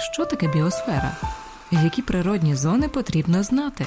що 0.00 0.24
таке 0.24 0.48
біосфера? 0.48 1.16
Які 1.70 2.02
природні 2.02 2.54
зони 2.54 2.88
потрібно 2.88 3.42
знати? 3.42 3.86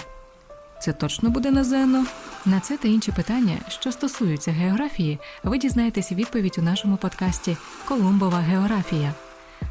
Це 0.82 0.94
точно 0.94 1.30
буде 1.30 1.52
на 1.52 1.64
ЗНО? 1.64 2.06
На 2.46 2.60
це 2.60 2.78
та 2.78 2.88
інші 2.88 3.12
питання, 3.12 3.58
що 3.68 3.92
стосуються 3.92 4.52
географії, 4.52 5.20
ви 5.44 5.58
дізнаєтеся 5.58 6.16
відповідь 6.16 6.56
у 6.58 6.62
нашому 6.62 6.98
подкасті 6.98 7.58
Колумбова 7.86 8.38
географія. 8.38 9.14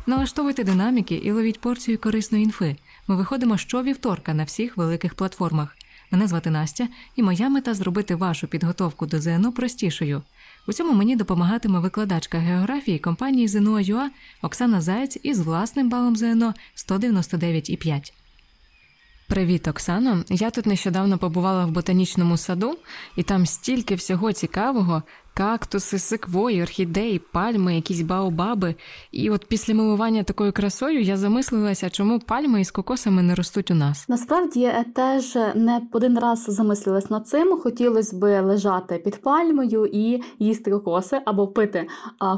Налаштовуйте 0.06 0.64
динаміки 0.64 1.14
і 1.14 1.32
ловіть 1.32 1.60
порцію 1.60 1.98
корисної 1.98 2.44
інфи. 2.44 2.76
Ми 3.08 3.16
виходимо 3.16 3.58
щовівторка 3.58 4.34
на 4.34 4.44
всіх 4.44 4.76
великих 4.76 5.14
платформах. 5.14 5.76
Мене 6.10 6.26
звати 6.26 6.50
Настя, 6.50 6.88
і 7.16 7.22
моя 7.22 7.48
мета 7.48 7.74
зробити 7.74 8.14
вашу 8.14 8.46
підготовку 8.46 9.06
до 9.06 9.20
ЗНО 9.20 9.52
простішою. 9.52 10.22
У 10.66 10.72
цьому 10.72 10.92
мені 10.92 11.16
допомагатиме 11.16 11.78
викладачка 11.80 12.38
географії 12.38 12.98
компанії 12.98 13.48
ЗНО.ЮА 13.48 14.10
Оксана 14.42 14.80
Заєць 14.80 15.18
із 15.22 15.40
власним 15.40 15.88
балом 15.90 16.16
ЗНО 16.16 16.54
199,5. 16.76 18.12
Привіт, 19.28 19.68
Оксано. 19.68 20.24
Я 20.28 20.50
тут 20.50 20.66
нещодавно 20.66 21.18
побувала 21.18 21.66
в 21.66 21.70
ботанічному 21.70 22.36
саду, 22.36 22.78
і 23.16 23.22
там 23.22 23.46
стільки 23.46 23.94
всього 23.94 24.32
цікавого: 24.32 25.02
кактуси, 25.34 25.98
секвої, 25.98 26.62
орхідеї, 26.62 27.18
пальми, 27.32 27.74
якісь 27.74 28.00
баобаби. 28.00 28.74
І 29.12 29.30
от 29.30 29.46
після 29.46 29.74
милування 29.74 30.22
такою 30.22 30.52
красою 30.52 31.02
я 31.02 31.16
замислилася, 31.16 31.90
чому 31.90 32.18
пальми 32.18 32.60
із 32.60 32.70
кокосами 32.70 33.22
не 33.22 33.34
ростуть 33.34 33.70
у 33.70 33.74
нас. 33.74 34.08
Насправді 34.08 34.60
я 34.60 34.84
теж 34.94 35.34
не 35.54 35.80
один 35.92 36.18
раз 36.18 36.44
замислилась 36.48 37.10
над 37.10 37.28
цим. 37.28 37.58
Хотілося 37.58 38.16
би 38.16 38.40
лежати 38.40 38.98
під 38.98 39.22
пальмою 39.22 39.86
і 39.86 40.22
їсти 40.38 40.70
кокоси 40.70 41.20
або 41.24 41.48
пити 41.48 41.86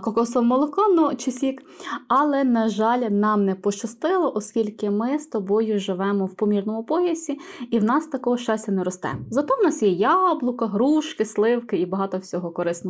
кокосове 0.02 0.46
молоко, 0.46 0.88
ну 0.96 1.14
чи 1.16 1.30
сік. 1.30 1.62
Але, 2.08 2.44
на 2.44 2.68
жаль, 2.68 2.98
нам 2.98 3.44
не 3.44 3.54
пощастило, 3.54 4.32
оскільки 4.34 4.90
ми 4.90 5.18
з 5.18 5.26
тобою 5.26 5.78
живемо 5.78 6.26
в 6.26 6.34
помірному 6.34 6.84
поясі, 6.84 7.38
і 7.70 7.78
в 7.78 7.84
нас 7.84 8.06
такого 8.06 8.36
щастя 8.36 8.72
не 8.72 8.84
росте. 8.84 9.08
Зато 9.30 9.54
в 9.60 9.64
нас 9.64 9.82
є 9.82 9.88
яблука, 9.88 10.66
грушки, 10.66 11.24
сливки 11.24 11.76
і 11.76 11.86
багато 11.86 12.18
всього 12.18 12.50
корисного. 12.50 12.83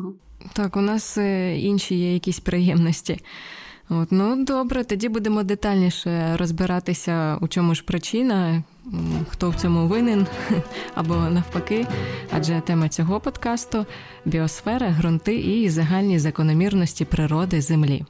Так, 0.52 0.76
у 0.76 0.80
нас 0.80 1.18
е, 1.18 1.58
інші 1.58 1.94
є 1.94 2.14
якісь 2.14 2.40
приємності. 2.40 3.20
От, 3.88 4.08
Ну, 4.12 4.44
добре, 4.44 4.84
тоді 4.84 5.08
будемо 5.08 5.42
детальніше 5.42 6.36
розбиратися, 6.36 7.38
у 7.40 7.48
чому 7.48 7.74
ж 7.74 7.84
причина, 7.84 8.62
хто 9.28 9.50
в 9.50 9.54
цьому 9.54 9.86
винен, 9.86 10.26
або 10.94 11.14
навпаки. 11.14 11.86
Адже 12.30 12.60
тема 12.60 12.88
цього 12.88 13.20
подкасту 13.20 13.86
біосфера, 14.24 14.90
ґрунти 14.90 15.36
і 15.36 15.68
загальні 15.68 16.18
закономірності 16.18 17.04
природи 17.04 17.60
Землі. 17.60 18.04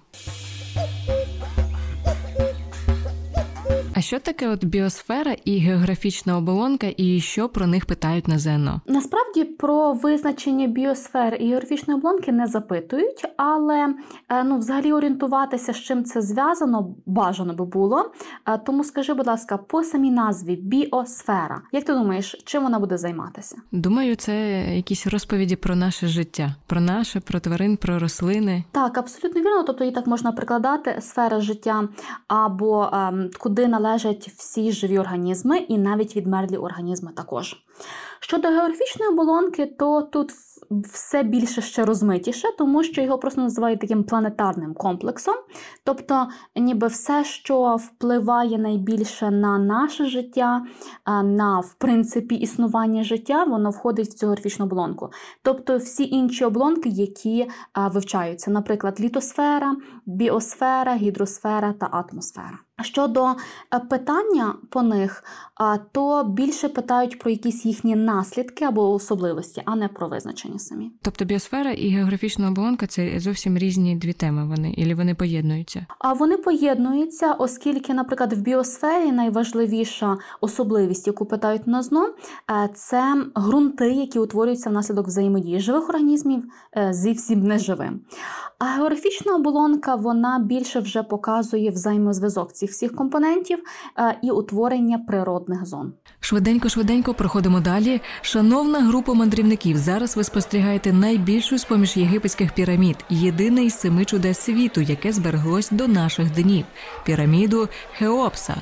Що 4.04 4.18
таке 4.18 4.48
от 4.48 4.64
біосфера 4.64 5.36
і 5.44 5.58
географічна 5.58 6.38
оболонка, 6.38 6.86
і 6.96 7.20
що 7.20 7.48
про 7.48 7.66
них 7.66 7.86
питають 7.86 8.28
на 8.28 8.38
ЗНО? 8.38 8.80
Насправді 8.86 9.44
про 9.44 9.92
визначення 9.92 10.66
біосфери 10.66 11.36
і 11.36 11.48
географічної 11.48 12.00
оболонки 12.00 12.32
не 12.32 12.46
запитують, 12.46 13.24
але 13.36 13.94
е, 14.28 14.44
ну, 14.44 14.58
взагалі 14.58 14.92
орієнтуватися, 14.92 15.72
з 15.72 15.76
чим 15.76 16.04
це 16.04 16.22
зв'язано, 16.22 16.94
бажано 17.06 17.54
би 17.54 17.64
було. 17.64 18.12
Е, 18.48 18.58
тому 18.58 18.84
скажи, 18.84 19.14
будь 19.14 19.26
ласка, 19.26 19.56
по 19.56 19.84
самій 19.84 20.10
назві 20.10 20.56
біосфера. 20.56 21.62
Як 21.72 21.84
ти 21.84 21.94
думаєш, 21.94 22.42
чим 22.44 22.62
вона 22.62 22.78
буде 22.78 22.98
займатися? 22.98 23.56
Думаю, 23.72 24.16
це 24.16 24.64
якісь 24.76 25.06
розповіді 25.06 25.56
про 25.56 25.76
наше 25.76 26.06
життя, 26.06 26.54
про 26.66 26.80
наше, 26.80 27.20
про 27.20 27.40
тварин, 27.40 27.76
про 27.76 27.98
рослини. 27.98 28.64
Так, 28.72 28.98
абсолютно 28.98 29.40
вірно. 29.40 29.62
Тобто 29.62 29.84
її 29.84 29.94
так 29.94 30.06
можна 30.06 30.32
прикладати 30.32 30.98
сфера 31.00 31.40
життя 31.40 31.88
або 32.28 32.90
ем, 32.92 33.30
куди 33.38 33.68
належить 33.68 33.93
належать 33.94 34.28
всі 34.28 34.72
живі 34.72 34.98
організми 34.98 35.58
і 35.58 35.78
навіть 35.78 36.16
відмерлі 36.16 36.56
організми 36.56 37.12
також. 37.16 37.56
Щодо 38.20 38.48
географічної 38.48 39.12
оболонки, 39.12 39.66
то 39.66 40.02
тут 40.02 40.32
все 40.92 41.22
більше 41.22 41.62
ще 41.62 41.84
розмитіше, 41.84 42.48
тому 42.58 42.82
що 42.82 43.02
його 43.02 43.18
просто 43.18 43.40
називають 43.40 43.80
таким 43.80 44.04
планетарним 44.04 44.74
комплексом. 44.74 45.34
Тобто, 45.84 46.28
ніби 46.56 46.86
все, 46.86 47.24
що 47.24 47.76
впливає 47.76 48.58
найбільше 48.58 49.30
на 49.30 49.58
наше 49.58 50.06
життя, 50.06 50.62
на 51.24 51.60
в 51.60 51.74
принципі 51.74 52.34
існування 52.34 53.04
життя, 53.04 53.44
воно 53.44 53.70
входить 53.70 54.08
в 54.08 54.14
цю 54.14 54.26
географічну 54.26 54.64
оболонку. 54.64 55.10
Тобто 55.42 55.78
всі 55.78 56.08
інші 56.08 56.44
оболонки, 56.44 56.88
які 56.88 57.50
вивчаються, 57.90 58.50
наприклад, 58.50 59.00
літосфера, 59.00 59.76
біосфера, 60.06 60.96
гідросфера 60.96 61.72
та 61.72 61.86
атмосфера. 61.86 62.58
Щодо 62.82 63.26
е, 63.26 63.78
питання 63.78 64.54
по 64.70 64.82
них, 64.82 65.24
то 65.92 66.24
більше 66.24 66.68
питають 66.68 67.18
про 67.18 67.30
якісь 67.30 67.64
їхні 67.64 67.96
наслідки 67.96 68.64
або 68.64 68.92
особливості, 68.92 69.62
а 69.64 69.76
не 69.76 69.88
про 69.88 70.08
визначення 70.08 70.58
самі. 70.58 70.92
Тобто 71.02 71.24
біосфера 71.24 71.70
і 71.70 71.88
географічна 71.88 72.48
оболонка 72.48 72.86
це 72.86 73.20
зовсім 73.20 73.58
різні 73.58 73.96
дві 73.96 74.12
теми. 74.12 74.46
Вони 74.46 74.70
і 74.70 74.94
вони 74.94 75.14
поєднуються? 75.14 75.86
А 75.98 76.12
вони 76.12 76.36
поєднуються, 76.36 77.32
оскільки, 77.32 77.94
наприклад, 77.94 78.32
в 78.32 78.40
біосфері 78.40 79.12
найважливіша 79.12 80.16
особливість, 80.40 81.06
яку 81.06 81.26
питають 81.26 81.66
на 81.66 81.82
ЗНО, 81.82 82.08
е, 82.50 82.68
це 82.74 83.24
ґрунти, 83.38 83.92
які 83.92 84.18
утворюються 84.18 84.70
внаслідок 84.70 85.06
взаємодії 85.06 85.60
живих 85.60 85.88
організмів 85.88 86.44
е, 86.76 86.92
зі 86.92 87.12
всім 87.12 87.42
неживим. 87.42 88.00
А 88.58 88.64
географічна 88.64 89.34
оболонка 89.34 89.94
вона 89.94 90.38
більше 90.38 90.80
вже 90.80 91.02
показує 91.02 91.70
взаємозв'язок 91.70 92.52
цих 92.64 92.70
всіх 92.70 92.96
компонентів 92.96 93.58
е, 93.98 94.18
і 94.22 94.30
утворення 94.30 94.98
природних 94.98 95.66
зон. 95.66 95.92
Швиденько, 96.20 96.68
швиденько 96.68 97.14
проходимо 97.14 97.60
далі. 97.60 98.00
Шановна 98.22 98.80
група 98.80 99.14
мандрівників. 99.14 99.76
Зараз 99.76 100.16
ви 100.16 100.24
спостерігаєте 100.24 100.92
найбільшу 100.92 101.58
з 101.58 101.64
поміж 101.64 101.96
єгипетських 101.96 102.54
пірамід, 102.54 102.96
єдине 103.10 103.64
із 103.64 103.78
семи 103.78 104.04
чудес 104.04 104.38
світу, 104.38 104.80
яке 104.80 105.12
збереглось 105.12 105.70
до 105.70 105.88
наших 105.88 106.30
днів 106.30 106.64
піраміду 107.04 107.68
Хеопса. 107.98 108.56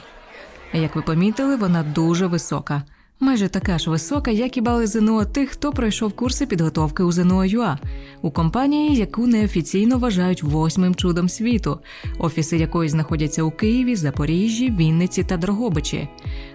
Як 0.72 0.96
ви 0.96 1.02
помітили, 1.02 1.56
вона 1.56 1.82
дуже 1.82 2.26
висока 2.26 2.82
майже 3.22 3.48
така 3.48 3.78
ж 3.78 3.90
висока, 3.90 4.30
як 4.30 4.56
і 4.56 4.60
бали 4.60 4.86
ЗНО 4.86 5.24
тих, 5.24 5.50
хто 5.50 5.72
пройшов 5.72 6.12
курси 6.12 6.46
підготовки 6.46 7.02
у 7.02 7.12
ЗНО 7.12 7.44
ЮА, 7.44 7.78
у 8.22 8.30
компанії, 8.30 8.96
яку 8.96 9.26
неофіційно 9.26 9.98
вважають 9.98 10.42
восьмим 10.42 10.94
чудом 10.94 11.28
світу, 11.28 11.78
офіси 12.18 12.56
якої 12.56 12.88
знаходяться 12.88 13.42
у 13.42 13.50
Києві, 13.50 13.96
Запоріжжі, 13.96 14.70
Вінниці 14.70 15.24
та 15.24 15.36
Дрогобичі. 15.36 16.08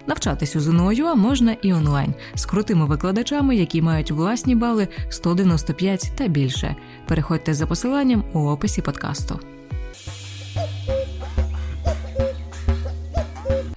Навчатись 0.06 0.56
у 0.56 0.60
ЗНО 0.60 0.92
ЮА 0.92 1.14
можна 1.14 1.56
і 1.62 1.72
онлайн 1.72 2.14
з 2.34 2.46
крутими 2.46 2.86
викладачами, 2.86 3.56
які 3.56 3.82
мають 3.82 4.10
власні 4.10 4.54
бали 4.54 4.88
195 5.08 6.12
та 6.16 6.28
більше. 6.28 6.76
Переходьте 7.06 7.54
за 7.54 7.66
посиланням 7.66 8.24
у 8.32 8.38
описі 8.38 8.82
подкасту. 8.82 9.40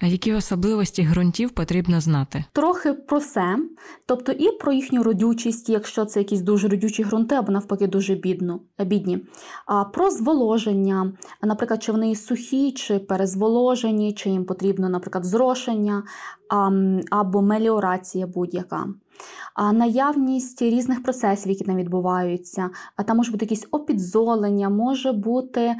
А 0.02 0.06
які 0.06 0.34
особливості 0.34 1.02
ґрунтів 1.02 1.50
потрібно 1.50 2.00
знати? 2.00 2.44
Трохи 2.52 2.92
про 2.92 3.18
все, 3.18 3.58
тобто 4.06 4.32
і 4.32 4.50
про 4.58 4.72
їхню 4.72 5.02
родючість, 5.02 5.68
якщо 5.68 6.04
це 6.04 6.20
якісь 6.20 6.40
дуже 6.40 6.68
родючі 6.68 7.04
ґрунти, 7.04 7.34
або 7.34 7.52
навпаки 7.52 7.86
дуже 7.86 8.14
бідно, 8.14 8.60
бідні, 8.78 9.18
а 9.66 9.84
про 9.84 10.10
зволоження, 10.10 11.12
наприклад, 11.42 11.82
чи 11.82 11.92
вони 11.92 12.16
сухі, 12.16 12.72
чи 12.72 12.98
перезволожені, 12.98 14.12
чи 14.12 14.30
їм 14.30 14.44
потрібно, 14.44 14.88
наприклад, 14.88 15.24
зрошення 15.24 16.02
або 17.10 17.42
меліорація 17.42 18.26
будь-яка 18.26 18.86
наявність 19.72 20.62
різних 20.62 21.02
процесів, 21.02 21.50
які 21.50 21.64
там 21.64 21.76
відбуваються, 21.76 22.70
а 22.96 23.02
там 23.02 23.16
може 23.16 23.32
бути 23.32 23.44
якісь 23.44 23.66
опідзолення, 23.70 24.68
може 24.68 25.12
бути 25.12 25.74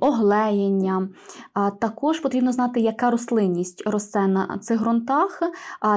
оглеєння. 0.00 1.08
Також 1.80 2.20
потрібно 2.20 2.52
знати, 2.52 2.80
яка 2.80 3.10
рослинність 3.10 3.82
росте 3.86 4.26
на 4.26 4.58
цих 4.58 4.80
ґрунтах. 4.80 5.42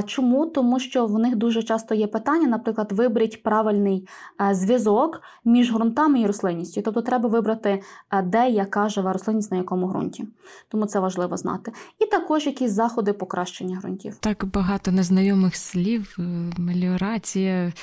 Чому? 0.05 0.45
Тому 0.45 0.79
що 0.79 1.05
в 1.05 1.19
них 1.19 1.35
дуже 1.35 1.63
часто 1.63 1.95
є 1.95 2.07
питання, 2.07 2.47
наприклад, 2.47 2.91
виберіть 2.91 3.43
правильний 3.43 4.07
зв'язок 4.51 5.21
між 5.45 5.71
ґрунтами 5.71 6.21
і 6.21 6.27
рослинністю. 6.27 6.81
Тобто 6.81 7.01
треба 7.01 7.29
вибрати, 7.29 7.81
де 8.23 8.49
яка 8.49 8.89
жива 8.89 9.13
рослинність 9.13 9.51
на 9.51 9.57
якому 9.57 9.87
ґрунті. 9.87 10.27
Тому 10.69 10.85
це 10.85 10.99
важливо 10.99 11.37
знати. 11.37 11.71
І 11.99 12.05
також 12.05 12.45
якісь 12.45 12.71
заходи 12.71 13.13
покращення 13.13 13.79
ґрунтів. 13.81 14.17
Так 14.19 14.45
багато 14.45 14.91
незнайомих 14.91 15.55
слів. 15.55 16.17
Меліорація, 16.65 17.73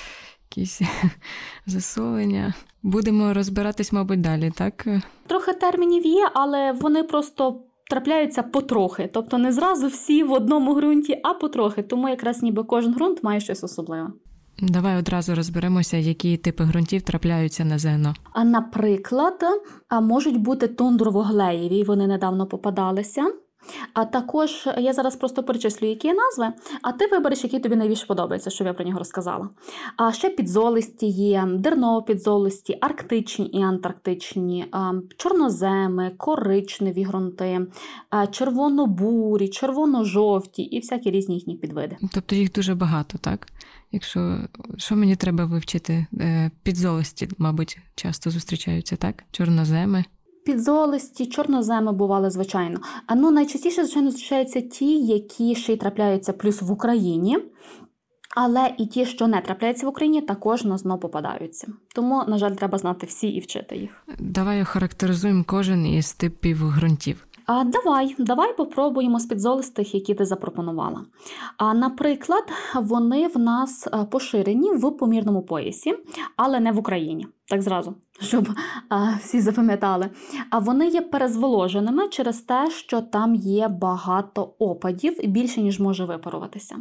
якісь 0.50 0.82
засолення. 1.66 2.54
Будемо 2.82 3.34
розбиратись, 3.34 3.92
мабуть, 3.92 4.20
далі, 4.20 4.52
так? 4.56 4.86
Трохи 5.26 5.52
термінів 5.52 6.06
є, 6.06 6.28
але 6.34 6.72
вони 6.72 7.02
просто. 7.02 7.60
Трапляються 7.90 8.42
потрохи, 8.42 9.10
тобто 9.12 9.38
не 9.38 9.52
зразу 9.52 9.88
всі 9.88 10.22
в 10.22 10.32
одному 10.32 10.74
ґрунті, 10.74 11.20
а 11.24 11.34
потрохи. 11.34 11.82
Тому 11.82 12.08
якраз 12.08 12.42
ніби 12.42 12.64
кожен 12.64 12.92
ґрунт 12.92 13.22
має 13.22 13.40
щось 13.40 13.64
особливе. 13.64 14.08
Давай 14.58 14.96
одразу 14.96 15.34
розберемося, 15.34 15.96
які 15.96 16.36
типи 16.36 16.64
ґрунтів 16.64 17.02
трапляються 17.02 17.64
на 17.64 17.78
ЗНО. 17.78 18.14
А 18.32 18.44
наприклад, 18.44 19.44
можуть 20.02 20.36
бути 20.36 20.66
тундрово-глеєві, 20.66 21.84
вони 21.84 22.06
недавно 22.06 22.46
попадалися. 22.46 23.32
А 23.94 24.04
також 24.04 24.68
я 24.78 24.92
зараз 24.92 25.16
просто 25.16 25.42
перечислю, 25.42 25.86
які 25.86 26.08
є 26.08 26.14
назви, 26.14 26.52
а 26.82 26.92
ти 26.92 27.06
вибереш, 27.06 27.44
який 27.44 27.60
тобі 27.60 27.76
найбільше 27.76 28.06
подобається, 28.06 28.50
щоб 28.50 28.66
я 28.66 28.74
про 28.74 28.84
нього 28.84 28.98
розказала. 28.98 29.48
А 29.96 30.12
ще 30.12 30.30
підзолисті 30.30 31.06
є, 31.06 31.42
дерново-підзолисті, 31.42 32.78
арктичні 32.80 33.46
і 33.46 33.62
антарктичні, 33.62 34.66
чорноземи, 35.16 36.10
коричневі 36.16 37.04
ґрунти, 37.04 37.66
червоно-бурі, 38.30 39.48
червоно-жовті 39.48 40.62
і 40.62 40.80
всякі 40.80 41.10
різні 41.10 41.34
їхні 41.34 41.56
підвиди. 41.56 41.96
Тобто 42.14 42.36
їх 42.36 42.52
дуже 42.52 42.74
багато, 42.74 43.18
так? 43.18 43.46
Якщо 43.92 44.38
що 44.76 44.96
мені 44.96 45.16
треба 45.16 45.44
вивчити? 45.44 46.06
Е, 46.20 46.50
підзолисті, 46.62 47.28
мабуть, 47.38 47.78
часто 47.94 48.30
зустрічаються, 48.30 48.96
так? 48.96 49.24
Чорноземи. 49.30 50.04
Підзолисті, 50.44 51.26
чорноземи 51.26 51.92
бували, 51.92 52.30
звичайно. 52.30 52.80
А 53.06 53.14
ну 53.14 53.30
найчастіше, 53.30 53.84
звичайно, 53.84 54.10
зустрічаються 54.10 54.60
ті, 54.60 55.00
які 55.06 55.54
ще 55.54 55.72
й 55.72 55.76
трапляються 55.76 56.32
плюс 56.32 56.62
в 56.62 56.72
Україні. 56.72 57.38
Але 58.36 58.74
і 58.78 58.86
ті, 58.86 59.06
що 59.06 59.26
не 59.26 59.40
трапляються 59.40 59.86
в 59.86 59.88
Україні, 59.88 60.20
також 60.20 60.64
на 60.64 60.78
зно 60.78 60.98
попадаються. 60.98 61.68
Тому, 61.94 62.24
на 62.28 62.38
жаль, 62.38 62.52
треба 62.52 62.78
знати 62.78 63.06
всі 63.06 63.28
і 63.28 63.40
вчити 63.40 63.76
їх. 63.76 64.04
Давай 64.18 64.62
охарактеризуємо 64.62 65.44
кожен 65.46 65.86
із 65.86 66.12
типів 66.12 66.68
ґрунтів. 66.76 67.26
А 67.46 67.64
давай, 67.64 68.14
давай 68.18 68.56
попробуємо 68.56 69.20
з 69.20 69.26
підзолистих, 69.26 69.94
які 69.94 70.14
ти 70.14 70.24
запропонувала. 70.24 71.04
А, 71.56 71.74
Наприклад, 71.74 72.44
вони 72.74 73.28
в 73.28 73.38
нас 73.38 73.88
поширені 74.10 74.72
в 74.72 74.90
помірному 74.90 75.42
поясі, 75.42 75.94
але 76.36 76.60
не 76.60 76.72
в 76.72 76.78
Україні. 76.78 77.26
Так 77.48 77.62
зразу, 77.62 77.94
щоб 78.20 78.48
а, 78.88 79.14
всі 79.20 79.40
запам'ятали. 79.40 80.10
А 80.50 80.58
вони 80.58 80.88
є 80.88 81.00
перезволоженими 81.00 82.08
через 82.08 82.40
те, 82.40 82.70
що 82.70 83.00
там 83.00 83.34
є 83.34 83.68
багато 83.68 84.54
опадів 84.58 85.18
більше, 85.24 85.62
ніж 85.62 85.80
може 85.80 86.04
випаруватися. 86.04 86.76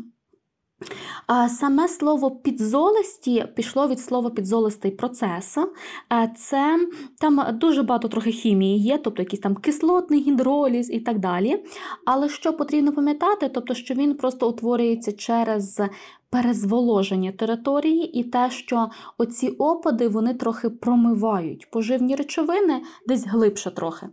Саме 1.48 1.88
слово 1.88 2.32
підзолисті 2.32 3.46
пішло 3.56 3.88
від 3.88 4.00
слова 4.00 4.30
підзолистий 4.30 4.92
процес. 4.92 5.58
Це 6.38 6.88
там 7.20 7.46
дуже 7.54 7.84
багато 7.84 8.08
трохи 8.08 8.32
хімії 8.32 8.80
є, 8.80 8.98
тобто 8.98 9.22
якийсь 9.22 9.42
там 9.42 9.56
кислотний 9.56 10.22
гідроліз 10.22 10.92
і 10.92 11.00
так 11.00 11.20
далі. 11.20 11.64
Але 12.06 12.30
що 12.30 12.54
потрібно 12.54 12.94
пам'ятати, 12.94 13.50
тобто, 13.50 13.74
що 13.74 13.94
він 13.94 14.16
просто 14.16 14.50
утворюється 14.50 15.12
через 15.12 15.82
перезволоження 16.32 17.32
території 17.32 18.20
і 18.20 18.24
те, 18.24 18.52
що 18.52 18.90
оці 19.18 19.48
опади 19.48 20.08
вони 20.08 20.34
трохи 20.34 20.70
промивають 20.70 21.72
поживні 21.72 22.16
речовини 22.16 22.82
десь 23.08 23.28
глибше 23.28 23.72
трохи. 23.72 24.08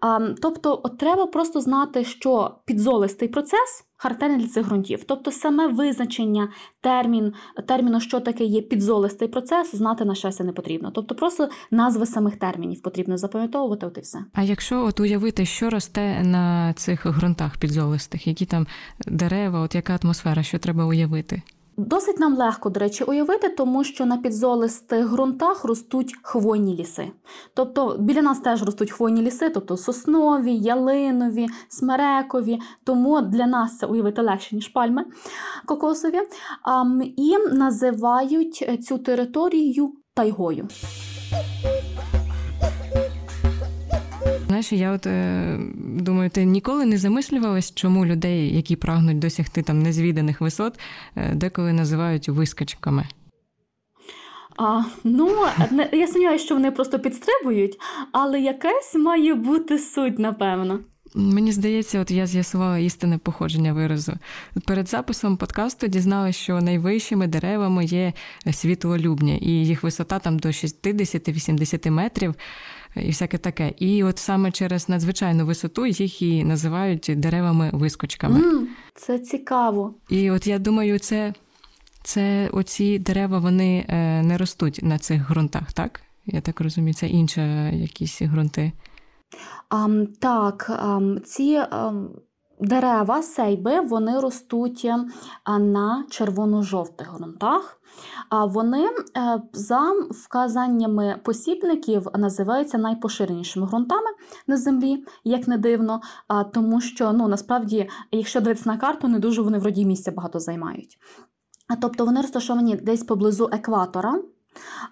А, 0.00 0.20
Тобто, 0.42 0.80
от 0.82 0.98
треба 0.98 1.26
просто 1.26 1.60
знати, 1.60 2.04
що 2.04 2.56
підзолистий 2.64 3.28
процес 3.28 3.84
характерний 4.02 4.40
для 4.40 4.48
цих 4.48 4.66
ґрунтів. 4.66 5.04
Тобто 5.04 5.32
саме 5.32 5.66
визначення 5.66 6.48
термін, 6.80 7.32
терміну, 7.68 8.00
що 8.00 8.20
таке 8.20 8.44
є 8.44 8.62
підзолистий 8.62 9.28
процес, 9.28 9.74
знати 9.74 10.04
на 10.04 10.14
щастя 10.14 10.44
не 10.44 10.52
потрібно. 10.52 10.90
Тобто 10.90 11.14
просто 11.14 11.48
назви 11.70 12.06
самих 12.06 12.36
термінів 12.36 12.82
потрібно 12.82 13.18
запам'ятовувати 13.18 13.86
от 13.86 13.98
і 13.98 14.00
все. 14.00 14.18
А 14.32 14.42
якщо 14.42 14.84
от 14.84 15.00
уявити, 15.00 15.46
що 15.46 15.70
росте 15.70 16.22
на 16.22 16.72
цих 16.72 17.06
ґрунтах 17.06 17.58
підзолистих, 17.58 18.26
які 18.26 18.46
там 18.46 18.66
дерева, 19.06 19.60
от 19.60 19.74
яка 19.74 19.98
атмосфера, 20.02 20.42
що 20.42 20.58
треба 20.58 20.84
уявити? 20.84 21.42
Досить 21.86 22.18
нам 22.20 22.36
легко, 22.36 22.70
до 22.70 22.80
речі, 22.80 23.04
уявити, 23.04 23.48
тому 23.48 23.84
що 23.84 24.06
на 24.06 24.16
підзолистих 24.16 25.10
ґрунтах 25.10 25.64
ростуть 25.64 26.14
хвойні 26.22 26.76
ліси. 26.76 27.12
Тобто 27.54 27.96
біля 27.98 28.22
нас 28.22 28.40
теж 28.40 28.62
ростуть 28.62 28.90
хвойні 28.90 29.22
ліси, 29.22 29.50
тобто 29.50 29.76
соснові, 29.76 30.56
ялинові, 30.56 31.46
смерекові. 31.68 32.58
Тому 32.84 33.20
для 33.20 33.46
нас 33.46 33.78
це 33.78 33.86
уявити 33.86 34.22
легше, 34.22 34.54
ніж 34.54 34.68
пальми 34.68 35.04
кокосові. 35.66 36.20
І 37.16 37.36
називають 37.52 38.84
цю 38.86 38.98
територію 38.98 39.92
тайгою. 40.14 40.68
Знаєш, 44.50 44.72
я 44.72 44.92
от 44.92 45.06
е, 45.06 45.58
думаю, 45.76 46.30
ти 46.30 46.44
ніколи 46.44 46.86
не 46.86 46.98
замислювалась, 46.98 47.74
чому 47.74 48.06
людей, 48.06 48.56
які 48.56 48.76
прагнуть 48.76 49.18
досягти 49.18 49.62
там 49.62 49.82
незвіданих 49.82 50.40
висот, 50.40 50.78
е, 51.16 51.34
деколи 51.34 51.72
називають 51.72 52.28
вискочками? 52.28 53.06
А, 54.56 54.82
Ну, 55.04 55.46
не, 55.70 55.90
я 55.92 56.06
сумніваюся, 56.08 56.44
що 56.44 56.54
вони 56.54 56.70
просто 56.70 56.98
підстрибують, 56.98 57.78
але 58.12 58.40
якась 58.40 58.94
має 58.94 59.34
бути 59.34 59.78
суть, 59.78 60.18
напевно. 60.18 60.78
Мені 61.14 61.52
здається, 61.52 62.00
от 62.00 62.10
я 62.10 62.26
з'ясувала 62.26 62.78
істинне 62.78 63.18
походження 63.18 63.72
виразу. 63.72 64.12
Перед 64.66 64.88
записом 64.88 65.36
подкасту 65.36 65.86
дізналася, 65.86 66.38
що 66.38 66.60
найвищими 66.60 67.26
деревами 67.26 67.84
є 67.84 68.12
світлолюбні, 68.52 69.38
і 69.42 69.66
їх 69.66 69.82
висота 69.82 70.18
там 70.18 70.38
до 70.38 70.48
60-80 70.48 71.90
метрів 71.90 72.34
і 72.96 73.06
всяке 73.06 73.38
таке. 73.38 73.72
І 73.78 74.04
от 74.04 74.18
саме 74.18 74.50
через 74.50 74.88
надзвичайну 74.88 75.46
висоту 75.46 75.86
їх 75.86 76.22
і 76.22 76.44
називають 76.44 77.10
деревами-вискочками. 77.16 78.40
Mm, 78.40 78.66
це 78.94 79.18
цікаво. 79.18 79.94
І 80.08 80.30
от 80.30 80.46
я 80.46 80.58
думаю, 80.58 80.98
це 80.98 81.34
це 82.02 82.48
оці 82.52 82.98
дерева 82.98 83.38
вони 83.38 83.86
е, 83.88 84.22
не 84.22 84.38
ростуть 84.38 84.80
на 84.82 84.98
цих 84.98 85.30
ґрунтах, 85.30 85.72
так? 85.72 86.00
Я 86.26 86.40
так 86.40 86.60
розумію, 86.60 86.94
це 86.94 87.06
інші 87.06 87.40
якісь 87.72 88.22
ґрунти. 88.22 88.72
Um, 89.70 90.06
так, 90.18 90.70
um, 90.84 91.20
ці 91.20 91.58
um, 91.58 92.08
дерева, 92.60 93.22
сейби, 93.22 93.80
вони 93.80 94.20
ростуть 94.20 94.90
на 95.58 96.04
червоно-жовтих 96.10 97.14
ґрунтах. 97.14 97.80
Вони 98.48 98.84
е, 98.84 99.42
за 99.52 99.92
вказаннями 100.10 101.20
посібників 101.24 102.06
називаються 102.14 102.78
найпоширенішими 102.78 103.66
ґрунтами 103.66 104.10
на 104.46 104.56
землі, 104.56 105.04
як 105.24 105.48
не 105.48 105.58
дивно, 105.58 106.00
тому 106.52 106.80
що 106.80 107.12
ну, 107.12 107.28
насправді, 107.28 107.88
якщо 108.12 108.40
дивитися 108.40 108.68
на 108.68 108.78
карту, 108.78 109.08
не 109.08 109.18
дуже 109.18 109.42
вони 109.42 109.58
вроді 109.58 109.84
місця 109.86 110.12
багато 110.12 110.40
займають. 110.40 110.98
Тобто 111.80 112.04
вони 112.04 112.20
розташовані 112.20 112.76
десь 112.76 113.04
поблизу 113.04 113.48
екватора, 113.52 114.22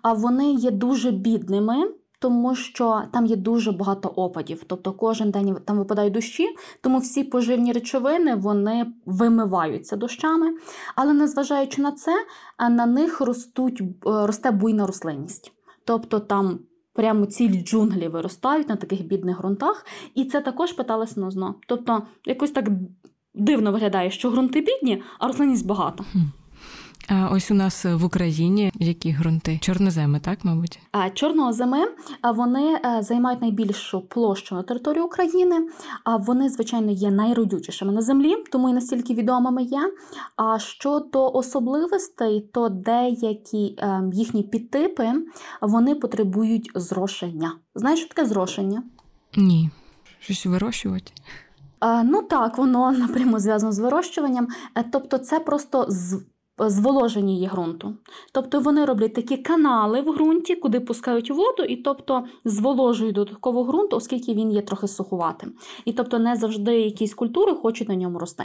а 0.02 0.12
вони 0.12 0.52
є 0.52 0.70
дуже 0.70 1.10
бідними 1.10 1.76
тому 2.18 2.54
що 2.54 3.02
там 3.12 3.26
є 3.26 3.36
дуже 3.36 3.72
багато 3.72 4.08
опадів, 4.08 4.64
тобто 4.66 4.92
кожен 4.92 5.30
день 5.30 5.56
там 5.64 5.78
випадають 5.78 6.12
дощі, 6.12 6.48
тому 6.80 6.98
всі 6.98 7.24
поживні 7.24 7.72
речовини 7.72 8.34
вони 8.34 8.86
вимиваються 9.06 9.96
дощами. 9.96 10.46
Але 10.96 11.12
незважаючи 11.12 11.82
на 11.82 11.92
це, 11.92 12.12
на 12.70 12.86
них 12.86 13.20
ростуть, 13.20 13.80
е, 13.80 13.86
росте 14.02 14.50
буйна 14.50 14.86
рослинність. 14.86 15.52
Тобто 15.84 16.20
там 16.20 16.58
прямо 16.92 17.26
цілі 17.26 17.62
джунглі 17.62 18.08
виростають 18.08 18.68
на 18.68 18.76
таких 18.76 19.06
бідних 19.06 19.38
ґрунтах, 19.38 19.86
і 20.14 20.24
це 20.24 20.40
також 20.40 20.72
питалося 20.72 21.20
на 21.20 21.30
зно. 21.30 21.54
Тобто, 21.68 22.02
якось 22.26 22.50
так 22.50 22.68
дивно 23.34 23.72
виглядає, 23.72 24.10
що 24.10 24.30
ґрунти 24.30 24.60
бідні, 24.60 25.02
а 25.18 25.26
рослинність 25.26 25.66
багато. 25.66 26.04
А 27.10 27.28
ось 27.32 27.50
у 27.50 27.54
нас 27.54 27.84
в 27.84 28.04
Україні 28.04 28.72
які 28.74 29.12
ґрунти? 29.12 29.58
Чорноземи, 29.62 30.20
так, 30.20 30.44
мабуть? 30.44 30.80
А 30.92 31.10
чорноземи 31.10 31.78
вони 32.34 32.74
е, 32.74 33.02
займають 33.02 33.40
найбільшу 33.40 34.00
площу 34.00 34.54
на 34.54 34.62
території 34.62 35.02
України, 35.02 35.56
а 36.04 36.16
вони, 36.16 36.48
звичайно, 36.48 36.92
є 36.92 37.10
найродючішими 37.10 37.92
на 37.92 38.02
землі, 38.02 38.36
тому 38.52 38.68
і 38.68 38.72
настільки 38.72 39.14
відомими 39.14 39.62
є. 39.62 39.92
А 40.36 40.58
щодо 40.58 41.32
особливостей, 41.32 42.40
то 42.52 42.68
деякі 42.68 43.76
е, 43.78 44.02
їхні 44.12 44.42
підтипи 44.42 45.12
вони 45.60 45.94
потребують 45.94 46.70
зрошення. 46.74 47.52
Знаєш, 47.74 48.00
що 48.00 48.08
таке 48.08 48.28
зрошення? 48.28 48.82
Ні, 49.36 49.70
щось 50.20 50.46
вирощувати. 50.46 51.12
Ну 52.04 52.22
так, 52.22 52.58
воно 52.58 52.92
напряму 52.92 53.38
зв'язано 53.38 53.72
з 53.72 53.78
вирощуванням, 53.78 54.48
е, 54.74 54.84
тобто 54.92 55.18
це 55.18 55.40
просто 55.40 55.86
з 55.88 56.22
зволоження 56.60 57.34
є 57.34 57.48
ґрунту. 57.48 57.94
Тобто 58.32 58.60
вони 58.60 58.84
роблять 58.84 59.14
такі 59.14 59.36
канали 59.36 60.00
в 60.00 60.14
ґрунті, 60.14 60.56
куди 60.56 60.80
пускають 60.80 61.30
воду, 61.30 61.62
і 61.62 61.76
тобто 61.76 62.24
зволожують 62.44 63.14
додатково 63.14 63.64
ґрунт, 63.64 63.94
оскільки 63.94 64.34
він 64.34 64.52
є 64.52 64.62
трохи 64.62 64.88
сухуватим. 64.88 65.52
І 65.84 65.92
тобто 65.92 66.18
не 66.18 66.36
завжди 66.36 66.80
якісь 66.80 67.14
культури 67.14 67.54
хочуть 67.54 67.88
на 67.88 67.94
ньому 67.94 68.18
рости. 68.18 68.44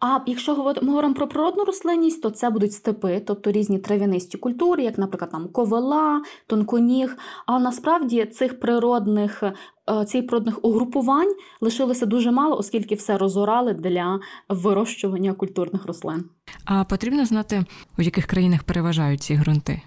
А 0.00 0.18
якщо 0.26 0.74
ми 0.82 0.88
говоримо 0.88 1.14
про 1.14 1.28
природну 1.28 1.64
рослинність, 1.64 2.22
то 2.22 2.30
це 2.30 2.50
будуть 2.50 2.72
степи, 2.72 3.22
тобто 3.26 3.52
різні 3.52 3.78
трав'янисті 3.78 4.38
культури, 4.38 4.82
як, 4.82 4.98
наприклад, 4.98 5.30
там 5.30 5.48
ковила, 5.48 6.22
тонконіг. 6.46 7.16
А 7.46 7.58
насправді 7.58 8.24
цих 8.24 8.60
природних 8.60 9.42
е, 9.42 10.04
цих 10.04 10.26
природних 10.26 10.64
угрупувань 10.64 11.34
лишилося 11.60 12.06
дуже 12.06 12.30
мало, 12.30 12.58
оскільки 12.58 12.94
все 12.94 13.18
розорали 13.18 13.74
для 13.74 14.20
вирощування 14.48 15.32
культурних 15.32 15.86
рослин. 15.86 16.24
А 16.64 16.84
потрібно 16.84 17.24
знати, 17.24 17.64
у 17.98 18.02
яких 18.02 18.26
країнах 18.26 18.62
переважають 18.62 19.22
ці 19.22 19.34
ґрунти? 19.34 19.82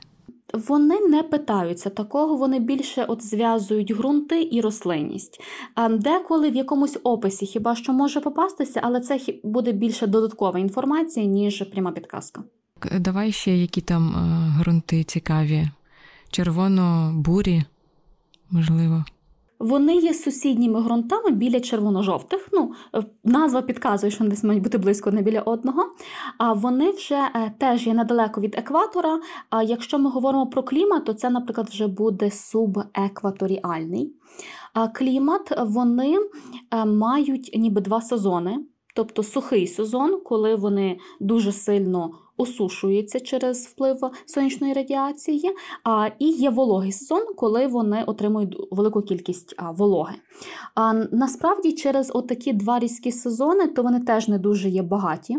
Вони 0.54 1.00
не 1.00 1.24
питаються 1.24 1.90
такого, 1.90 2.36
вони 2.38 2.60
більше 2.60 3.06
от 3.08 3.24
зв'язують 3.24 3.94
ґрунти 3.94 4.50
і 4.52 4.62
рослинність. 4.62 5.42
Деколи 5.90 6.50
в 6.50 6.56
якомусь 6.56 6.98
описі 7.04 7.46
хіба 7.46 7.76
що 7.76 7.94
може 7.94 8.22
попастися, 8.22 8.80
але 8.84 9.00
це 9.00 9.20
буде 9.44 9.72
більше 9.72 10.08
додаткова 10.08 10.60
інформація, 10.60 11.26
ніж 11.26 11.64
пряма 11.72 11.92
підказка. 11.92 12.44
Давай 13.00 13.32
ще 13.32 13.58
які 13.58 13.82
там 13.82 14.16
е, 14.16 14.60
ґрунти 14.60 15.04
цікаві. 15.04 15.70
Червоно-бурі, 16.32 17.64
можливо. 18.52 19.06
Вони 19.64 19.96
є 19.96 20.14
сусідніми 20.14 20.82
ґрунтами 20.82 21.32
біля 21.32 21.60
червоно-жовтих. 21.60 22.50
Ну, 22.54 22.72
е, 22.96 23.04
назва 23.24 23.62
підказує, 23.62 24.12
що 24.12 24.20
вони 24.20 24.30
десь 24.30 24.44
мають 24.44 24.64
бути 24.64 24.78
близько 24.78 25.12
не 25.12 25.22
біля 25.22 25.42
одного. 25.42 25.86
А 26.38 26.54
вони 26.54 26.92
вже 26.92 27.16
е, 27.16 27.54
теж 27.58 27.88
є 27.88 27.94
недалеко 27.94 28.42
від 28.42 28.56
екватора. 28.58 29.20
А 29.50 29.64
якщо 29.64 30.00
ми 30.00 30.10
говоримо 30.10 30.48
про 30.48 30.64
клімат, 30.64 31.06
то 31.06 31.14
це, 31.14 31.30
наприклад, 31.30 31.70
вже 31.70 31.88
буде 31.88 32.32
субекваторіальний. 32.32 34.14
А 34.74 34.88
клімат 34.88 35.54
вони 35.68 36.20
е, 36.72 36.86
мають 36.86 37.52
ніби 37.56 37.82
два 37.82 38.02
сезони. 38.02 38.60
Тобто 38.96 39.24
сухий 39.24 39.68
сезон, 39.68 40.22
коли 40.26 40.56
вони 40.56 41.00
дуже 41.20 41.52
сильно 41.52 42.12
осушуються 42.38 43.20
через 43.20 43.66
вплив 43.66 43.98
сонячної 44.26 44.74
радіації, 44.74 45.52
і 46.20 46.30
є 46.30 46.50
вологий 46.50 46.92
сезон, 46.92 47.22
коли 47.36 47.68
вони 47.68 48.04
отримують 48.04 48.58
велику 48.72 49.02
кількість 49.02 49.56
вологи. 49.62 50.14
Насправді 51.12 51.72
через 51.72 52.12
отакі 52.14 52.54
два 52.54 52.80
різкі 52.80 53.12
сезони, 53.12 53.68
то 53.68 53.84
вони 53.84 54.00
теж 54.00 54.28
не 54.28 54.38
дуже 54.38 54.70
є 54.70 54.82
багаті 54.82 55.38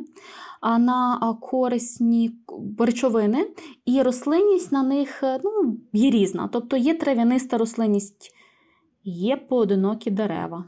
на 0.78 1.36
корисні 1.40 2.32
речовини, 2.78 3.50
і 3.86 4.02
рослинність 4.02 4.72
на 4.72 4.82
них 4.82 5.22
ну, 5.44 5.76
є 5.92 6.10
різна. 6.10 6.48
Тобто 6.52 6.76
є 6.76 6.94
трав'яниста 6.94 7.58
рослинність, 7.58 8.34
є 9.04 9.36
поодинокі 9.36 10.10
дерева. 10.10 10.64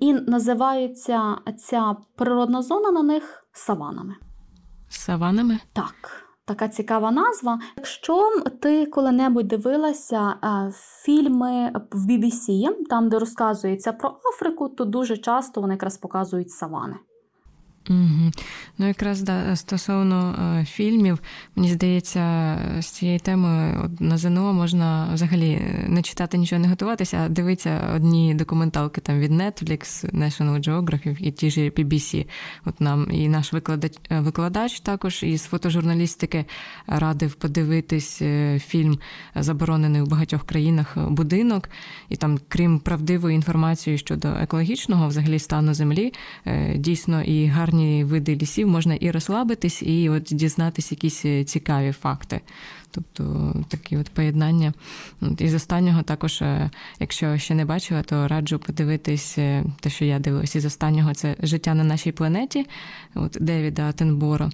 І 0.00 0.12
називається 0.12 1.36
ця 1.58 1.96
природна 2.16 2.62
зона 2.62 2.90
на 2.90 3.02
них 3.02 3.43
саванами. 3.54 4.14
Саванами? 4.88 5.58
Так, 5.72 6.26
така 6.44 6.68
цікава 6.68 7.10
назва. 7.10 7.58
Якщо 7.76 8.30
ти 8.62 8.86
коли-небудь 8.86 9.48
дивилася 9.48 10.34
е, 10.44 10.72
фільми 11.04 11.72
в 11.92 12.06
BBC, 12.06 12.68
там, 12.90 13.08
де 13.08 13.18
розказується 13.18 13.92
про 13.92 14.18
Африку, 14.34 14.68
то 14.68 14.84
дуже 14.84 15.16
часто 15.16 15.60
вони 15.60 15.74
якраз 15.74 15.96
показують 15.98 16.50
савани. 16.50 16.96
Угу. 17.90 18.32
Ну, 18.78 18.88
якраз 18.88 19.22
да, 19.22 19.56
стосовно 19.56 20.36
е, 20.60 20.64
фільмів, 20.64 21.18
мені 21.56 21.68
здається, 21.68 22.58
з 22.80 22.86
цією 22.86 23.18
темою 23.18 23.80
от, 23.84 24.00
на 24.00 24.18
ЗНО 24.18 24.52
можна 24.52 25.10
взагалі 25.14 25.50
е, 25.50 25.86
не 25.88 26.02
читати 26.02 26.38
нічого, 26.38 26.62
не 26.62 26.68
готуватися, 26.68 27.22
а 27.24 27.28
дивитися 27.28 27.92
одні 27.96 28.34
документалки 28.34 29.00
там 29.00 29.20
від 29.20 29.32
Netflix, 29.32 30.10
National 30.14 30.68
Geographic 30.68 31.18
і 31.20 31.30
ті 31.30 31.50
ж 31.50 31.60
BBC. 31.60 32.26
От 32.64 32.80
нам 32.80 33.08
і 33.10 33.28
наш 33.28 33.52
викладач, 33.52 33.92
е, 34.10 34.20
викладач 34.20 34.80
також 34.80 35.22
із 35.22 35.42
фотожурналістики 35.42 36.44
радив 36.86 37.34
подивитись 37.34 38.22
е, 38.22 38.58
фільм 38.58 38.98
заборонений 39.34 40.02
у 40.02 40.06
багатьох 40.06 40.46
країнах 40.46 40.96
е, 40.96 41.00
будинок. 41.00 41.68
І 42.08 42.16
там, 42.16 42.38
крім 42.48 42.78
правдивої 42.78 43.34
інформації 43.34 43.98
щодо 43.98 44.28
екологічного 44.28 45.08
взагалі 45.08 45.38
стану 45.38 45.74
землі, 45.74 46.12
е, 46.46 46.74
дійсно 46.76 47.22
і 47.22 47.46
гарні 47.46 47.73
види 48.04 48.36
лісів 48.36 48.68
можна 48.68 48.94
і 48.94 49.10
розслабитись, 49.10 49.82
і 49.82 50.08
от 50.08 50.22
дізнатись 50.22 50.92
якісь 50.92 51.24
е, 51.24 51.44
цікаві 51.44 51.92
факти. 51.92 52.40
Тобто 52.90 53.54
такі 53.68 53.96
от 53.96 54.08
поєднання. 54.08 54.72
І 55.38 55.48
з 55.48 55.54
останнього 55.54 56.02
також, 56.02 56.42
е, 56.42 56.70
якщо 57.00 57.38
ще 57.38 57.54
не 57.54 57.64
бачила, 57.64 58.02
то 58.02 58.28
раджу 58.28 58.60
подивитись 58.66 59.38
е, 59.38 59.64
те, 59.80 59.90
що 59.90 60.04
я 60.04 60.18
дивилась 60.18 60.56
з 60.56 60.64
останнього, 60.64 61.14
це 61.14 61.36
життя 61.42 61.74
на 61.74 61.84
нашій 61.84 62.12
планеті 62.12 62.66
от 63.14 63.36
Девіда 63.40 63.88
Атенборо. 63.88 64.50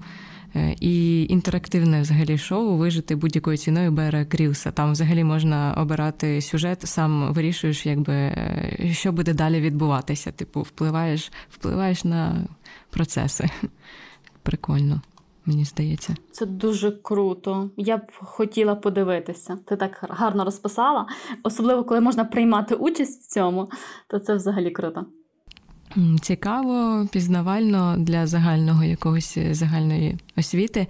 Е, 0.56 0.76
І 0.80 1.24
інтерактивне 1.24 2.00
взагалі 2.00 2.38
шоу 2.38 2.76
вижити 2.76 3.16
будь-якою 3.16 3.56
ціною 3.56 3.92
Бера 3.92 4.24
Крілса. 4.24 4.70
Там 4.70 4.92
взагалі 4.92 5.24
можна 5.24 5.74
обирати 5.76 6.40
сюжет, 6.40 6.88
сам 6.88 7.32
вирішуєш, 7.32 7.86
якби 7.86 8.14
е, 8.14 8.90
що 8.92 9.12
буде 9.12 9.34
далі 9.34 9.60
відбуватися. 9.60 10.32
Типу, 10.32 10.62
впливаєш, 10.62 11.32
впливаєш 11.50 12.04
на 12.04 12.44
процеси. 12.90 13.50
Прикольно, 14.42 15.00
мені 15.46 15.64
здається. 15.64 16.16
Це 16.32 16.46
дуже 16.46 16.90
круто. 16.90 17.70
Я 17.76 17.96
б 17.96 18.02
хотіла 18.12 18.74
подивитися. 18.74 19.58
Ти 19.66 19.76
так 19.76 20.06
гарно 20.10 20.44
розписала, 20.44 21.06
особливо 21.42 21.84
коли 21.84 22.00
можна 22.00 22.24
приймати 22.24 22.74
участь 22.74 23.22
в 23.22 23.32
цьому, 23.34 23.70
то 24.08 24.18
це 24.18 24.34
взагалі 24.34 24.70
круто. 24.70 25.06
Цікаво, 26.20 27.06
пізнавально 27.12 27.96
для 27.98 28.26
загального 28.26 28.84
якогось 28.84 29.36
е, 29.36 29.54
загальної 29.54 30.16
освіти. 30.36 30.86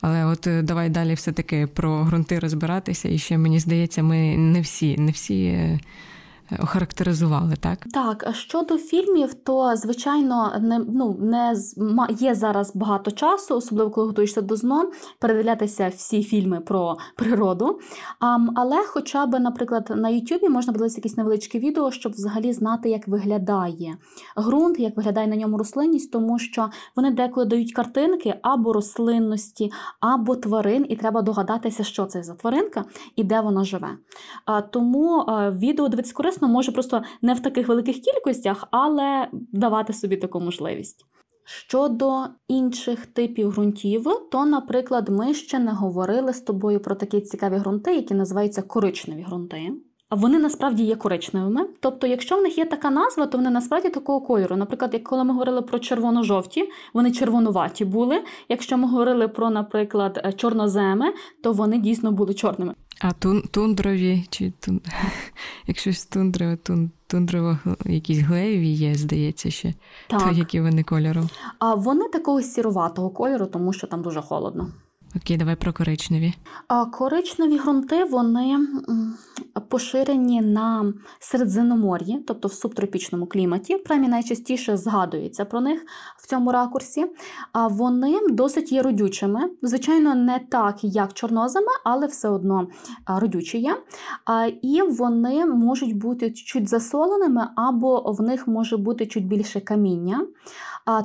Але 0.00 0.24
от 0.24 0.46
е, 0.46 0.62
давай 0.62 0.88
далі 0.88 1.14
все-таки 1.14 1.66
про 1.66 2.04
ґрунти 2.04 2.38
розбиратися. 2.38 3.08
І 3.08 3.18
ще 3.18 3.38
мені 3.38 3.58
здається, 3.58 4.02
ми 4.02 4.36
не 4.36 4.60
всі, 4.60 4.96
не 4.98 5.10
всі 5.12 5.44
е, 5.44 5.80
охарактеризували, 6.62 7.56
так? 7.60 7.78
Так, 7.92 8.24
а 8.26 8.32
щодо 8.32 8.78
фільмів, 8.78 9.34
то 9.34 9.76
звичайно 9.76 10.52
не 10.60 10.78
ну 10.78 11.16
не 11.20 11.54
є 12.18 12.34
зараз 12.34 12.76
багато 12.76 13.10
часу, 13.10 13.56
особливо 13.56 13.90
коли 13.90 14.06
готуєшся 14.06 14.40
до 14.42 14.56
ЗНО, 14.56 14.90
передивлятися 15.18 15.88
всі 15.88 16.22
фільми 16.22 16.60
про 16.60 16.96
природу. 17.16 17.78
Ам, 18.20 18.52
але 18.56 18.84
хоча 18.86 19.26
б, 19.26 19.38
наприклад, 19.40 19.92
на 19.96 20.08
Ютубі 20.08 20.48
можна 20.48 20.72
подивитися 20.72 20.98
якісь 20.98 21.16
невеличкі 21.16 21.58
відео, 21.58 21.90
щоб 21.90 22.12
взагалі 22.12 22.52
знати, 22.52 22.90
як 22.90 23.08
виглядає 23.08 23.96
ґрунт, 24.38 24.78
як 24.78 24.96
виглядає 24.96 25.26
на 25.26 25.36
ньому 25.36 25.58
рослинність, 25.58 26.12
тому 26.12 26.38
що 26.38 26.70
вони 26.96 27.10
деколи 27.10 27.46
дають 27.46 27.72
картинки 27.72 28.34
або 28.42 28.72
рослинності, 28.72 29.72
або 30.00 30.36
тварин, 30.36 30.86
і 30.88 30.96
треба 30.96 31.22
догадатися, 31.22 31.84
що 31.84 32.06
це 32.06 32.22
за 32.22 32.34
тваринка 32.34 32.84
і 33.16 33.24
де 33.24 33.40
вона 33.40 33.64
живе. 33.64 33.88
А, 34.44 34.60
Тому 34.60 35.24
а, 35.26 35.50
відео 35.50 35.88
дивитися 35.88 36.14
корисно 36.14 36.35
може 36.42 36.72
просто 36.72 37.02
не 37.22 37.34
в 37.34 37.40
таких 37.40 37.68
великих 37.68 38.00
кількостях, 38.00 38.68
але 38.70 39.28
давати 39.32 39.92
собі 39.92 40.16
таку 40.16 40.40
можливість. 40.40 41.06
Щодо 41.44 42.24
інших 42.48 43.06
типів 43.06 43.50
ґрунтів, 43.50 44.06
то, 44.32 44.46
наприклад, 44.46 45.08
ми 45.08 45.34
ще 45.34 45.58
не 45.58 45.72
говорили 45.72 46.32
з 46.32 46.40
тобою 46.40 46.80
про 46.80 46.94
такі 46.94 47.20
цікаві 47.20 47.56
ґрунти, 47.56 47.94
які 47.94 48.14
називаються 48.14 48.62
коричневі 48.62 49.24
ґрунти. 49.28 49.72
Вони 50.10 50.38
насправді 50.38 50.84
є 50.84 50.96
коричневими. 50.96 51.66
Тобто, 51.80 52.06
якщо 52.06 52.38
в 52.38 52.42
них 52.42 52.58
є 52.58 52.64
така 52.64 52.90
назва, 52.90 53.26
то 53.26 53.38
вони 53.38 53.50
насправді 53.50 53.88
такого 53.88 54.20
кольору. 54.20 54.56
Наприклад, 54.56 54.94
як 54.94 55.04
коли 55.04 55.24
ми 55.24 55.32
говорили 55.32 55.62
про 55.62 55.78
червоно-жовті, 55.78 56.68
вони 56.94 57.12
червонуваті 57.12 57.84
були. 57.84 58.22
Якщо 58.48 58.78
ми 58.78 58.88
говорили 58.88 59.28
про, 59.28 59.50
наприклад, 59.50 60.20
е, 60.24 60.32
чорноземи, 60.32 61.12
то 61.42 61.52
вони 61.52 61.78
дійсно 61.78 62.12
були 62.12 62.34
чорними. 62.34 62.74
А 63.00 63.12
тун, 63.12 63.42
тундрові 63.50 64.26
чи 64.30 64.52
тун... 64.60 64.80
якщо 65.66 65.92
з 65.92 66.06
тундрове, 66.06 66.56
тун, 66.56 66.90
тундрово 67.06 67.58
якісь 67.84 68.18
глеєві 68.18 68.68
є, 68.68 68.94
здається, 68.94 69.50
ще, 69.50 69.74
Так. 70.08 70.22
то 70.22 70.30
які 70.30 70.60
вони 70.60 70.82
кольору. 70.82 71.28
А 71.58 71.74
вони 71.74 72.08
такого 72.08 72.42
сіруватого 72.42 73.10
кольору, 73.10 73.46
тому 73.46 73.72
що 73.72 73.86
там 73.86 74.02
дуже 74.02 74.22
холодно. 74.22 74.70
Окей, 75.16 75.36
давай 75.36 75.56
про 75.56 75.72
коричневі. 75.72 76.34
Коричневі 76.92 77.58
ґрунти 77.58 78.04
вони 78.04 78.58
поширені 79.68 80.40
на 80.40 80.92
Середземномор'ї, 81.18 82.24
тобто 82.26 82.48
в 82.48 82.52
субтропічному 82.52 83.26
кліматі. 83.26 83.76
Принаймні 83.76 84.08
найчастіше 84.08 84.76
згадується 84.76 85.44
про 85.44 85.60
них 85.60 85.86
в 86.18 86.26
цьому 86.26 86.52
ракурсі. 86.52 87.06
Вони 87.70 88.18
досить 88.30 88.72
є 88.72 88.82
родючими. 88.82 89.50
Звичайно, 89.62 90.14
не 90.14 90.40
так, 90.50 90.76
як 90.82 91.12
чорноземи, 91.12 91.72
але 91.84 92.06
все 92.06 92.28
одно 92.28 92.68
родючі 93.06 93.58
є. 93.58 93.76
І 94.62 94.82
вони 94.82 95.46
можуть 95.46 95.96
бути 95.96 96.30
чуть 96.30 96.68
засоленими, 96.68 97.48
або 97.56 98.12
в 98.12 98.22
них 98.22 98.48
може 98.48 98.76
бути 98.76 99.06
чуть 99.06 99.26
більше 99.26 99.60
каміння, 99.60 100.26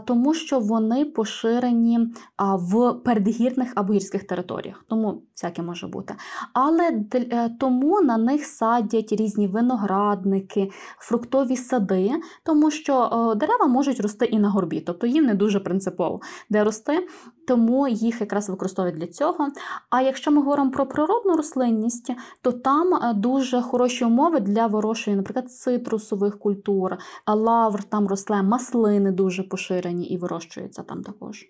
тому 0.06 0.34
що 0.34 0.60
вони 0.60 1.06
поширені 1.06 2.00
в 2.40 2.94
передгірних 2.94 3.72
або 3.76 3.94
гірських 3.94 4.24
територіях. 4.24 4.86
Тому 4.88 5.24
всяке 5.42 5.62
може 5.62 5.88
бути. 5.88 6.16
Але 6.54 7.04
е, 7.14 7.50
тому 7.60 8.02
на 8.02 8.18
них 8.18 8.46
садять 8.46 9.12
різні 9.12 9.48
виноградники, 9.48 10.72
фруктові 11.00 11.58
сади, 11.58 12.12
тому 12.44 12.72
що 12.72 13.04
е, 13.34 13.36
дерева 13.36 13.68
можуть 13.68 14.00
рости 14.00 14.26
і 14.26 14.40
на 14.40 14.50
горбі, 14.50 14.80
тобто 14.80 15.08
їм 15.08 15.26
не 15.26 15.34
дуже 15.34 15.60
принципово 15.60 16.22
де 16.50 16.64
рости, 16.64 17.08
тому 17.48 17.88
їх 17.88 18.22
якраз 18.22 18.50
використовують 18.50 18.98
для 18.98 19.08
цього. 19.08 19.48
А 19.90 20.02
якщо 20.02 20.32
ми 20.32 20.42
говоримо 20.42 20.72
про 20.72 20.86
природну 20.86 21.36
рослинність, 21.36 22.12
то 22.42 22.52
там 22.52 22.94
е, 22.94 23.14
дуже 23.14 23.62
хороші 23.62 24.06
умови 24.06 24.40
для 24.40 24.68
вирощування, 24.68 25.22
наприклад, 25.22 25.52
цитрусових 25.52 26.40
культур, 26.40 26.98
лавр 27.28 27.84
там 27.84 28.08
росте, 28.08 28.42
маслини 28.42 29.12
дуже 29.12 29.44
поширені 29.44 30.06
і 30.06 30.18
вирощуються 30.18 30.84
там 30.84 31.04
також. 31.04 31.46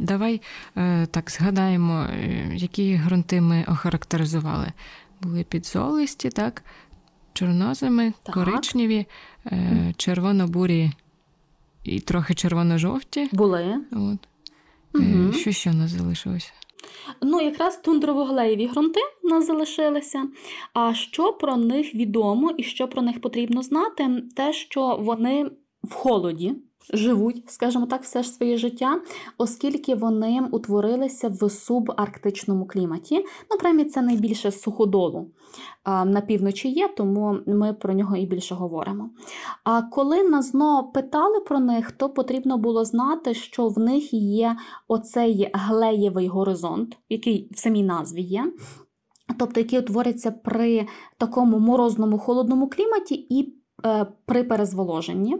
Давай 0.00 0.40
е, 0.76 1.06
так 1.06 1.30
згадаємо, 1.30 2.06
е, 2.10 2.50
які 2.54 3.00
ґрунти 3.06 3.40
ми 3.40 3.64
охарактеризували. 3.68 4.72
Були 5.22 5.44
підзолисті, 5.44 6.30
так? 6.30 6.62
Чорноземи, 7.32 8.12
Так. 8.22 8.34
коричневі, 8.34 9.06
е, 9.46 9.94
червоно-бурі 9.96 10.92
і 11.84 12.00
трохи 12.00 12.34
червоно-жовті. 12.34 13.28
Були. 13.32 13.76
От. 13.92 14.18
Угу. 14.94 15.32
Що 15.32 15.52
ще 15.52 15.70
у 15.70 15.74
нас 15.74 15.90
залишилося? 15.90 16.52
Ну, 17.22 17.40
якраз 17.40 17.80
тундрово-глеєві 17.84 18.70
ґрунти 18.70 19.00
у 19.22 19.28
нас 19.28 19.46
залишилися. 19.46 20.24
А 20.74 20.94
що 20.94 21.32
про 21.32 21.56
них 21.56 21.94
відомо 21.94 22.50
і 22.56 22.62
що 22.62 22.88
про 22.88 23.02
них 23.02 23.20
потрібно 23.20 23.62
знати? 23.62 24.22
Те, 24.36 24.52
що 24.52 24.96
вони 25.00 25.50
в 25.82 25.92
холоді 25.92 26.54
живуть, 26.92 27.42
скажімо 27.46 27.86
так, 27.86 28.02
все 28.02 28.22
ж 28.22 28.30
своє 28.30 28.56
життя, 28.56 29.00
оскільки 29.38 29.94
вони 29.94 30.40
утворилися 30.50 31.28
в 31.28 31.50
субарктичному 31.50 32.66
кліматі. 32.66 33.16
Ну, 33.50 33.58
принаймні, 33.58 33.84
це 33.84 34.02
найбільше 34.02 34.50
суходолу 34.50 35.30
на 35.86 36.20
півночі 36.20 36.68
є, 36.68 36.88
тому 36.88 37.38
ми 37.46 37.72
про 37.72 37.94
нього 37.94 38.16
і 38.16 38.26
більше 38.26 38.54
говоримо. 38.54 39.10
А 39.64 39.82
коли 39.82 40.22
нас 40.22 40.50
знову 40.50 40.92
питали 40.92 41.40
про 41.40 41.60
них, 41.60 41.92
то 41.92 42.08
потрібно 42.08 42.58
було 42.58 42.84
знати, 42.84 43.34
що 43.34 43.68
в 43.68 43.78
них 43.78 44.14
є 44.14 44.56
оцей 44.88 45.50
глеєвий 45.52 46.28
горизонт, 46.28 46.96
який 47.08 47.48
в 47.52 47.58
самій 47.58 47.82
назві 47.82 48.22
є. 48.22 48.52
Тобто, 49.38 49.60
який 49.60 49.78
утворюється 49.78 50.30
при 50.30 50.86
такому 51.18 51.58
морозному 51.58 52.18
холодному 52.18 52.68
кліматі 52.68 53.14
і 53.14 53.57
при 54.24 54.44
перезволоженні. 54.44 55.36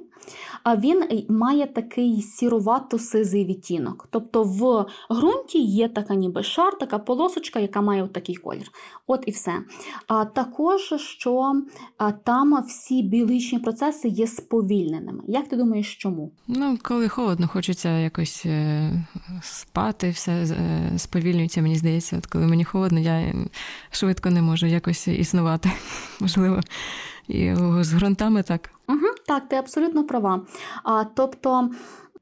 Він 0.78 1.26
має 1.28 1.66
такий 1.66 2.22
сірувато-сизий 2.22 3.46
відтінок. 3.46 4.08
Тобто 4.10 4.42
в 4.42 4.86
ґрунті 5.14 5.58
є 5.58 5.88
така 5.88 6.14
ніби 6.14 6.42
шар, 6.42 6.78
така 6.78 6.98
полосочка, 6.98 7.60
яка 7.60 7.80
має 7.80 8.08
такий 8.08 8.36
колір. 8.36 8.70
От 9.06 9.24
і 9.26 9.30
все. 9.30 9.52
А 10.06 10.24
також, 10.24 10.94
що 10.96 11.62
там 12.24 12.64
всі 12.66 13.02
біологічні 13.02 13.58
процеси 13.58 14.08
є 14.08 14.26
сповільненими. 14.26 15.22
Як 15.28 15.48
ти 15.48 15.56
думаєш, 15.56 15.96
чому? 15.96 16.32
Ну, 16.48 16.78
коли 16.82 17.08
холодно, 17.08 17.48
хочеться 17.48 17.98
якось 17.98 18.42
е, 18.46 18.90
спати, 19.42 20.10
все 20.10 20.32
е, 20.32 20.98
сповільнюється, 20.98 21.62
мені 21.62 21.76
здається. 21.76 22.18
От 22.18 22.26
коли 22.26 22.46
мені 22.46 22.64
холодно, 22.64 23.00
я 23.00 23.34
швидко 23.90 24.30
не 24.30 24.42
можу 24.42 24.66
якось 24.66 25.08
існувати. 25.08 25.70
Можливо. 26.20 26.60
І 27.28 27.54
з 27.80 27.92
ґрунтами 27.94 28.42
так. 28.42 28.70
Угу, 28.88 29.06
так, 29.26 29.48
ти 29.48 29.56
абсолютно 29.56 30.04
права. 30.04 30.40
А, 30.84 31.04
тобто 31.04 31.70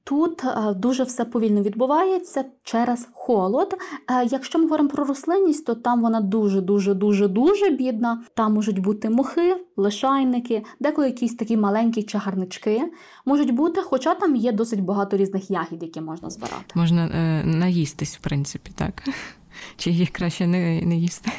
тут 0.05 0.45
а, 0.45 0.73
дуже 0.73 1.03
все 1.03 1.25
повільно 1.25 1.63
відбувається 1.63 2.45
через 2.63 3.09
холод. 3.13 3.75
А, 4.07 4.23
якщо 4.23 4.59
ми 4.59 4.65
говоримо 4.65 4.89
про 4.89 5.05
рослинність, 5.05 5.67
то 5.67 5.75
там 5.75 6.01
вона 6.01 6.21
дуже, 6.21 6.61
дуже, 6.61 6.95
дуже, 6.95 7.29
дуже 7.29 7.71
бідна. 7.71 8.23
Там 8.35 8.55
можуть 8.55 8.79
бути 8.79 9.11
мохи, 9.11 9.57
лишайники, 9.77 10.65
деколи 10.81 11.07
якісь 11.07 11.35
такі 11.35 11.57
маленькі 11.57 12.03
чагарнички 12.03 12.83
можуть 13.25 13.55
бути, 13.55 13.81
хоча 13.83 14.15
там 14.15 14.37
є 14.37 14.53
досить 14.53 14.81
багато 14.81 15.17
різних 15.17 15.51
ягід, 15.51 15.83
які 15.83 16.01
можна 16.01 16.31
збирати. 16.31 16.65
Можна 16.75 17.07
е, 17.07 17.45
наїстись, 17.45 18.17
в 18.17 18.21
принципі, 18.21 18.71
так. 18.75 19.03
Чи 19.77 19.91
їх 19.91 20.11
краще 20.11 20.47
не, 20.47 20.83
не 20.83 20.97
їсти? 20.97 21.33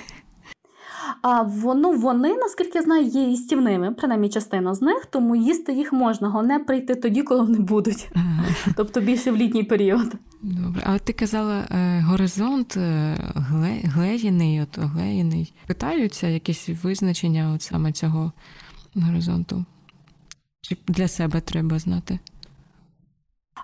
А 1.21 1.41
воно 1.41 1.91
вони, 1.91 2.35
наскільки 2.35 2.77
я 2.77 2.83
знаю, 2.83 3.05
є 3.05 3.21
їстівними, 3.23 3.91
принаймні 3.91 4.29
частина 4.29 4.73
з 4.75 4.81
них, 4.81 5.05
тому 5.05 5.35
їсти 5.35 5.73
їх 5.73 5.93
можна, 5.93 6.29
головне 6.29 6.59
прийти 6.59 6.95
тоді, 6.95 7.21
коли 7.23 7.41
вони 7.41 7.59
будуть, 7.59 8.09
Ага. 8.15 8.45
тобто 8.75 9.01
більше 9.01 9.31
в 9.31 9.35
літній 9.37 9.63
період. 9.63 10.13
Добре. 10.41 10.81
А 10.85 10.99
ти 10.99 11.13
казала 11.13 11.59
е, 11.71 12.01
горизонт 12.01 12.77
е, 12.77 13.15
гле, 13.35 13.79
глеєний, 13.83 14.61
от 14.61 14.79
глеєний. 14.79 15.53
Питаються 15.67 16.27
якісь 16.27 16.69
визначення 16.83 17.51
от 17.55 17.61
саме 17.61 17.91
цього 17.91 18.31
горизонту? 18.95 19.65
Чи 20.61 20.77
для 20.87 21.07
себе 21.07 21.41
треба 21.41 21.79
знати? 21.79 22.19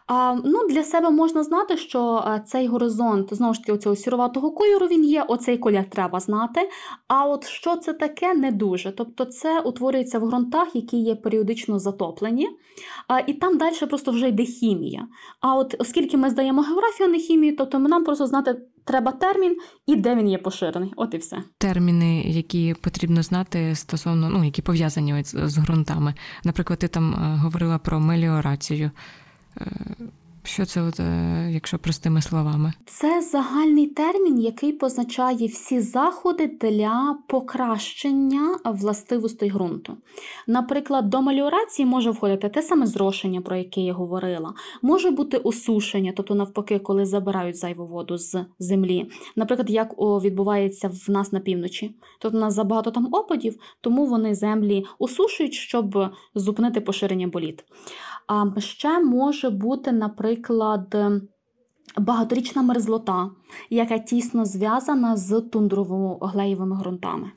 А, 0.08 0.36
ну, 0.46 0.68
для 0.70 0.84
себе 0.84 1.10
можна 1.10 1.44
знати, 1.44 1.78
що 1.78 2.24
е, 2.28 2.44
цей 2.46 2.68
горизонт 2.68 3.34
знову 3.34 3.54
ж 3.54 3.60
таки 3.60 3.72
оцього 3.72 3.96
сіруватого 3.96 4.52
кольору 4.52 4.88
він 4.88 5.06
є, 5.06 5.24
оцей 5.24 5.58
колір 5.58 5.90
треба 5.90 6.20
знати. 6.20 6.70
А 7.08 7.26
от 7.26 7.48
що 7.48 7.76
це 7.76 7.94
таке, 7.94 8.34
не 8.34 8.52
дуже. 8.52 8.92
Тобто 8.92 9.26
це 9.26 9.60
утворюється 9.60 10.20
в 10.20 10.28
ґрунтах, 10.28 10.76
які 10.76 10.98
є 10.98 11.16
періодично 11.16 11.80
затоплені, 11.80 12.50
а, 13.08 13.20
і 13.20 13.34
там 13.34 13.58
далі 13.58 13.76
просто 13.90 14.12
вже 14.12 14.28
йде 14.28 14.44
хімія. 14.44 15.08
А 15.42 15.56
от 15.56 15.76
оскільки 15.80 16.18
ми 16.18 16.30
здаємо 16.30 16.62
географію, 16.62 17.10
не 17.10 17.18
хімію, 17.18 17.56
тобто 17.58 17.80
нам 17.80 18.04
просто 18.04 18.28
знати 18.28 18.62
треба 18.86 19.12
термін 19.12 19.58
і 19.88 19.96
де 19.96 20.16
він 20.16 20.30
є 20.30 20.38
поширений. 20.38 20.94
От 20.96 21.14
і 21.14 21.18
все. 21.18 21.38
Терміни, 21.58 22.22
які 22.22 22.76
потрібно 22.82 23.24
знати 23.24 23.76
стосовно, 23.76 24.30
ну, 24.30 24.44
які 24.44 24.62
пов'язані 24.62 25.24
з, 25.24 25.50
з 25.50 25.58
ґрунтами. 25.58 26.14
Наприклад, 26.44 26.80
ти 26.80 26.88
там 26.88 27.14
е, 27.14 27.40
говорила 27.44 27.78
про 27.78 28.00
меліорацію. 28.00 28.92
Е, 29.62 29.66
Що 30.46 30.66
це, 30.66 30.82
от, 30.82 31.00
е, 31.00 31.50
якщо 31.52 31.80
простими 31.80 32.22
словами? 32.22 32.74
Це 32.86 33.22
загальний 33.22 33.88
термін, 33.88 34.40
який 34.40 34.72
позначає 34.74 35.48
всі 35.48 35.80
заходи 35.82 36.48
для 36.62 37.18
покращення 37.28 38.60
властивостей 38.66 39.52
ґрунту. 39.52 39.98
Наприклад, 40.48 41.10
до 41.10 41.22
меліорації 41.22 41.86
може 41.86 42.12
входити 42.12 42.50
те 42.50 42.62
саме 42.62 42.88
зрошення, 42.88 43.42
про 43.42 43.56
яке 43.56 43.82
я 43.82 43.94
говорила, 43.94 44.54
може 44.82 45.12
бути 45.12 45.38
осушення, 45.38 46.14
тобто 46.16 46.36
навпаки, 46.36 46.80
коли 46.80 47.06
забирають 47.06 47.58
зайву 47.58 47.88
воду 47.88 48.18
з 48.18 48.46
землі. 48.60 49.12
Наприклад, 49.36 49.70
як 49.70 49.94
відбувається 49.98 50.92
в 51.08 51.10
нас 51.10 51.32
на 51.32 51.40
півночі. 51.40 51.96
Тобто 52.20 52.38
у 52.38 52.42
нас 52.42 52.54
забагато 52.54 52.92
там 52.92 53.08
опадів, 53.12 53.60
тому 53.82 54.06
вони 54.06 54.36
землі 54.36 54.86
осушують, 55.00 55.54
щоб 55.54 56.12
зупинити 56.36 56.82
поширення 56.82 57.28
боліт. 57.28 57.64
А 58.28 58.62
ще 58.62 59.00
може 59.00 59.50
бути, 59.50 59.92
наприклад, 59.92 60.96
багаторічна 61.98 62.62
мерзлота, 62.62 63.30
яка 63.70 64.00
тісно 64.00 64.46
зв'язана 64.46 65.18
з 65.18 65.32
тундрово-глеєвими 65.42 66.80
ґрунтами. 66.80 67.32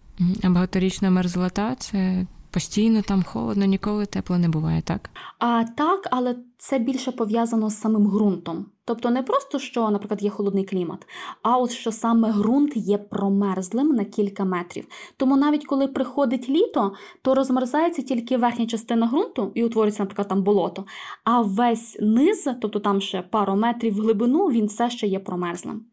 А 0.44 0.50
багаторічна 0.50 1.10
мерзлота 1.10 1.74
це 1.74 2.26
постійно 2.50 3.02
там 3.02 3.22
холодно, 3.22 3.64
ніколи 3.64 4.06
тепло 4.06 4.38
не 4.38 4.48
буває, 4.48 4.82
так? 4.82 5.10
А 5.38 5.64
так, 5.64 6.08
але 6.10 6.36
це 6.58 6.78
більше 6.78 7.12
пов'язано 7.12 7.70
з 7.70 7.80
самим 7.80 8.06
ґрунтом. 8.06 8.66
Тобто 8.84 9.10
не 9.10 9.22
просто, 9.22 9.58
що, 9.58 9.90
наприклад, 9.90 10.22
є 10.22 10.30
холодний 10.30 10.64
клімат, 10.64 11.06
а 11.42 11.58
от 11.58 11.70
що 11.70 11.92
саме 11.92 12.32
ґрунт 12.32 12.76
є 12.76 12.98
промерзлим 12.98 13.88
на 13.88 14.04
кілька 14.04 14.44
метрів. 14.44 14.86
Тому 15.16 15.36
навіть 15.36 15.66
коли 15.66 15.88
приходить 15.88 16.48
літо, 16.48 16.92
то 17.22 17.34
розмерзається 17.34 18.02
тільки 18.02 18.36
верхня 18.36 18.66
частина 18.66 19.06
ґрунту 19.06 19.52
і 19.54 19.64
утворюється, 19.64 20.02
наприклад, 20.02 20.28
там 20.28 20.42
болото. 20.42 20.84
А 21.24 21.40
весь 21.40 21.96
низ, 22.00 22.48
тобто 22.60 22.80
там 22.80 23.00
ще 23.00 23.22
пару 23.22 23.56
метрів 23.56 23.94
в 23.94 24.00
глибину, 24.00 24.46
він 24.46 24.66
все 24.66 24.90
ще 24.90 25.06
є 25.06 25.18
промерзлим. 25.18 25.84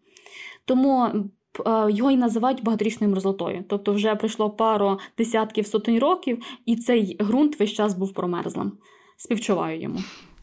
Тому 0.66 1.10
його 1.90 2.12
і 2.12 2.18
називають 2.18 2.64
багаторічною 2.64 3.12
мерзлотою. 3.14 3.64
Тобто 3.70 3.94
вже 3.94 4.16
пройшло 4.16 4.50
пару 4.50 5.00
десятків 5.18 5.68
сотень 5.68 6.00
років, 6.00 6.44
і 6.66 6.76
цей 6.76 7.18
ґрунт 7.22 7.60
весь 7.60 7.72
час 7.72 7.94
був 7.94 8.14
промерзлим. 8.14 8.72
Співчуваю 9.18 9.82
йому. 9.82 10.00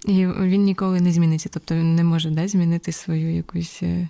І 0.06 0.26
він 0.26 0.62
ніколи 0.62 1.00
не 1.00 1.12
зміниться, 1.12 1.48
тобто 1.52 1.74
він 1.74 1.94
не 1.94 2.04
може 2.04 2.30
да, 2.30 2.48
змінити 2.48 2.92
свою 2.92 3.36
якусь 3.36 3.82
е, 3.82 4.08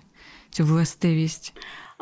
цю 0.50 0.64
властивість. 0.64 1.52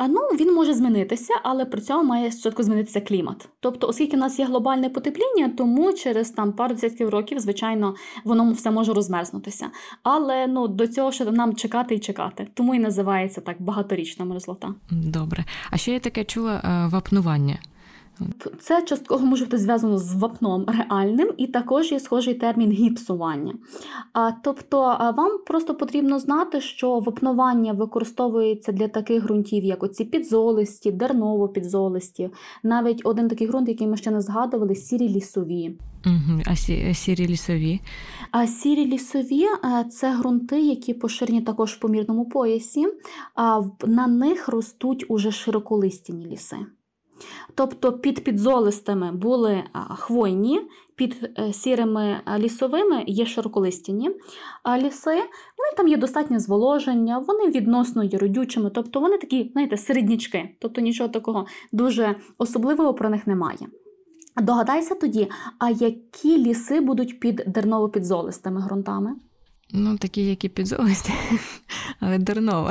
А 0.00 0.08
ну 0.08 0.20
він 0.20 0.54
може 0.54 0.74
змінитися, 0.74 1.34
але 1.42 1.64
при 1.64 1.80
цьому 1.80 2.08
має 2.08 2.32
спочатку 2.32 2.62
змінитися 2.62 3.00
клімат. 3.00 3.48
Тобто, 3.60 3.88
оскільки 3.88 4.16
в 4.16 4.20
нас 4.20 4.38
є 4.38 4.44
глобальне 4.44 4.90
потепління, 4.90 5.48
тому 5.56 5.92
через 5.92 6.30
там 6.30 6.52
пару 6.52 6.74
десятків 6.74 7.08
років, 7.08 7.40
звичайно, 7.40 7.94
воно 8.24 8.52
все 8.52 8.70
може 8.70 8.92
розмерзнутися. 8.92 9.70
Але 10.02 10.46
ну 10.46 10.68
до 10.68 10.88
цього 10.88 11.12
ще 11.12 11.24
нам 11.24 11.56
чекати 11.56 11.94
і 11.94 11.98
чекати. 11.98 12.48
Тому 12.54 12.74
і 12.74 12.78
називається 12.78 13.40
так 13.40 13.62
багаторічна 13.62 14.24
мерзлота. 14.24 14.74
Добре. 14.90 15.44
А 15.70 15.76
ще 15.76 15.92
я 15.92 16.00
таке 16.00 16.24
чула 16.24 16.62
е, 16.64 16.88
вапнування. 16.92 17.58
Це 18.60 18.82
частково 18.82 19.26
може 19.26 19.44
бути 19.44 19.58
зв'язано 19.58 19.98
з 19.98 20.14
вапном 20.14 20.66
реальним, 20.68 21.32
і 21.36 21.46
також 21.46 21.92
є 21.92 22.00
схожий 22.00 22.34
термін 22.34 22.70
гіпсування. 22.70 23.54
А, 24.12 24.32
тобто 24.32 24.80
а, 24.80 25.10
вам 25.10 25.38
просто 25.46 25.74
потрібно 25.74 26.18
знати, 26.18 26.60
що 26.60 26.98
вапнування 26.98 27.72
використовується 27.72 28.72
для 28.72 28.88
таких 28.88 29.22
ґрунтів, 29.24 29.64
як 29.64 29.82
оці 29.82 30.04
підзолисті, 30.04 30.92
дерново-підзолисті, 30.92 32.30
навіть 32.62 33.00
один 33.04 33.28
такий 33.28 33.46
ґрунт, 33.46 33.68
який 33.68 33.86
ми 33.86 33.96
ще 33.96 34.10
не 34.10 34.20
згадували, 34.20 34.74
сірі 34.74 35.08
лісові. 35.08 35.78
Угу. 36.06 36.40
А 36.46 36.56
сі, 36.56 36.94
сірі 36.94 37.28
лісові. 37.28 37.80
А 38.30 38.46
сірі 38.46 38.86
лісові 38.86 39.46
це 39.90 40.16
ґрунти, 40.16 40.60
які 40.60 40.94
поширені 40.94 41.40
також 41.40 41.72
в 41.72 41.78
помірному 41.78 42.24
поясі. 42.24 42.86
А 43.34 43.62
на 43.86 44.06
них 44.06 44.48
ростуть 44.48 45.04
уже 45.08 45.32
широколистяні 45.32 46.26
ліси. 46.26 46.56
Тобто 47.54 47.92
під 47.92 48.24
підзолистими 48.24 49.12
були 49.12 49.62
хвойні, 49.96 50.60
під 50.94 51.30
е, 51.38 51.52
сірими 51.52 52.20
лісовими 52.38 53.04
є 53.06 53.26
широколистяні 53.26 54.10
ліси. 54.78 55.14
Вони 55.58 55.70
там 55.76 55.88
є 55.88 55.96
достатнє 55.96 56.38
зволоження, 56.38 57.18
вони 57.18 57.50
відносно 57.50 58.04
є 58.04 58.18
родючими, 58.18 58.70
тобто 58.70 59.00
вони 59.00 59.18
такі, 59.18 59.50
знаєте, 59.52 59.76
середнячки, 59.76 60.56
тобто 60.58 60.80
нічого 60.80 61.08
такого 61.08 61.46
дуже 61.72 62.16
особливого 62.38 62.94
про 62.94 63.10
них 63.10 63.26
немає. 63.26 63.68
Догадайся 64.42 64.94
тоді, 64.94 65.28
а 65.58 65.70
які 65.70 66.38
ліси 66.38 66.80
будуть 66.80 67.20
під 67.20 67.44
дерново-підзолистими 67.46 68.64
ґрунтами? 68.64 69.14
Ну, 69.72 69.98
такі, 69.98 70.26
які 70.26 70.48
підзолисті, 70.48 71.12
але 72.00 72.18
дерново. 72.18 72.70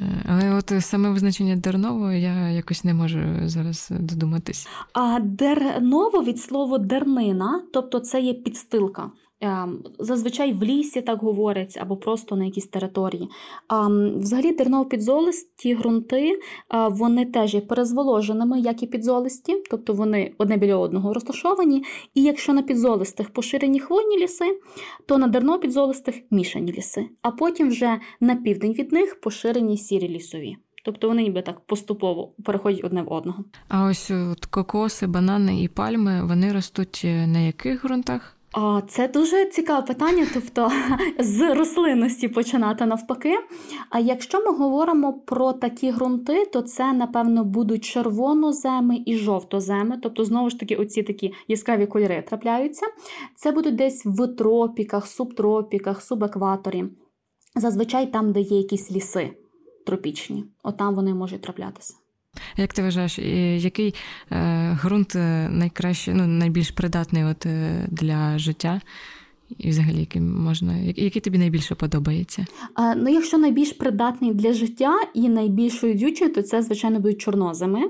Е, 0.00 0.24
але 0.28 0.54
от 0.54 0.72
саме 0.80 1.10
визначення 1.10 1.56
дерново 1.56 2.12
я 2.12 2.48
якось 2.48 2.84
не 2.84 2.94
можу 2.94 3.20
зараз 3.44 3.88
додуматись. 4.00 4.68
А 4.92 5.20
дерново 5.20 6.22
від 6.22 6.40
слова 6.40 6.78
дернина, 6.78 7.62
тобто 7.72 8.00
це 8.00 8.20
є 8.20 8.34
підстилка. 8.34 9.10
Ем, 9.42 9.82
зазвичай 9.98 10.52
в 10.52 10.62
лісі 10.62 11.02
так 11.02 11.22
говорять, 11.22 11.78
або 11.80 11.96
просто 11.96 12.36
на 12.36 12.44
якійсь 12.44 12.66
території. 12.66 13.28
А 13.68 13.88
взагалі 14.16 14.56
терново-підзолисті 14.56 15.78
ґрунти 15.78 16.40
вони 16.90 17.26
теж 17.26 17.54
є 17.54 17.60
перезволоженими, 17.60 18.60
як 18.60 18.82
і 18.82 18.86
підзолисті, 18.86 19.62
тобто 19.70 19.92
вони 19.94 20.32
одне 20.38 20.56
біля 20.56 20.76
одного 20.76 21.14
розташовані. 21.14 21.84
І 22.14 22.22
якщо 22.22 22.52
на 22.52 22.62
підзолистих 22.62 23.30
поширені 23.30 23.80
хвойні 23.80 24.18
ліси, 24.18 24.60
то 25.06 25.18
на 25.18 25.28
дерново-підзолистих 25.28 26.14
мішані 26.30 26.72
ліси, 26.72 27.08
а 27.22 27.30
потім 27.30 27.68
вже 27.68 28.00
на 28.20 28.36
південь 28.36 28.72
від 28.72 28.92
них 28.92 29.20
поширені 29.20 29.76
сірі 29.76 30.08
лісові. 30.08 30.56
Тобто 30.84 31.08
вони 31.08 31.22
ніби 31.22 31.42
так 31.42 31.60
поступово 31.60 32.32
переходять 32.44 32.84
одне 32.84 33.02
в 33.02 33.12
одного. 33.12 33.44
А 33.68 33.84
ось 33.84 34.10
от 34.10 34.46
кокоси, 34.46 35.06
банани 35.06 35.62
і 35.62 35.68
пальми 35.68 36.26
вони 36.26 36.52
ростуть 36.52 37.02
е, 37.04 37.26
на 37.26 37.38
яких 37.38 37.84
ґрунтах? 37.84 38.36
Це 38.88 39.08
дуже 39.08 39.46
цікаве 39.46 39.82
питання, 39.82 40.26
тобто 40.34 40.72
з 41.18 41.54
рослинності 41.54 42.28
починати 42.28 42.86
навпаки. 42.86 43.38
А 43.90 43.98
якщо 43.98 44.44
ми 44.44 44.56
говоримо 44.56 45.12
про 45.12 45.52
такі 45.52 45.92
ґрунти, 45.92 46.44
то 46.52 46.62
це, 46.62 46.92
напевно, 46.92 47.44
будуть 47.44 47.84
червоноземи 47.84 49.02
і 49.06 49.16
жовтоземи, 49.16 49.98
тобто, 50.02 50.24
знову 50.24 50.50
ж 50.50 50.58
таки, 50.58 50.76
оці 50.76 51.02
такі 51.02 51.34
яскраві 51.48 51.86
кольори 51.86 52.22
трапляються. 52.28 52.86
Це 53.36 53.52
будуть 53.52 53.76
десь 53.76 54.06
в 54.06 54.26
тропіках, 54.26 55.06
субтропіках, 55.06 56.02
субекваторі. 56.02 56.84
Зазвичай 57.56 58.12
там, 58.12 58.32
де 58.32 58.40
є 58.40 58.56
якісь 58.56 58.90
ліси 58.92 59.30
тропічні, 59.86 60.44
отам 60.62 60.94
вони 60.94 61.14
можуть 61.14 61.42
траплятися. 61.42 61.94
Як 62.60 62.72
ти 62.72 62.82
вважаєш, 62.82 63.18
який 63.64 63.94
е, 64.32 64.78
ґрунт 64.84 65.16
е, 65.16 65.48
найкраще, 65.48 66.14
ну, 66.14 66.26
найбільш 66.26 66.70
придатний 66.70 67.24
от, 67.24 67.46
е, 67.46 67.86
для 67.90 68.38
життя? 68.38 68.80
І 69.58 69.70
взагалі, 69.70 70.00
який 70.00 70.22
можна, 70.22 70.76
який 70.76 71.22
тобі 71.22 71.38
найбільше 71.38 71.74
подобається? 71.74 72.46
А, 72.74 72.94
ну, 72.94 73.10
Якщо 73.10 73.38
найбільш 73.38 73.72
придатний 73.72 74.34
для 74.34 74.52
життя 74.52 74.94
і 75.14 75.28
найбільш 75.28 75.82
родючий, 75.84 76.28
то 76.28 76.42
це, 76.42 76.62
звичайно, 76.62 77.00
будуть 77.00 77.20
чорнозими. 77.20 77.80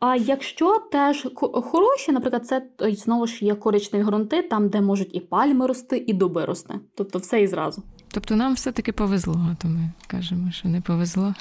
А 0.00 0.16
якщо 0.16 0.78
теж 0.92 1.26
хороші, 1.52 2.12
наприклад, 2.12 2.46
це 2.46 2.62
знову 2.80 3.26
ж 3.26 3.44
є 3.44 3.54
коричневі 3.54 4.02
ґрунти, 4.02 4.42
там, 4.42 4.68
де 4.68 4.80
можуть 4.80 5.14
і 5.14 5.20
пальми 5.20 5.66
рости, 5.66 6.04
і 6.06 6.12
дуби 6.12 6.44
рости. 6.44 6.74
Тобто 6.96 7.18
все 7.18 7.42
і 7.42 7.46
зразу. 7.46 7.82
Тобто 8.08 8.36
нам 8.36 8.54
все-таки 8.54 8.92
повезло, 8.92 9.56
то 9.62 9.68
ми 9.68 9.90
кажемо, 10.06 10.50
що 10.50 10.68
не 10.68 10.80
повезло. 10.80 11.34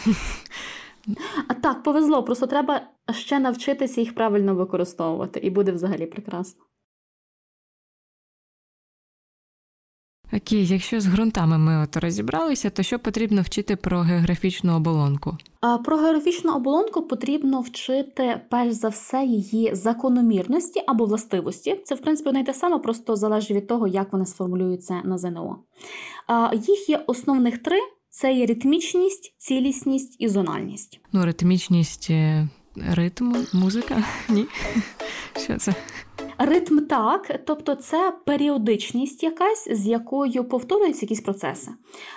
А 1.47 1.53
так, 1.53 1.83
повезло, 1.83 2.23
просто 2.23 2.47
треба 2.47 2.81
ще 3.11 3.39
навчитися 3.39 4.01
їх 4.01 4.15
правильно 4.15 4.55
використовувати, 4.55 5.39
і 5.39 5.49
буде 5.49 5.71
взагалі 5.71 6.05
прекрасно. 6.05 6.63
Окей, 10.33 10.65
якщо 10.67 11.01
з 11.01 11.07
ґрунтами 11.07 11.57
ми 11.57 11.83
от 11.83 11.97
розібралися, 11.97 12.69
то 12.69 12.83
що 12.83 12.99
потрібно 12.99 13.41
вчити 13.41 13.75
про 13.75 13.99
географічну 13.99 14.75
оболонку? 14.75 15.37
А 15.61 15.77
Про 15.77 15.97
географічну 15.97 16.55
оболонку 16.55 17.01
потрібно 17.01 17.61
вчити 17.61 18.41
перш 18.49 18.73
за 18.73 18.89
все 18.89 19.23
її 19.23 19.75
закономірності 19.75 20.83
або 20.87 21.05
властивості. 21.05 21.81
Це, 21.83 21.95
в 21.95 21.99
принципі, 21.99 22.31
не 22.31 22.43
те 22.43 22.53
саме, 22.53 22.79
просто 22.79 23.15
залежить 23.15 23.51
від 23.51 23.67
того, 23.67 23.87
як 23.87 24.13
вони 24.13 24.25
сформулюються 24.25 25.01
на 25.03 25.17
ЗНО. 25.17 25.59
А 26.27 26.51
Їх 26.53 26.89
є 26.89 27.03
основних 27.07 27.57
три. 27.57 27.77
Це 28.13 28.33
є 28.33 28.45
ритмічність, 28.45 29.33
цілісність 29.37 30.15
і 30.19 30.29
зональність. 30.29 30.99
Ну, 31.11 31.25
ритмічність 31.25 32.07
е, 32.09 32.47
ритму, 32.75 33.35
музика? 33.53 34.03
Ні. 34.29 34.45
Що 35.43 35.57
це? 35.57 35.75
Ритм 36.43 36.79
так, 36.79 37.41
тобто 37.45 37.75
це 37.75 38.13
періодичність 38.25 39.23
якась, 39.23 39.69
з 39.71 39.87
якою 39.87 40.43
повторюються 40.43 41.05
якісь 41.05 41.21
процеси. 41.21 41.71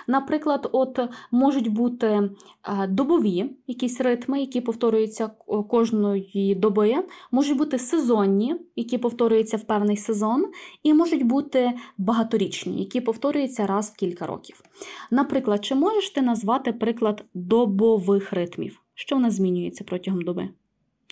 Наприклад, 0.07 0.69
от 0.71 0.99
можуть 1.31 1.67
бути 1.67 2.07
е, 2.07 2.87
добові 2.87 3.49
якісь 3.67 4.01
ритми, 4.01 4.39
які 4.39 4.61
повторюються 4.61 5.31
кожної 5.69 6.55
доби, 6.55 6.95
можуть 7.31 7.57
бути 7.57 7.79
сезонні, 7.79 8.55
які 8.75 8.97
повторюються 8.97 9.57
в 9.57 9.63
певний 9.63 9.97
сезон, 9.97 10.45
і 10.83 10.93
можуть 10.93 11.23
бути 11.23 11.73
багаторічні, 11.97 12.79
які 12.79 13.01
повторюються 13.01 13.67
раз 13.67 13.89
в 13.89 13.95
кілька 13.95 14.27
років. 14.27 14.63
Наприклад, 15.11 15.65
чи 15.65 15.75
можеш 15.75 16.09
ти 16.09 16.21
назвати 16.21 16.73
приклад 16.73 17.23
добових 17.33 18.33
ритмів? 18.33 18.81
Що 18.95 19.15
в 19.15 19.19
нас 19.19 19.33
змінюється 19.33 19.83
протягом 19.83 20.21
доби? 20.21 20.49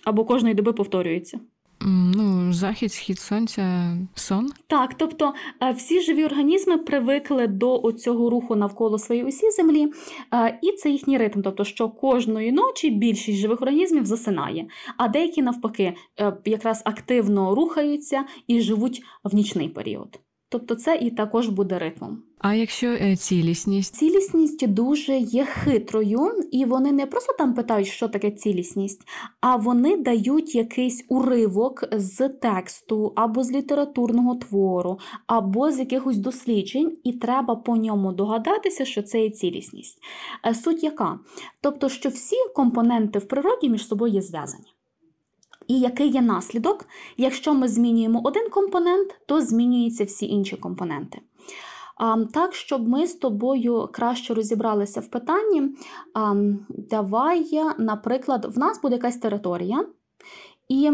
Або 0.04 0.24
кожної 0.24 0.54
доби 0.54 0.72
повторюється? 0.72 1.40
Ну, 1.86 2.52
захід, 2.52 2.92
схід 2.92 3.18
сонця, 3.18 3.96
сон. 4.14 4.50
Так, 4.66 4.94
тобто 4.94 5.34
е, 5.62 5.72
всі 5.72 6.00
живі 6.00 6.24
організми 6.24 6.78
привикли 6.78 7.46
до 7.46 7.92
цього 7.92 8.30
руху 8.30 8.56
навколо 8.56 8.98
своєї 8.98 9.26
осі 9.26 9.50
землі, 9.50 9.92
е, 10.34 10.58
і 10.62 10.72
це 10.72 10.90
їхній 10.90 11.18
ритм, 11.18 11.42
тобто, 11.42 11.64
що 11.64 11.88
кожної 11.88 12.52
ночі 12.52 12.90
більшість 12.90 13.38
живих 13.38 13.62
організмів 13.62 14.06
засинає, 14.06 14.66
а 14.96 15.08
деякі 15.08 15.42
навпаки 15.42 15.94
е, 16.20 16.36
якраз 16.44 16.82
активно 16.84 17.54
рухаються 17.54 18.24
і 18.46 18.60
живуть 18.60 19.02
в 19.24 19.34
нічний 19.34 19.68
період. 19.68 20.20
Тобто 20.48 20.74
це 20.74 20.96
і 20.96 21.10
також 21.10 21.48
буде 21.48 21.78
ритмом. 21.78 22.22
А 22.46 22.54
якщо 22.54 22.86
е, 22.86 23.16
цілісність? 23.16 23.94
Цілісність 23.94 24.66
дуже 24.66 25.16
є 25.18 25.44
хитрою, 25.44 26.30
і 26.50 26.64
вони 26.64 26.92
не 26.92 27.06
просто 27.06 27.32
там 27.38 27.54
питають, 27.54 27.86
що 27.86 28.08
таке 28.08 28.30
цілісність, 28.30 29.02
а 29.40 29.56
вони 29.56 29.96
дають 29.96 30.54
якийсь 30.54 31.04
уривок 31.08 31.84
з 31.92 32.28
тексту 32.28 33.12
або 33.16 33.44
з 33.44 33.50
літературного 33.50 34.34
твору, 34.34 34.98
або 35.26 35.72
з 35.72 35.78
якихось 35.78 36.16
досліджень, 36.16 36.96
і 37.04 37.12
треба 37.12 37.54
по 37.54 37.76
ньому 37.76 38.12
догадатися, 38.12 38.84
що 38.84 39.02
це 39.02 39.20
є 39.20 39.30
цілісність. 39.30 39.98
Е, 40.46 40.54
суть 40.54 40.82
яка? 40.82 41.18
Тобто, 41.60 41.88
що 41.88 42.08
всі 42.08 42.36
компоненти 42.54 43.18
в 43.18 43.28
природі 43.28 43.68
між 43.68 43.86
собою 43.86 44.12
є 44.12 44.22
зв'язані. 44.22 44.74
І 45.68 45.80
який 45.80 46.08
є 46.08 46.22
наслідок? 46.22 46.88
Якщо 47.16 47.54
ми 47.54 47.68
змінюємо 47.68 48.20
один 48.24 48.50
компонент, 48.50 49.20
то 49.26 49.40
змінюються 49.40 50.04
всі 50.04 50.26
інші 50.26 50.56
компоненти. 50.56 51.20
Так, 52.32 52.54
щоб 52.54 52.88
ми 52.88 53.06
з 53.06 53.14
тобою 53.14 53.88
краще 53.92 54.34
розібралися 54.34 55.00
в 55.00 55.06
питанні, 55.06 55.62
давай, 56.68 57.60
наприклад, 57.78 58.46
в 58.56 58.58
нас 58.58 58.82
буде 58.82 58.94
якась 58.94 59.16
територія 59.16 59.86
і 60.68 60.90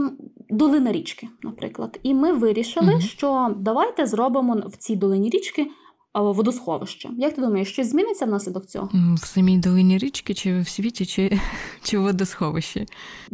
долина 0.50 0.92
річки, 0.92 1.28
наприклад. 1.42 2.00
І 2.02 2.14
ми 2.14 2.32
вирішили, 2.32 2.92
угу. 2.92 3.00
що 3.00 3.54
давайте 3.58 4.06
зробимо 4.06 4.62
в 4.66 4.76
цій 4.76 4.96
долині 4.96 5.30
річки 5.30 5.66
водосховище. 6.14 7.09
Як 7.18 7.35
ти 7.35 7.40
думаєш, 7.40 7.73
щось 7.73 7.90
зміниться 7.90 8.27
внаслідок 8.27 8.66
цього? 8.66 8.88
В 9.23 9.27
самій 9.27 9.59
долині 9.59 9.99
річки, 9.99 10.35
чи 10.35 10.61
в 10.61 10.68
світі, 10.68 11.07
чи 11.07 11.38
чи 11.83 11.99
в 11.99 12.03
водосховищі? 12.03 12.87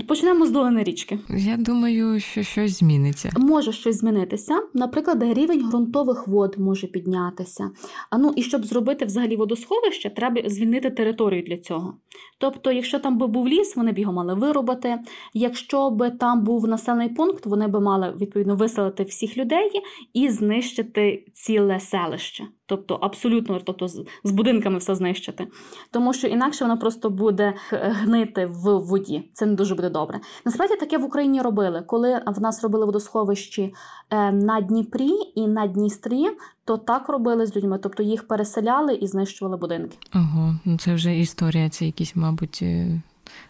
Почнемо 0.09 0.47
з 0.47 0.51
долини 0.51 0.83
річки. 0.83 1.19
Я 1.29 1.57
думаю, 1.57 2.21
що 2.21 2.43
щось 2.43 2.79
зміниться. 2.79 3.31
Може 3.37 3.73
щось 3.73 3.99
змінитися. 3.99 4.63
Наприклад, 4.75 5.23
рівень 5.23 5.69
ґрунтових 5.69 6.29
вод 6.29 6.55
може 6.59 6.87
піднятися. 6.87 7.71
А 8.11 8.19
ну 8.19 8.33
і 8.37 8.43
щоб 8.43 8.65
зробити 8.65 9.05
взагалі 9.05 9.37
водосховище, 9.37 10.11
треба 10.11 10.43
звільнити 10.49 10.91
територію 10.91 11.43
для 11.43 11.59
цього. 11.59 11.95
Тобто, 12.39 12.73
якщо 12.73 12.99
там 12.99 13.19
би 13.19 13.27
був 13.27 13.49
ліс, 13.49 13.77
вони 13.77 13.93
б 13.93 13.99
його 13.99 14.13
мали 14.13 14.35
вирубати. 14.35 14.99
Якщо 15.35 15.91
б 15.91 16.11
там 16.11 16.45
був 16.45 16.69
населений 16.69 17.09
пункт, 17.09 17.47
вони 17.47 17.67
б 17.67 17.81
мали 17.81 18.15
відповідно 18.21 18.57
виселити 18.57 19.03
всіх 19.03 19.37
людей 19.37 19.71
і 20.15 20.29
знищити 20.31 21.25
ціле 21.33 21.81
селище 21.81 22.45
тобто 22.67 22.95
абсолютно 22.95 23.61
тобто 23.65 23.89
з 24.25 24.31
будинками 24.31 24.79
все 24.79 24.95
знищити. 24.95 25.47
Тому 25.91 26.13
що 26.13 26.27
інакше 26.27 26.65
воно 26.65 26.79
просто 26.79 27.11
буде 27.11 27.55
гнити 27.71 28.47
в 28.47 28.79
воді. 28.79 29.31
Це 29.33 29.47
не 29.47 29.55
дуже 29.55 29.75
буде 29.75 29.91
добре. 29.91 30.21
Насправді 30.45 30.77
таке 30.77 30.99
в 30.99 31.05
Україні 31.05 31.43
робили. 31.43 31.83
Коли 31.87 32.23
в 32.27 32.41
нас 32.41 32.63
робили 32.63 32.87
водосховищі 32.87 33.75
е, 34.11 34.33
на 34.33 34.61
Дніпрі 34.61 35.11
і 35.35 35.47
на 35.49 35.67
Дністрі, 35.67 36.27
то 36.65 36.77
так 36.77 37.09
робили 37.09 37.47
з 37.47 37.57
людьми, 37.57 37.79
тобто 37.83 38.03
їх 38.03 38.29
переселяли 38.29 38.95
і 38.95 39.07
знищували 39.07 39.57
будинки. 39.57 39.99
Ого, 40.15 40.55
ну 40.65 40.79
це 40.79 40.95
вже 40.95 41.19
історія, 41.19 41.69
це 41.69 41.87
якісь, 41.87 42.17
мабуть. 42.17 42.59
Е, 42.63 43.03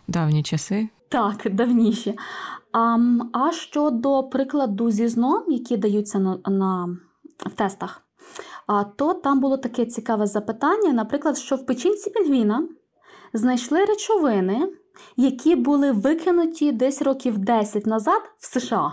давні 0.08 0.42
часи. 0.42 0.88
Так, 1.08 1.54
давніші. 1.54 2.18
А, 2.72 2.98
а 3.32 3.52
щодо 3.52 4.22
прикладу 4.22 4.90
зі 4.90 5.08
сном, 5.08 5.44
які 5.48 5.76
даються 5.76 6.18
на, 6.18 6.38
на, 6.46 6.96
в 7.38 7.50
тестах, 7.50 8.02
то 8.96 9.14
там 9.14 9.40
було 9.40 9.56
таке 9.56 9.86
цікаве 9.86 10.26
запитання, 10.26 10.92
наприклад, 10.92 11.38
що 11.38 11.56
в 11.56 11.66
печінці 11.66 12.10
пінгвіна 12.10 12.68
знайшли 13.32 13.84
речовини, 13.84 14.68
які 15.16 15.56
були 15.56 15.92
викинуті 15.92 16.72
десь 16.72 17.02
років 17.02 17.38
10 17.38 17.86
назад 17.86 18.22
в 18.38 18.46
США. 18.46 18.92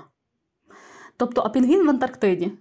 Тобто, 1.18 1.42
а 1.42 1.50
пінгвін 1.50 1.86
в 1.86 1.90
Антарктиді. 1.90 2.52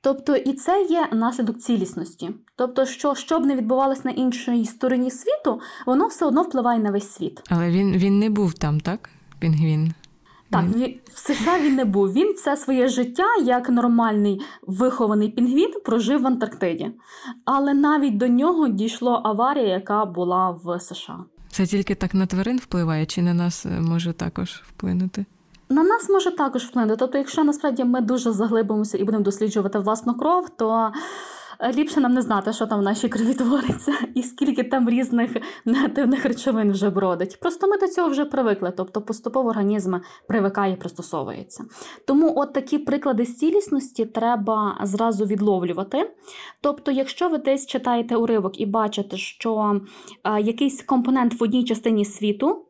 Тобто, 0.00 0.36
і 0.36 0.52
це 0.52 0.82
є 0.82 1.08
наслідок 1.12 1.58
цілісності. 1.58 2.30
Тобто, 2.56 2.86
що, 2.86 3.14
що 3.14 3.40
б 3.40 3.46
не 3.46 3.56
відбувалося 3.56 4.02
на 4.04 4.10
іншій 4.10 4.64
стороні 4.64 5.10
світу, 5.10 5.60
воно 5.86 6.06
все 6.06 6.26
одно 6.26 6.42
впливає 6.42 6.78
на 6.78 6.90
весь 6.90 7.10
світ. 7.10 7.42
Але 7.48 7.70
він, 7.70 7.92
він 7.96 8.18
не 8.18 8.30
був 8.30 8.54
там, 8.54 8.80
так? 8.80 9.10
Пінгвін. 9.38 9.92
Так, 10.54 10.64
в 11.14 11.18
США 11.18 11.58
він 11.60 11.74
не 11.74 11.84
був. 11.84 12.12
Він 12.12 12.32
все 12.32 12.56
своє 12.56 12.88
життя, 12.88 13.26
як 13.44 13.68
нормальний 13.68 14.40
вихований 14.62 15.28
пінгвін, 15.28 15.72
прожив 15.84 16.22
в 16.22 16.26
Антарктиді. 16.26 16.90
Але 17.44 17.74
навіть 17.74 18.16
до 18.16 18.28
нього 18.28 18.68
дійшла 18.68 19.20
аварія, 19.24 19.66
яка 19.66 20.04
була 20.04 20.50
в 20.50 20.80
США. 20.80 21.24
Це 21.50 21.66
тільки 21.66 21.94
так 21.94 22.14
на 22.14 22.26
тварин 22.26 22.58
впливає, 22.58 23.06
чи 23.06 23.22
на 23.22 23.34
нас 23.34 23.66
е, 23.66 23.80
може 23.80 24.12
також 24.12 24.62
вплинути? 24.68 25.24
На 25.68 25.82
нас 25.82 26.08
може 26.08 26.36
також 26.36 26.62
вплинути. 26.62 26.96
Тобто, 26.96 27.18
якщо 27.18 27.44
насправді 27.44 27.84
ми 27.84 28.00
дуже 28.00 28.32
заглибимося 28.32 28.98
і 28.98 29.04
будемо 29.04 29.24
досліджувати 29.24 29.78
власну 29.78 30.14
кров, 30.14 30.48
то 30.56 30.92
ліпше 31.72 32.00
нам 32.00 32.14
не 32.14 32.22
знати, 32.22 32.52
що 32.52 32.66
там 32.66 32.80
в 32.80 32.82
нашій 32.82 33.08
крові 33.08 33.34
твориться, 33.34 33.92
і 34.14 34.22
скільки 34.22 34.64
там 34.64 34.90
різних 34.90 35.36
негативних 35.64 36.24
речовин 36.24 36.72
вже 36.72 36.90
бродить. 36.90 37.40
Просто 37.40 37.66
ми 37.66 37.78
до 37.78 37.88
цього 37.88 38.08
вже 38.08 38.24
привикли, 38.24 38.72
тобто 38.76 39.02
поступово 39.02 39.48
організм 39.48 39.94
привикає 40.28 40.72
і 40.72 40.76
пристосовується. 40.76 41.64
Тому 42.06 42.32
от 42.36 42.52
такі 42.52 42.78
приклади 42.78 43.26
цілісності 43.26 44.06
треба 44.06 44.78
зразу 44.82 45.26
відловлювати. 45.26 46.10
Тобто, 46.60 46.90
якщо 46.90 47.28
ви 47.28 47.38
десь 47.38 47.66
читаєте 47.66 48.16
уривок 48.16 48.60
і 48.60 48.66
бачите, 48.66 49.16
що 49.16 49.80
е, 50.24 50.40
якийсь 50.40 50.82
компонент 50.82 51.40
в 51.40 51.42
одній 51.42 51.64
частині 51.64 52.04
світу 52.04 52.66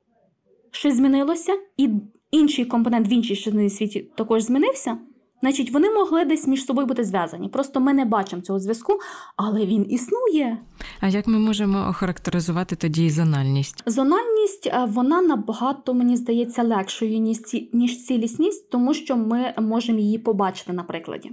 щось 0.71 0.97
змінилося, 0.97 1.53
і 1.77 1.91
інший 2.31 2.65
компонент 2.65 3.09
в 3.09 3.13
іншій 3.13 3.37
частині 3.37 3.71
світі 3.71 4.11
також 4.17 4.43
змінився, 4.43 4.99
значить 5.41 5.71
вони 5.73 5.91
могли 5.91 6.25
десь 6.25 6.47
між 6.47 6.65
собою 6.65 6.87
бути 6.87 7.05
зв'язані. 7.05 7.49
Просто 7.49 7.81
ми 7.81 7.93
не 7.95 8.05
бачимо 8.05 8.43
цього 8.43 8.59
зв'язку, 8.61 8.99
але 9.37 9.67
він 9.67 9.87
існує. 9.91 10.59
А 11.01 11.09
як 11.09 11.27
ми 11.27 11.39
можемо 11.39 11.87
охарактеризувати 11.89 12.77
тоді 12.77 13.11
зональність? 13.11 13.83
Зональність 13.87 14.67
е, 14.67 14.89
вона 14.89 15.23
набагато, 15.23 15.95
мені 15.95 16.17
здається, 16.17 16.63
легшою, 16.63 17.19
ніж 17.19 17.43
ці- 17.43 17.71
ніж 17.73 18.05
цілісність, 18.05 18.71
тому 18.71 18.95
що 18.95 19.17
ми 19.17 19.55
можемо 19.59 19.99
її 19.99 20.19
побачити 20.19 20.73
на 20.73 20.83
прикладі. 20.83 21.31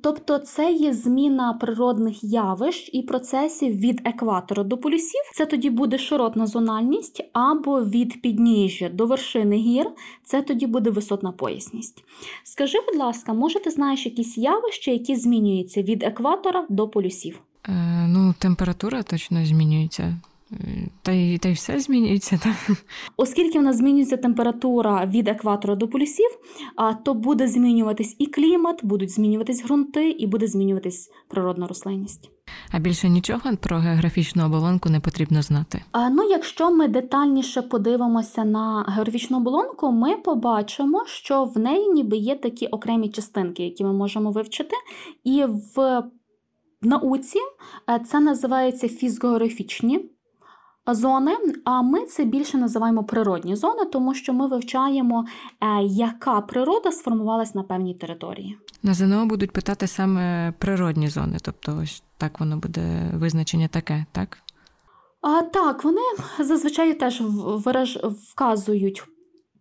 Тобто, 0.00 0.38
це 0.38 0.72
є 0.72 0.92
зміна 0.92 1.52
природних 1.52 2.24
явищ 2.24 2.90
і 2.92 3.02
процесів 3.02 3.76
від 3.76 4.00
екватора 4.04 4.62
до 4.64 4.78
полюсів. 4.78 5.20
Це 5.34 5.46
тоді 5.46 5.70
буде 5.70 5.98
широтна 5.98 6.46
зональність, 6.46 7.24
або 7.32 7.84
від 7.84 8.22
підніжжя 8.22 8.88
до 8.88 9.06
вершини 9.06 9.56
гір. 9.56 9.86
Це 10.24 10.42
тоді 10.42 10.66
буде 10.66 10.90
висотна 10.90 11.32
поясність. 11.32 12.04
Скажи, 12.44 12.78
будь 12.86 13.00
ласка, 13.00 13.32
може 13.34 13.60
ти 13.60 13.70
знаєш 13.70 14.06
якісь 14.06 14.38
явища, 14.38 14.90
які 14.90 15.16
змінюються 15.16 15.82
від 15.82 16.02
екватора 16.02 16.66
до 16.68 16.88
полюсів? 16.88 17.40
Е, 17.68 18.06
ну, 18.08 18.34
температура 18.38 19.02
точно 19.02 19.46
змінюється. 19.46 20.16
Е, 20.52 20.56
Та 21.02 21.12
й, 21.12 21.38
та 21.38 21.48
й 21.48 21.52
все 21.52 21.80
змінюється, 21.80 22.40
так? 22.42 22.76
Оскільки 23.16 23.58
в 23.58 23.62
нас 23.62 23.76
змінюється 23.76 24.16
температура 24.16 25.06
від 25.06 25.28
екватора 25.28 25.74
до 25.74 25.88
полюсів, 25.88 26.30
то 27.04 27.14
буде 27.14 27.48
змінюватись 27.48 28.16
і 28.18 28.26
клімат, 28.26 28.80
будуть 28.84 29.10
змінюватись 29.10 29.64
ґрунти, 29.64 30.10
і 30.10 30.26
буде 30.26 30.46
змінюватись 30.46 31.10
природна 31.28 31.66
рослинність. 31.66 32.30
А 32.70 32.78
більше 32.78 33.08
нічого 33.08 33.56
про 33.60 33.78
географічну 33.78 34.46
оболонку 34.46 34.88
не 34.88 35.00
потрібно 35.00 35.42
знати. 35.42 35.82
А, 35.92 36.10
ну, 36.10 36.22
якщо 36.30 36.70
ми 36.70 36.88
детальніше 36.88 37.62
подивимося 37.62 38.44
на 38.44 38.84
географічну 38.88 39.36
оболонку, 39.36 39.92
ми 39.92 40.16
побачимо, 40.16 41.04
що 41.06 41.44
в 41.44 41.58
неї 41.58 41.88
ніби 41.88 42.16
є 42.16 42.36
такі 42.36 42.66
окремі 42.66 43.08
частинки, 43.08 43.64
які 43.64 43.84
ми 43.84 43.92
можемо 43.92 44.30
вивчити, 44.30 44.76
і 45.24 45.44
в 45.76 46.02
науці 46.82 47.38
е, 47.90 47.98
це 47.98 48.20
називається 48.20 48.88
фізгеографічні 48.88 50.10
зони, 50.86 51.36
а 51.64 51.82
ми 51.82 52.06
це 52.06 52.24
більше 52.24 52.58
називаємо 52.58 53.04
природні 53.04 53.56
зони, 53.56 53.84
тому 53.84 54.14
що 54.14 54.32
ми 54.32 54.46
вивчаємо, 54.46 55.24
е, 55.60 55.82
яка 55.82 56.40
природа 56.40 56.92
сформувалась 56.92 57.54
на 57.54 57.62
певній 57.62 57.94
території. 57.94 58.58
На 58.82 58.94
ЗНО 58.94 59.26
будуть 59.26 59.52
питати 59.52 59.86
саме 59.86 60.52
природні 60.58 61.08
зони, 61.08 61.36
тобто 61.42 61.78
ось 61.82 62.02
так 62.18 62.40
воно 62.40 62.56
буде 62.56 63.10
визначення 63.14 63.68
таке, 63.68 64.04
так? 64.12 64.38
А 65.20 65.42
так, 65.42 65.84
вони 65.84 66.00
зазвичай 66.38 66.94
теж 66.94 67.22
вказують 68.32 69.04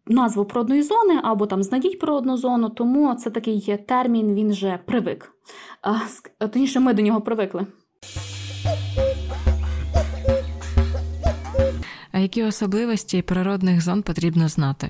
назву 0.08 0.46
природної 0.46 0.84
зони 0.84 1.20
або 1.24 1.46
там 1.46 1.64
знайдіть 1.64 2.00
природну 2.00 2.38
зону, 2.38 2.70
тому 2.70 3.16
це 3.16 3.30
такий 3.30 3.78
термін, 3.88 4.36
він 4.36 4.52
вже 4.52 4.80
привик. 4.86 5.32
Точніше, 6.38 6.80
ми 6.80 6.94
до 6.94 7.02
нього 7.02 7.22
привикли. 7.22 7.68
Які 12.24 12.44
особливості 12.44 13.22
природних 13.22 13.82
зон 13.84 14.02
потрібно 14.02 14.48
знати? 14.48 14.90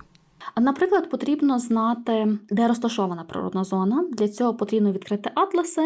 Наприклад, 0.62 1.10
потрібно 1.10 1.60
знати, 1.60 2.38
де 2.50 2.68
розташована 2.68 3.24
природна 3.24 3.64
зона. 3.64 4.06
Для 4.12 4.28
цього 4.28 4.54
потрібно 4.54 4.92
відкрити 4.92 5.32
атласи 5.36 5.82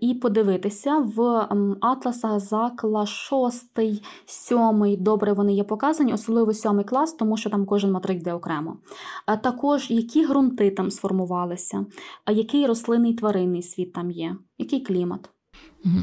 і 0.00 0.14
подивитися 0.14 0.98
в 0.98 1.48
атласах 1.80 2.40
за 2.40 2.70
клас 2.76 3.08
6, 3.08 3.78
7, 4.26 4.96
добре 4.98 5.32
вони 5.32 5.54
є 5.54 5.64
показані, 5.64 6.12
особливо 6.12 6.52
7 6.54 6.84
клас, 6.84 7.12
тому 7.12 7.36
що 7.36 7.50
там 7.50 7.66
кожен 7.66 7.92
материк 7.92 8.20
йде 8.20 8.32
окремо. 8.32 8.76
Також 9.42 9.90
які 9.90 10.26
ґрунти 10.26 10.70
там 10.70 10.90
сформувалися, 10.90 11.86
який 12.30 12.66
рослинний 12.66 13.14
тваринний 13.14 13.62
світ 13.62 13.92
там 13.92 14.10
є, 14.10 14.36
який 14.58 14.80
клімат. 14.80 15.30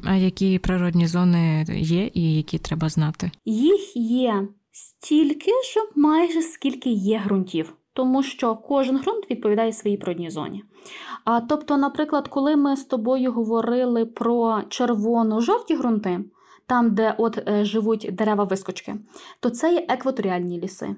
А 0.03 0.15
які 0.15 0.60
природні 0.60 1.07
зони 1.07 1.65
є 1.69 2.10
і 2.13 2.36
які 2.36 2.57
треба 2.57 2.89
знати? 2.89 3.31
Їх 3.45 3.97
є 3.97 4.47
стільки 4.71 5.51
ж, 5.51 5.79
майже 5.95 6.41
скільки 6.41 6.89
є 6.89 7.21
ґрунтів, 7.25 7.73
тому 7.93 8.23
що 8.23 8.55
кожен 8.55 8.97
ґрунт 8.97 9.31
відповідає 9.31 9.73
своїй 9.73 9.97
природній 9.97 10.29
зоні. 10.29 10.63
А, 11.25 11.41
тобто, 11.41 11.77
наприклад, 11.77 12.27
коли 12.27 12.55
ми 12.55 12.77
з 12.77 12.86
тобою 12.86 13.31
говорили 13.31 14.05
про 14.05 14.62
червоно-жовті 14.69 15.75
ґрунти, 15.75 16.19
там, 16.67 16.95
де 16.95 17.15
от 17.17 17.38
е, 17.47 17.65
живуть 17.65 18.10
дерева 18.12 18.43
вискочки, 18.43 18.95
то 19.39 19.49
це 19.49 19.73
є 19.73 19.86
екваторіальні 19.89 20.62
ліси. 20.62 20.95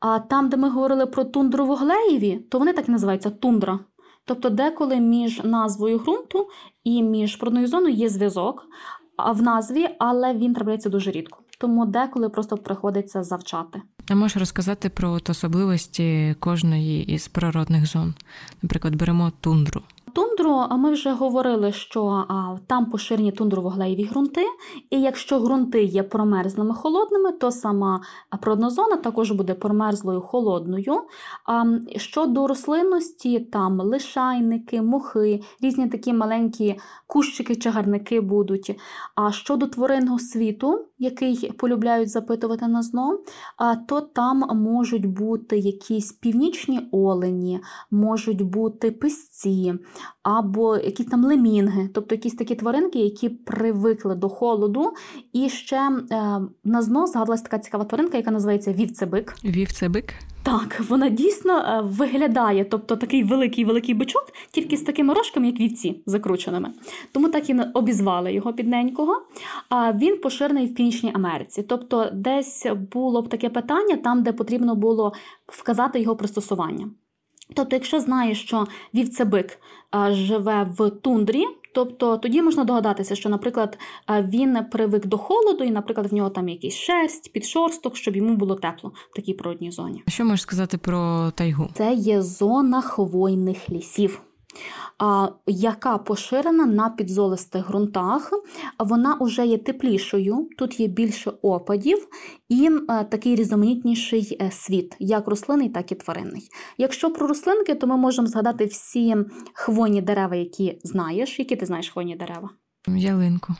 А 0.00 0.18
там, 0.18 0.48
де 0.48 0.56
ми 0.56 0.68
говорили 0.68 1.06
про 1.06 1.24
тундрово-глеєві, 1.24 2.38
то 2.50 2.58
вони 2.58 2.72
так 2.72 2.88
і 2.88 2.92
називаються 2.92 3.30
тундра. 3.30 3.78
Тобто, 4.24 4.50
деколи 4.50 4.96
між 4.96 5.44
назвою 5.44 5.98
ґрунту 5.98 6.48
і 6.84 7.02
між 7.02 7.36
природною 7.36 7.66
зоною 7.66 7.94
є 7.94 8.08
зв'язок 8.08 8.66
в 9.34 9.42
назві, 9.42 9.88
але 9.98 10.34
він 10.34 10.54
трапляється 10.54 10.88
дуже 10.88 11.10
рідко. 11.10 11.39
Тому 11.60 11.86
деколи 11.86 12.28
просто 12.28 12.56
приходиться 12.56 13.22
завчати. 13.22 13.82
А 14.10 14.14
можеш 14.14 14.36
розказати 14.36 14.88
про 14.88 15.10
от 15.10 15.30
особливості 15.30 16.36
кожної 16.40 17.04
із 17.04 17.28
природних 17.28 17.86
зон? 17.86 18.14
Наприклад, 18.62 18.94
беремо 18.96 19.32
тундру. 19.40 19.82
Тундру, 20.12 20.50
а 20.68 20.76
ми 20.76 20.92
вже 20.92 21.12
говорили, 21.12 21.72
що 21.72 22.04
а, 22.06 22.56
там 22.66 22.86
поширені 22.86 23.32
тундрово-глеєві 23.32 24.10
ґрунти, 24.10 24.46
і 24.90 25.00
якщо 25.00 25.40
ґрунти 25.40 25.82
є 25.82 26.02
промерзлими 26.02 26.74
холодними, 26.74 27.32
то 27.32 27.50
сама 27.50 28.00
природна 28.40 28.70
зона 28.70 28.96
також 28.96 29.30
буде 29.30 29.54
промерзлою 29.54 30.20
холодною. 30.20 31.00
А 31.46 31.64
щодо 31.96 32.46
рослинності, 32.46 33.40
там 33.40 33.80
лишайники, 33.80 34.82
мухи, 34.82 35.42
різні 35.60 35.88
такі 35.88 36.12
маленькі 36.12 36.80
кущики, 37.06 37.56
чагарники 37.56 38.20
будуть. 38.20 38.80
А 39.14 39.32
щодо 39.32 39.66
тваринного 39.66 40.18
світу, 40.18 40.86
який 41.00 41.52
полюбляють 41.52 42.08
запитувати 42.08 42.68
на 42.68 42.82
ЗНО, 42.82 43.18
то 43.88 44.00
там 44.00 44.38
можуть 44.38 45.06
бути 45.06 45.58
якісь 45.58 46.12
північні 46.12 46.88
олені, 46.92 47.60
можуть 47.90 48.42
бути 48.42 48.90
писці, 48.90 49.74
або 50.22 50.76
якісь 50.76 51.06
там 51.06 51.24
лемінги, 51.24 51.88
тобто 51.94 52.14
якісь 52.14 52.34
такі 52.34 52.54
тваринки, 52.54 52.98
які 52.98 53.28
привикли 53.28 54.14
до 54.14 54.28
холоду. 54.28 54.92
І 55.32 55.48
ще 55.48 55.76
е, 55.76 56.00
на 56.64 56.82
знос 56.82 57.12
згадалась 57.12 57.42
така 57.42 57.58
цікава 57.58 57.84
тваринка, 57.84 58.16
яка 58.16 58.30
називається 58.30 58.72
вівцебик. 58.72 59.34
Вівцебик? 59.44 60.14
Так, 60.42 60.80
вона 60.88 61.08
дійсно 61.08 61.58
е, 61.58 61.80
виглядає, 61.84 62.64
тобто 62.64 62.96
такий 62.96 63.24
великий 63.24 63.64
великий 63.64 63.94
бичок, 63.94 64.32
тільки 64.50 64.76
з 64.76 64.82
такими 64.82 65.14
рожками, 65.14 65.46
як 65.46 65.60
вівці, 65.60 66.02
закрученими. 66.06 66.70
Тому 67.12 67.28
так 67.28 67.50
і 67.50 67.56
обізвали 67.74 68.32
його 68.32 68.52
підненького. 68.52 69.22
А 69.68 69.92
він 69.92 70.20
поширений 70.20 70.66
в 70.66 70.74
Північній 70.74 71.12
Америці. 71.14 71.62
Тобто, 71.62 72.10
десь 72.12 72.66
було 72.92 73.22
б 73.22 73.28
таке 73.28 73.48
питання, 73.48 73.96
там, 73.96 74.22
де 74.22 74.32
потрібно 74.32 74.74
було 74.74 75.12
вказати 75.46 76.00
його 76.00 76.16
пристосування. 76.16 76.90
Тобто, 77.54 77.76
якщо 77.76 78.00
знаєш, 78.00 78.42
що 78.42 78.66
вівцебик 78.94 79.58
живе 80.10 80.74
в 80.78 80.90
тундрі, 80.90 81.44
тобто 81.74 82.16
тоді 82.16 82.42
можна 82.42 82.64
догадатися, 82.64 83.14
що, 83.14 83.28
наприклад, 83.28 83.78
він 84.10 84.58
привик 84.72 85.06
до 85.06 85.18
холоду, 85.18 85.64
і, 85.64 85.70
наприклад, 85.70 86.06
в 86.10 86.14
нього 86.14 86.30
там 86.30 86.48
якийсь 86.48 86.74
шерсть, 86.74 87.32
підшорсток, 87.32 87.96
щоб 87.96 88.16
йому 88.16 88.36
було 88.36 88.54
тепло 88.54 88.92
в 89.10 89.16
такій 89.16 89.34
природній 89.34 89.70
зоні. 89.70 90.02
Що 90.08 90.24
можеш 90.24 90.40
сказати 90.40 90.78
про 90.78 91.30
тайгу? 91.34 91.68
Це 91.74 91.94
є 91.94 92.22
зона 92.22 92.80
хвойних 92.80 93.70
лісів 93.70 94.20
яка 95.46 95.98
поширена 95.98 96.66
на 96.66 96.90
підзолистих 96.90 97.68
ґрунтах. 97.68 98.32
Вона 98.78 99.18
вже 99.20 99.46
є 99.46 99.58
теплішою, 99.58 100.48
тут 100.58 100.80
є 100.80 100.86
більше 100.86 101.32
опадів 101.42 102.08
і 102.48 102.70
е, 102.90 103.04
такий 103.04 103.34
різноманітніший 103.34 104.36
е, 104.40 104.50
світ, 104.50 104.96
як 104.98 105.28
рослинний, 105.28 105.68
так 105.68 105.92
і 105.92 105.94
тваринний. 105.94 106.48
Якщо 106.78 107.10
про 107.10 107.26
рослинки, 107.26 107.74
то 107.74 107.86
ми 107.86 107.96
можемо 107.96 108.28
згадати 108.28 108.64
всі 108.64 109.16
хвойні 109.52 110.02
дерева, 110.02 110.36
які 110.36 110.78
знаєш. 110.84 111.38
Які 111.38 111.56
ти 111.56 111.66
знаєш 111.66 111.90
хвойні 111.90 112.16
дерева? 112.16 112.50
Ялинку. 112.88 113.54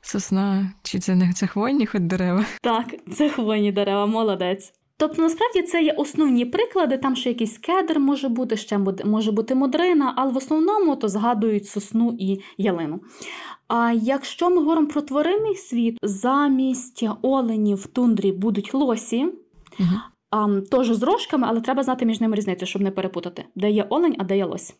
Сосна, 0.00 0.72
чи 0.82 0.98
це 0.98 1.14
не 1.14 1.32
це 1.32 1.46
хвойні 1.46 1.86
хоч 1.86 2.02
дерева? 2.02 2.44
Так, 2.62 2.86
це 3.12 3.28
хвойні 3.30 3.72
дерева, 3.72 4.06
молодець. 4.06 4.72
Тобто, 4.96 5.22
насправді 5.22 5.62
це 5.62 5.82
є 5.82 5.92
основні 5.92 6.44
приклади, 6.44 6.98
там 6.98 7.16
ще 7.16 7.28
якийсь 7.28 7.58
кедр 7.58 7.98
може 7.98 8.28
бути, 8.28 8.56
ще 8.56 8.78
може 9.04 9.32
бути 9.32 9.54
модрина, 9.54 10.14
але 10.16 10.32
в 10.32 10.36
основному 10.36 10.96
то 10.96 11.08
згадують 11.08 11.66
сосну 11.66 12.16
і 12.18 12.40
ялину. 12.58 13.00
А 13.68 13.92
якщо 13.92 14.50
ми 14.50 14.56
говоримо 14.56 14.88
про 14.88 15.02
тваринний 15.02 15.56
світ, 15.56 15.98
замість 16.02 17.04
оленів 17.22 17.76
в 17.76 17.86
тундрі 17.86 18.32
будуть 18.32 18.74
лосі, 18.74 19.24
угу. 19.80 19.88
а, 20.30 20.60
теж 20.60 20.86
з 20.86 21.02
рожками, 21.02 21.46
але 21.50 21.60
треба 21.60 21.82
знати 21.82 22.06
між 22.06 22.20
ними 22.20 22.36
різницю, 22.36 22.66
щоб 22.66 22.82
не 22.82 22.90
перепутати, 22.90 23.44
де 23.54 23.70
є 23.70 23.86
олень, 23.90 24.16
а 24.18 24.24
де 24.24 24.36
є 24.36 24.44
лось. 24.44 24.74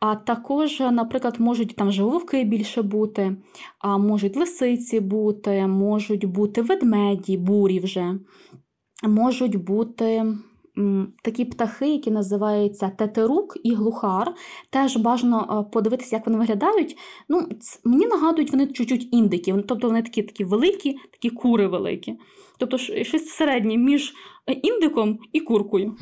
А 0.00 0.14
також, 0.14 0.80
наприклад, 0.80 1.40
можуть 1.40 1.76
там 1.76 1.92
же 1.92 2.04
вовки 2.04 2.44
більше 2.44 2.82
бути, 2.82 3.36
а 3.78 3.98
можуть 3.98 4.36
лисиці 4.36 5.00
бути, 5.00 5.66
можуть 5.66 6.24
бути 6.24 6.62
ведмеді, 6.62 7.36
бурі 7.36 7.80
вже 7.80 8.14
можуть 9.02 9.56
бути 9.56 10.34
такі 11.22 11.44
птахи, 11.44 11.88
які 11.88 12.10
називаються 12.10 12.88
тетерук 12.88 13.56
і 13.62 13.74
глухар. 13.74 14.34
Теж 14.70 14.96
бажано 14.96 15.66
е, 15.68 15.72
подивитися, 15.72 16.16
як 16.16 16.26
вони 16.26 16.38
виглядають. 16.38 16.96
Ну, 17.28 17.48
Мені 17.84 18.06
нагадують 18.06 18.52
вони 18.52 18.66
чуть-чуть 18.66 19.08
індики, 19.12 19.54
тобто 19.68 19.86
вони 19.86 20.02
такі 20.02 20.22
такі 20.22 20.44
великі, 20.44 20.96
такі 21.10 21.30
кури 21.30 21.66
великі. 21.66 22.18
Тобто 22.58 22.78
щось 22.78 23.28
середнє 23.28 23.76
між 23.76 24.14
е, 24.46 24.52
індиком 24.52 25.18
і 25.32 25.40
куркою. 25.40 25.96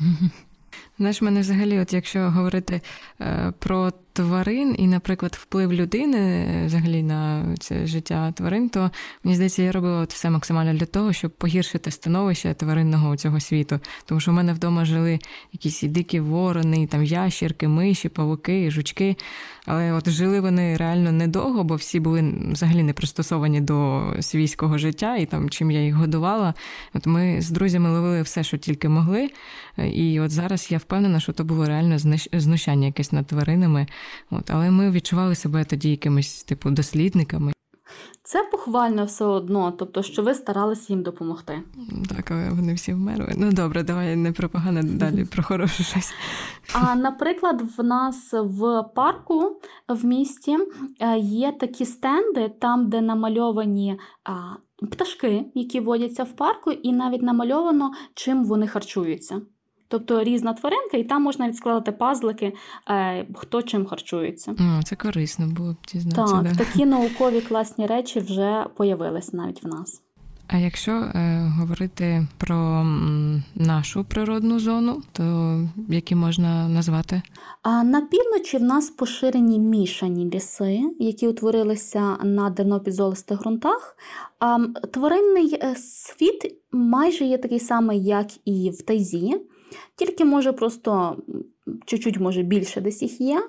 Знаєш, 0.97 1.21
мене 1.21 1.39
взагалі, 1.39 1.79
от 1.79 1.93
якщо 1.93 2.19
говорити 2.19 2.81
е, 3.21 3.53
про 3.59 3.91
тварин 4.13 4.75
і, 4.77 4.87
наприклад, 4.87 5.37
вплив 5.41 5.73
людини 5.73 6.17
е, 6.17 6.65
взагалі 6.65 7.03
на 7.03 7.45
це 7.59 7.87
життя 7.87 8.31
тварин, 8.31 8.69
то 8.69 8.91
мені 9.23 9.35
здається, 9.35 9.63
я 9.63 9.71
робила 9.71 10.01
от 10.01 10.13
все 10.13 10.29
максимально 10.29 10.73
для 10.73 10.85
того, 10.85 11.13
щоб 11.13 11.31
погіршити 11.31 11.91
становище 11.91 12.53
тваринного 12.53 13.17
цього 13.17 13.39
світу. 13.39 13.79
Тому 14.05 14.21
що 14.21 14.31
в 14.31 14.33
мене 14.33 14.53
вдома 14.53 14.85
жили 14.85 15.19
якісь 15.53 15.81
дикі 15.81 16.19
ворони, 16.19 16.87
там 16.87 17.03
ящірки, 17.03 17.67
миші, 17.67 18.09
павуки, 18.09 18.71
жучки. 18.71 19.15
Але 19.65 19.91
от 19.93 20.09
жили 20.09 20.39
вони 20.39 20.77
реально 20.77 21.11
недовго, 21.11 21.63
бо 21.63 21.75
всі 21.75 21.99
були 21.99 22.33
взагалі 22.51 22.83
не 22.83 22.93
пристосовані 22.93 23.61
до 23.61 24.03
свійського 24.19 24.77
життя, 24.77 25.15
і 25.15 25.25
там 25.25 25.49
чим 25.49 25.71
я 25.71 25.83
їх 25.83 25.95
годувала. 25.95 26.53
От 26.93 27.05
ми 27.05 27.41
з 27.41 27.49
друзями 27.49 27.89
ловили 27.89 28.21
все, 28.21 28.43
що 28.43 28.57
тільки 28.57 28.89
могли. 28.89 29.29
І 29.77 30.19
от 30.19 30.31
зараз 30.31 30.67
я 30.71 30.77
впевнена, 30.77 31.19
що 31.19 31.33
то 31.33 31.43
було 31.43 31.65
реально 31.65 31.97
знущання 32.33 32.85
якесь 32.85 33.11
над 33.11 33.27
тваринами. 33.27 33.87
От, 34.31 34.51
Але 34.51 34.71
ми 34.71 34.91
відчували 34.91 35.35
себе 35.35 35.65
тоді 35.65 35.89
якимись 35.89 36.43
типу 36.43 36.69
дослідниками. 36.69 37.53
Це 38.23 38.43
похвально 38.51 39.05
все 39.05 39.25
одно, 39.25 39.71
тобто, 39.71 40.03
що 40.03 40.23
ви 40.23 40.33
старалися 40.33 40.93
їм 40.93 41.03
допомогти. 41.03 41.61
Так, 42.15 42.31
але 42.31 42.49
вони 42.49 42.73
всі 42.73 42.93
вмерли. 42.93 43.33
Ну 43.37 43.51
добре, 43.51 43.83
давай 43.83 44.15
не 44.15 44.31
про 44.31 44.49
погане 44.49 44.83
далі, 44.83 45.25
про 45.25 45.43
хороше 45.43 45.83
щось. 45.83 46.13
А 46.73 46.95
наприклад, 46.95 47.61
в 47.77 47.83
нас 47.83 48.33
в 48.33 48.83
парку 48.95 49.61
в 49.87 50.05
місті 50.05 50.57
е, 50.99 51.17
є 51.17 51.51
такі 51.51 51.85
стенди, 51.85 52.49
там, 52.49 52.89
де 52.89 53.01
намальовані 53.01 53.99
пташки, 54.91 55.45
які 55.55 55.79
водяться 55.79 56.23
в 56.23 56.31
парку, 56.31 56.71
і 56.71 56.93
навіть 56.93 57.21
намальовано, 57.21 57.91
чим 58.13 58.45
вони 58.45 58.67
харчуються. 58.67 59.41
Тобто 59.91 60.23
різна 60.23 60.53
тваринка, 60.53 60.97
і 60.97 61.03
там 61.03 61.23
можна 61.23 61.47
відскладати 61.47 61.91
пазлики, 61.91 62.53
е, 62.89 63.25
хто 63.35 63.61
чим 63.61 63.85
харчується. 63.85 64.51
О, 64.51 64.83
Це 64.83 64.95
корисно 64.95 65.47
було 65.47 65.73
б 65.73 65.77
дізнатися. 65.93 66.33
Так, 66.33 66.43
да. 66.43 66.65
такі 66.65 66.85
наукові 66.85 67.41
класні 67.41 67.85
речі 67.85 68.19
вже 68.19 68.65
появились 68.77 69.33
навіть 69.33 69.63
в 69.63 69.67
нас. 69.67 70.01
А 70.47 70.57
якщо 70.57 70.91
е, 70.91 71.51
говорити 71.59 72.27
про 72.37 72.85
нашу 73.55 74.03
природну 74.03 74.59
зону, 74.59 75.01
то 75.11 75.57
які 75.89 76.15
можна 76.15 76.67
назвати? 76.67 77.21
А 77.63 77.83
на 77.83 78.01
півночі 78.01 78.57
в 78.57 78.63
нас 78.63 78.89
поширені 78.89 79.59
мішані 79.59 80.29
ліси, 80.29 80.81
які 80.99 81.27
утворилися 81.27 82.17
на 82.23 82.49
дернопідзолистих 82.49 83.39
ґрунтах. 83.39 83.97
А 84.39 84.57
тваринний 84.91 85.59
е, 85.61 85.75
світ 85.75 86.55
майже 86.71 87.25
є 87.25 87.37
такий 87.37 87.59
самий, 87.59 88.03
як 88.03 88.27
і 88.45 88.69
в 88.69 88.81
тайзі. 88.81 89.41
Тільки 89.95 90.25
може 90.25 90.53
просто 90.53 91.17
чуть-чуть 91.85 92.19
може 92.19 92.43
більше 92.43 92.81
десь 92.81 93.01
їх 93.01 93.21
є. 93.21 93.43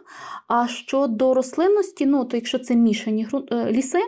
А 0.49 0.69
щодо 0.69 1.35
рослинності, 1.35 2.07
ну, 2.07 2.25
то 2.25 2.37
якщо 2.37 2.59
це 2.59 2.77
мішані 2.77 3.29
е, 3.53 3.73
ліси, 3.73 4.01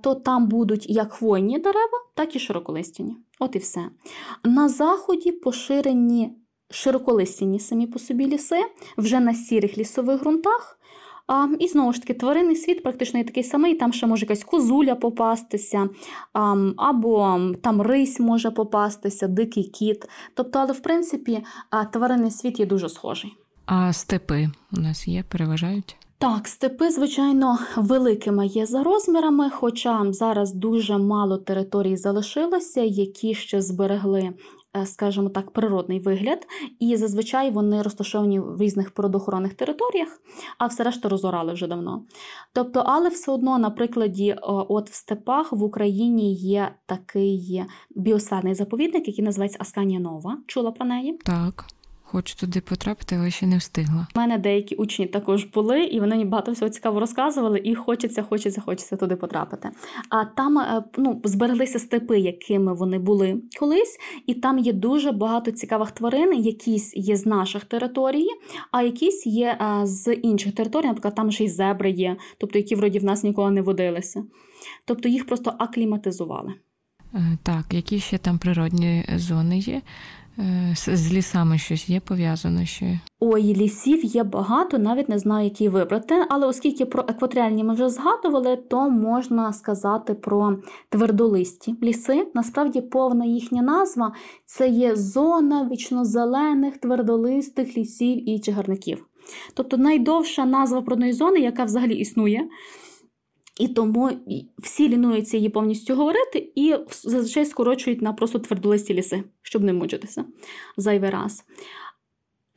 то 0.00 0.14
там 0.14 0.46
будуть 0.46 0.90
як 0.90 1.12
хвойні 1.12 1.58
дерева, 1.58 1.98
так 2.14 2.36
і 2.36 2.38
широколистяні. 2.38 3.16
От 3.38 3.56
і 3.56 3.58
все. 3.58 3.90
На 4.44 4.68
заході 4.68 5.32
поширені 5.32 6.32
широколистяні 6.70 7.60
самі 7.60 7.86
по 7.86 7.98
собі 7.98 8.26
ліси, 8.26 8.64
вже 8.98 9.20
на 9.20 9.34
сірих 9.34 9.78
лісових 9.78 10.20
ґрунтах. 10.20 10.79
А, 11.32 11.48
І 11.58 11.68
знову 11.68 11.92
ж 11.92 12.00
таки, 12.00 12.14
тваринний 12.14 12.56
світ 12.56 12.82
практично 12.82 13.18
є 13.18 13.24
такий 13.24 13.42
самий, 13.42 13.74
там 13.74 13.92
ще 13.92 14.06
може 14.06 14.24
якась 14.24 14.44
козуля 14.44 14.94
попастися, 14.94 15.88
а, 16.32 16.56
або 16.76 17.40
там 17.62 17.82
рись 17.82 18.20
може 18.20 18.50
попастися, 18.50 19.28
дикий 19.28 19.64
кіт. 19.64 20.08
Тобто, 20.34 20.58
але 20.58 20.72
в 20.72 20.80
принципі 20.80 21.44
тваринний 21.92 22.30
світ 22.30 22.60
є 22.60 22.66
дуже 22.66 22.88
схожий. 22.88 23.32
А 23.66 23.92
степи 23.92 24.48
у 24.72 24.80
нас 24.80 25.08
є, 25.08 25.24
переважають? 25.28 25.96
Так, 26.18 26.48
степи, 26.48 26.90
звичайно, 26.90 27.58
великими 27.76 28.46
є 28.46 28.66
за 28.66 28.82
розмірами, 28.82 29.50
хоча 29.50 30.12
зараз 30.12 30.52
дуже 30.54 30.98
мало 30.98 31.38
територій 31.38 31.96
залишилося, 31.96 32.80
які 32.80 33.34
ще 33.34 33.62
зберегли 33.62 34.30
скажімо 34.84 35.28
так, 35.28 35.50
природний 35.50 36.00
вигляд, 36.00 36.46
і 36.78 36.96
зазвичай 36.96 37.50
вони 37.50 37.82
розташовані 37.82 38.40
в 38.40 38.60
різних 38.60 38.90
природоохоронних 38.90 39.54
територіях, 39.54 40.20
а 40.58 40.66
все 40.66 40.84
решта 40.84 41.08
розорали 41.08 41.52
вже 41.52 41.66
давно. 41.66 42.04
Тобто, 42.52 42.82
але 42.86 43.08
все 43.08 43.32
одно, 43.32 43.58
на 43.58 43.70
прикладі, 43.70 44.36
от 44.42 44.90
в 44.90 44.94
степах 44.94 45.52
в 45.52 45.62
Україні 45.62 46.34
є 46.34 46.74
такий 46.86 47.64
біосферний 47.90 48.54
заповідник, 48.54 49.08
який 49.08 49.24
називається 49.24 49.58
Асканія 49.60 50.00
Нова. 50.00 50.38
Чула 50.46 50.70
про 50.70 50.86
неї? 50.86 51.18
Так. 51.24 51.64
Хочу 52.12 52.36
туди 52.36 52.60
потрапити, 52.60 53.16
але 53.16 53.30
ще 53.30 53.46
не 53.46 53.58
встигла. 53.58 54.06
У 54.14 54.18
мене 54.18 54.38
деякі 54.38 54.74
учні 54.74 55.06
також 55.06 55.44
були, 55.44 55.84
і 55.84 56.00
вони 56.00 56.10
мені 56.10 56.24
багато 56.24 56.52
всього 56.52 56.68
цікаво 56.70 57.00
розказували, 57.00 57.60
і 57.64 57.74
хочеться, 57.74 58.22
хочеться, 58.22 58.60
хочеться 58.60 58.96
туди 58.96 59.16
потрапити. 59.16 59.70
А 60.08 60.24
там 60.24 60.58
е, 60.58 60.84
ну, 60.98 61.20
збереглися 61.24 61.78
степи, 61.78 62.18
якими 62.18 62.74
вони 62.74 62.98
були 62.98 63.42
колись, 63.60 63.98
і 64.26 64.34
там 64.34 64.58
є 64.58 64.72
дуже 64.72 65.12
багато 65.12 65.50
цікавих 65.50 65.90
тварин, 65.90 66.34
якісь 66.34 66.96
є 66.96 67.16
з 67.16 67.26
наших 67.26 67.64
територій, 67.64 68.26
а 68.70 68.82
якісь 68.82 69.26
є 69.26 69.58
е, 69.60 69.86
з 69.86 70.14
інших 70.14 70.54
територій, 70.54 70.86
наприклад, 70.86 71.14
там 71.14 71.32
ще 71.32 71.44
й 71.44 71.48
зебри 71.48 71.90
є, 71.90 72.16
тобто 72.38 72.58
які 72.58 72.74
вроді 72.74 72.98
в 72.98 73.04
нас 73.04 73.22
ніколи 73.22 73.50
не 73.50 73.62
водилися. 73.62 74.24
Тобто 74.84 75.08
їх 75.08 75.26
просто 75.26 75.52
акліматизували. 75.58 76.54
Е, 77.14 77.38
так, 77.42 77.64
які 77.70 78.00
ще 78.00 78.18
там 78.18 78.38
природні 78.38 79.04
зони 79.16 79.58
є? 79.58 79.82
Е, 80.40 80.74
з, 80.76 81.12
лісами 81.12 81.58
щось 81.58 81.88
є 81.88 82.00
пов'язано 82.00 82.64
ще. 82.64 83.00
Ой, 83.20 83.42
лісів 83.42 84.04
є 84.04 84.24
багато, 84.24 84.78
навіть 84.78 85.08
не 85.08 85.18
знаю, 85.18 85.44
який 85.44 85.68
вибрати. 85.68 86.14
Але 86.28 86.46
оскільки 86.46 86.86
про 86.86 87.04
екваторіальні 87.08 87.64
ми 87.64 87.74
вже 87.74 87.88
згадували, 87.88 88.56
то 88.56 88.90
можна 88.90 89.52
сказати 89.52 90.14
про 90.14 90.56
твердолисті 90.88 91.74
ліси. 91.82 92.26
Насправді 92.34 92.80
повна 92.80 93.24
їхня 93.24 93.62
назва 93.62 94.12
це 94.44 94.68
є 94.68 94.96
зона 94.96 95.68
вічнозелених 95.72 96.78
твердолистих 96.78 97.76
лісів 97.76 98.28
і 98.28 98.38
чагарників. 98.38 99.06
Тобто 99.54 99.76
найдовша 99.76 100.44
назва 100.44 100.82
природної 100.82 101.12
зони, 101.12 101.40
яка 101.40 101.64
взагалі 101.64 101.94
існує. 101.94 102.48
І 103.60 103.68
тому 103.68 104.10
всі 104.58 104.88
лінуються 104.88 105.36
її 105.36 105.48
повністю 105.48 105.94
говорити 105.94 106.52
і 106.54 106.74
зазвичай 107.04 107.46
скорочують 107.46 108.02
на 108.02 108.12
просто 108.12 108.38
твердолисті 108.38 108.94
ліси, 108.94 109.24
щоб 109.42 109.64
не 109.64 109.72
мучитися 109.72 110.24
зайвий 110.76 111.10
раз. 111.10 111.44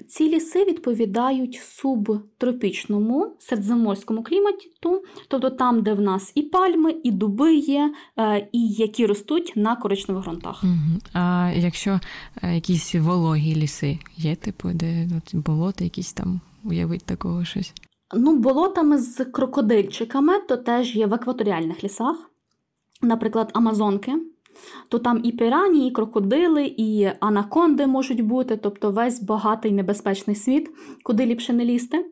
Ці 0.08 0.30
ліси 0.30 0.66
відповідають 0.66 1.62
субтропічному 1.64 3.36
середземноморському 3.40 4.24
клімату, 4.24 5.04
тобто 5.28 5.50
там, 5.50 5.84
де 5.84 5.94
в 5.94 6.02
нас 6.02 6.32
і 6.36 6.42
пальми, 6.42 6.96
і 7.04 7.12
дуби 7.12 7.56
є, 7.56 7.94
е, 8.18 8.50
і 8.52 8.68
які 8.68 9.06
ростуть 9.06 9.54
на 9.56 9.76
коричневих 9.76 10.24
ґрунтах. 10.24 10.64
А 11.14 11.52
якщо 11.56 12.00
е, 12.44 12.56
якісь 12.56 12.96
вологі 12.96 13.56
ліси 13.56 14.00
є, 14.18 14.36
типу, 14.36 14.70
де 14.74 15.08
от, 15.18 15.36
болота, 15.36 15.84
якісь 15.84 16.14
там 16.14 16.42
уявить 16.64 17.04
такого 17.06 17.46
щось? 17.46 17.74
Ну, 18.16 18.36
болотами 18.38 18.98
з 18.98 19.26
крокодильчиками 19.26 20.40
то 20.40 20.58
теж 20.58 20.96
є 20.96 21.08
в 21.08 21.14
екваторіальних 21.14 21.84
лісах, 21.84 22.32
наприклад, 23.02 23.50
Амазонки. 23.54 24.12
То 24.90 25.00
там 25.00 25.22
і 25.24 25.32
пірані, 25.32 25.88
і 25.88 25.92
крокодили, 25.92 26.66
і 26.78 27.12
анаконди 27.20 27.88
можуть 27.88 28.22
бути, 28.22 28.58
тобто 28.58 28.92
весь 28.92 29.22
багатий 29.22 29.72
небезпечний 29.72 30.36
світ, 30.36 30.70
куди 31.04 31.26
ліпше 31.26 31.54
не 31.54 31.66
лізти. 31.66 32.06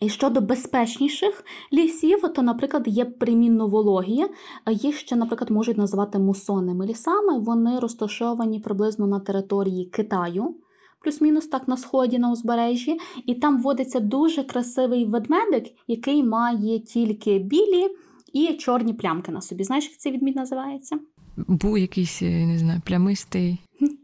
І 0.00 0.08
щодо 0.08 0.40
безпечніших 0.40 1.44
лісів, 1.72 2.22
то, 2.34 2.42
наприклад, 2.42 2.82
є 2.86 3.04
примінно 3.04 3.68
вологі, 3.68 4.24
їх 4.70 4.98
ще, 4.98 5.16
наприклад, 5.16 5.50
можуть 5.50 5.78
називати 5.78 6.18
мусонними 6.18 6.86
лісами. 6.86 7.38
Вони 7.38 7.78
розташовані 7.78 8.60
приблизно 8.60 9.06
на 9.06 9.20
території 9.20 9.84
Китаю 9.84 10.54
плюс-мінус 11.00 11.46
так 11.46 11.68
на 11.68 11.76
сході 11.76 12.18
на 12.18 12.32
узбережжі, 12.32 12.98
і 13.26 13.34
там 13.34 13.62
водиться 13.62 14.00
дуже 14.00 14.44
красивий 14.44 15.04
ведмедик, 15.04 15.64
який 15.86 16.22
має 16.22 16.78
тільки 16.78 17.38
білі 17.38 17.88
і 18.32 18.54
чорні 18.54 18.94
плямки 18.94 19.32
на 19.32 19.40
собі. 19.40 19.64
Знаєш, 19.64 19.84
як 19.84 19.96
цей 19.98 20.12
відмід 20.12 20.36
називається? 20.36 20.98
Був 21.36 21.78
якийсь, 21.78 22.22
я 22.22 22.46
не 22.46 22.58
знаю, 22.58 22.80
плямистий. 22.84 23.58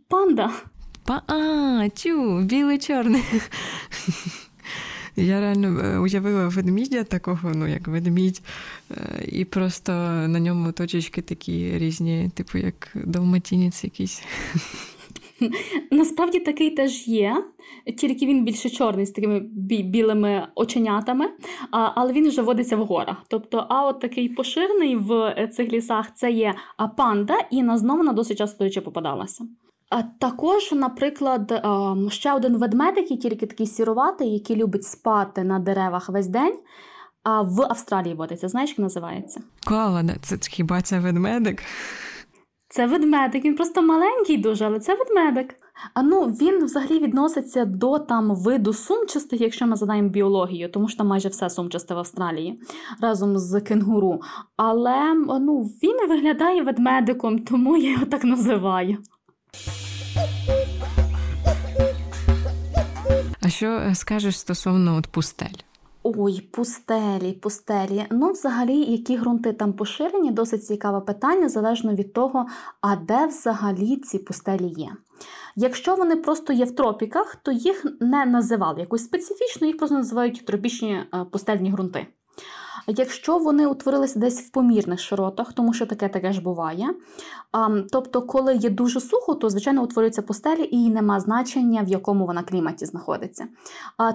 Панда. 0.08 0.50
Па 1.04 1.22
А, 1.26 1.88
тю, 1.88 2.40
білий 2.40 2.78
чорний. 2.78 3.22
Я 5.16 5.40
реально 5.40 5.80
е, 5.80 5.98
уявила 5.98 6.48
ведмідя 6.48 7.04
такого, 7.04 7.52
ну 7.54 7.66
як 7.66 7.88
ведмідь, 7.88 8.42
е, 8.90 9.24
і 9.28 9.44
просто 9.44 9.92
на 10.28 10.40
ньому 10.40 10.72
точечки 10.72 11.22
такі 11.22 11.78
різні, 11.78 12.30
типу 12.34 12.58
як 12.58 12.90
далматінець 12.94 13.84
якийсь. 13.84 14.22
Насправді 15.90 16.40
такий 16.40 16.70
теж 16.70 17.08
є, 17.08 17.44
тільки 17.98 18.26
він 18.26 18.44
більше 18.44 18.70
чорний 18.70 19.06
з 19.06 19.10
такими 19.10 19.40
білими 19.84 20.48
оченятами, 20.54 21.30
але 21.70 22.12
він 22.12 22.28
вже 22.28 22.42
водиться 22.42 22.76
в 22.76 22.84
горах. 22.86 23.16
Тобто, 23.28 23.66
а 23.68 23.86
от 23.86 24.00
такий 24.00 24.28
поширений 24.28 24.96
в 24.96 25.34
цих 25.52 25.72
лісах 25.72 26.14
це 26.14 26.30
є 26.30 26.54
панда, 26.96 27.38
і 27.50 27.62
на 27.62 27.78
знову 27.78 28.02
на 28.02 28.12
досить 28.12 28.38
часто 28.38 28.64
попадалася. 28.80 29.44
Також, 30.20 30.72
наприклад, 30.72 31.66
ще 32.08 32.32
один 32.32 32.56
ведмедик, 32.56 33.06
тільки 33.06 33.46
такий 33.46 33.66
сіруватий, 33.66 34.32
який 34.32 34.56
любить 34.56 34.84
спати 34.84 35.44
на 35.44 35.58
деревах 35.58 36.08
весь 36.08 36.26
день. 36.26 36.58
А 37.22 37.42
в 37.42 37.62
Австралії 37.62 38.14
водиться. 38.14 38.48
Знаєш, 38.48 38.70
як 38.70 38.78
називається? 38.78 39.40
Кола, 39.66 40.04
це 40.22 40.38
хіба 40.50 40.82
це 40.82 41.00
ведмедик? 41.00 41.62
Це 42.74 42.86
ведмедик, 42.86 43.44
він 43.44 43.54
просто 43.54 43.82
маленький 43.82 44.38
дуже, 44.38 44.64
але 44.64 44.78
це 44.78 44.94
ведмедик. 44.94 45.54
А 45.94 46.02
ну 46.02 46.24
він 46.26 46.64
взагалі 46.64 46.98
відноситься 46.98 47.64
до 47.64 47.98
там 47.98 48.34
виду 48.34 48.72
сумчастих, 48.72 49.40
якщо 49.40 49.66
ми 49.66 49.76
задаємо 49.76 50.08
біологію, 50.08 50.68
тому 50.68 50.88
що 50.88 50.98
там 50.98 51.06
майже 51.06 51.28
все 51.28 51.50
сумчасте 51.50 51.94
в 51.94 51.98
Австралії 51.98 52.60
разом 53.00 53.38
з 53.38 53.60
кенгуру. 53.60 54.22
Але 54.56 55.14
ну, 55.14 55.62
він 55.82 56.08
виглядає 56.08 56.62
ведмедиком, 56.62 57.38
тому 57.38 57.76
я 57.76 57.90
його 57.90 58.06
так 58.06 58.24
називаю. 58.24 58.98
А 63.42 63.48
що 63.48 63.66
е, 63.66 63.94
скажеш 63.94 64.38
стосовно 64.38 64.96
от 64.96 65.06
пустель? 65.06 65.73
Ой, 66.06 66.40
пустелі, 66.40 67.32
пустелі. 67.32 68.06
Ну, 68.10 68.32
взагалі, 68.32 68.80
які 68.80 69.16
ґрунти 69.16 69.52
там 69.52 69.72
поширені, 69.72 70.30
досить 70.30 70.64
цікаве 70.64 71.00
питання, 71.00 71.48
залежно 71.48 71.94
від 71.94 72.12
того, 72.12 72.46
а 72.80 72.96
де 72.96 73.26
взагалі 73.26 73.96
ці 73.96 74.18
пустелі 74.18 74.66
є. 74.66 74.88
Якщо 75.56 75.94
вони 75.96 76.16
просто 76.16 76.52
є 76.52 76.64
в 76.64 76.74
тропіках, 76.74 77.36
то 77.36 77.52
їх 77.52 77.86
не 78.00 78.26
називали 78.26 78.80
якось 78.80 79.04
специфічно, 79.04 79.66
їх 79.66 79.76
просто 79.76 79.96
називають 79.96 80.46
тропічні 80.46 80.92
е, 80.92 81.24
пустельні 81.30 81.70
ґрунти. 81.70 82.06
Якщо 82.86 83.38
вони 83.38 83.66
утворилися 83.66 84.18
десь 84.18 84.40
в 84.40 84.50
помірних 84.50 85.00
широтах, 85.00 85.52
тому 85.52 85.72
що 85.72 85.86
таке 85.86 86.08
таке 86.08 86.32
ж 86.32 86.40
буває. 86.40 86.94
Тобто, 87.92 88.22
коли 88.22 88.56
є 88.56 88.70
дуже 88.70 89.00
сухо, 89.00 89.34
то, 89.34 89.50
звичайно, 89.50 89.82
утворюється 89.82 90.22
пустелі 90.22 90.68
і 90.70 90.90
нема 90.90 91.20
значення, 91.20 91.82
в 91.82 91.88
якому 91.88 92.26
вона 92.26 92.42
кліматі 92.42 92.86
знаходиться. 92.86 93.46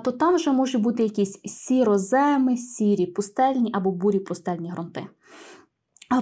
То 0.04 0.12
там 0.12 0.36
вже 0.36 0.52
можуть 0.52 0.82
бути 0.82 1.04
якісь 1.04 1.40
сіроземи, 1.46 2.58
сірі 2.58 3.06
пустельні 3.06 3.72
або 3.74 3.92
бурі 3.92 4.20
пустельні 4.20 4.72
ґрунти. 4.72 5.08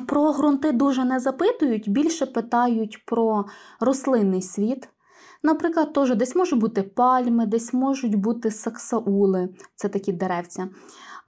Про 0.08 0.34
ґрунти 0.34 0.72
дуже 0.72 1.06
не 1.06 1.20
запитують, 1.20 1.90
більше 1.90 2.26
питають 2.26 3.06
про 3.06 3.46
рослинний 3.80 4.42
світ. 4.42 4.90
Наприклад, 5.44 5.94
теж 5.94 6.16
десь 6.16 6.36
можуть 6.36 6.60
бути 6.60 6.84
пальми, 6.84 7.46
десь 7.46 7.74
можуть 7.74 8.16
бути 8.16 8.52
саксаули, 8.52 9.50
це 9.76 9.90
такі 9.90 10.14
деревця 10.14 10.70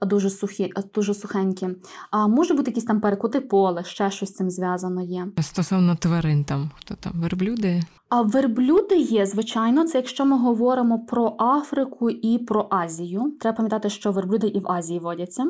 дуже 0.06 0.30
сухі, 0.30 0.72
дуже 0.94 1.14
сухенькі. 1.14 1.68
А 2.10 2.26
може 2.26 2.54
бути 2.54 2.70
якісь 2.70 2.84
там 2.84 3.00
перекути 3.00 3.40
поле, 3.40 3.84
ще 3.84 4.10
щось 4.10 4.28
з 4.28 4.34
цим 4.34 4.50
зв'язано 4.50 5.02
є. 5.02 5.26
Стосовно 5.40 5.96
тварин, 5.96 6.44
там 6.44 6.70
хто 6.78 6.94
там 6.94 7.12
верблюди? 7.16 7.82
А 8.08 8.22
верблюди 8.22 8.96
є, 8.96 9.26
звичайно, 9.26 9.84
це 9.84 9.98
якщо 9.98 10.24
ми 10.24 10.38
говоримо 10.38 10.98
про 10.98 11.36
Африку 11.38 12.10
і 12.10 12.38
про 12.38 12.66
Азію. 12.70 13.36
Треба 13.40 13.56
пам'ятати, 13.56 13.90
що 13.90 14.12
верблюди 14.12 14.46
і 14.46 14.60
в 14.60 14.72
Азії 14.72 14.98
водяться. 14.98 15.44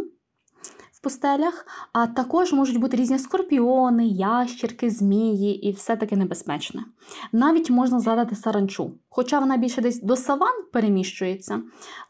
В 0.93 1.03
пустелях, 1.03 1.67
а 1.93 2.07
також 2.07 2.53
можуть 2.53 2.81
бути 2.81 2.97
різні 2.97 3.19
скорпіони, 3.19 4.07
ящірки, 4.07 4.91
змії 4.91 5.69
і 5.69 5.73
все 5.73 5.97
таке 5.97 6.17
небезпечне. 6.17 6.85
Навіть 7.33 7.71
можна 7.71 8.01
згадати 8.01 8.37
саранчу, 8.37 8.93
хоча 9.09 9.39
вона 9.39 9.57
більше 9.57 9.81
десь 9.81 10.03
до 10.03 10.17
саван 10.17 10.65
переміщується. 10.73 11.63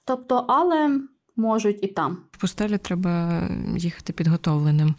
Тобто, 0.05 0.45
але 0.49 1.01
можуть 1.41 1.79
і 1.83 1.87
там. 1.87 2.19
В 2.33 2.41
пустелі 2.41 2.79
треба 2.79 3.43
їхати 3.77 4.13
підготовленим 4.13 4.95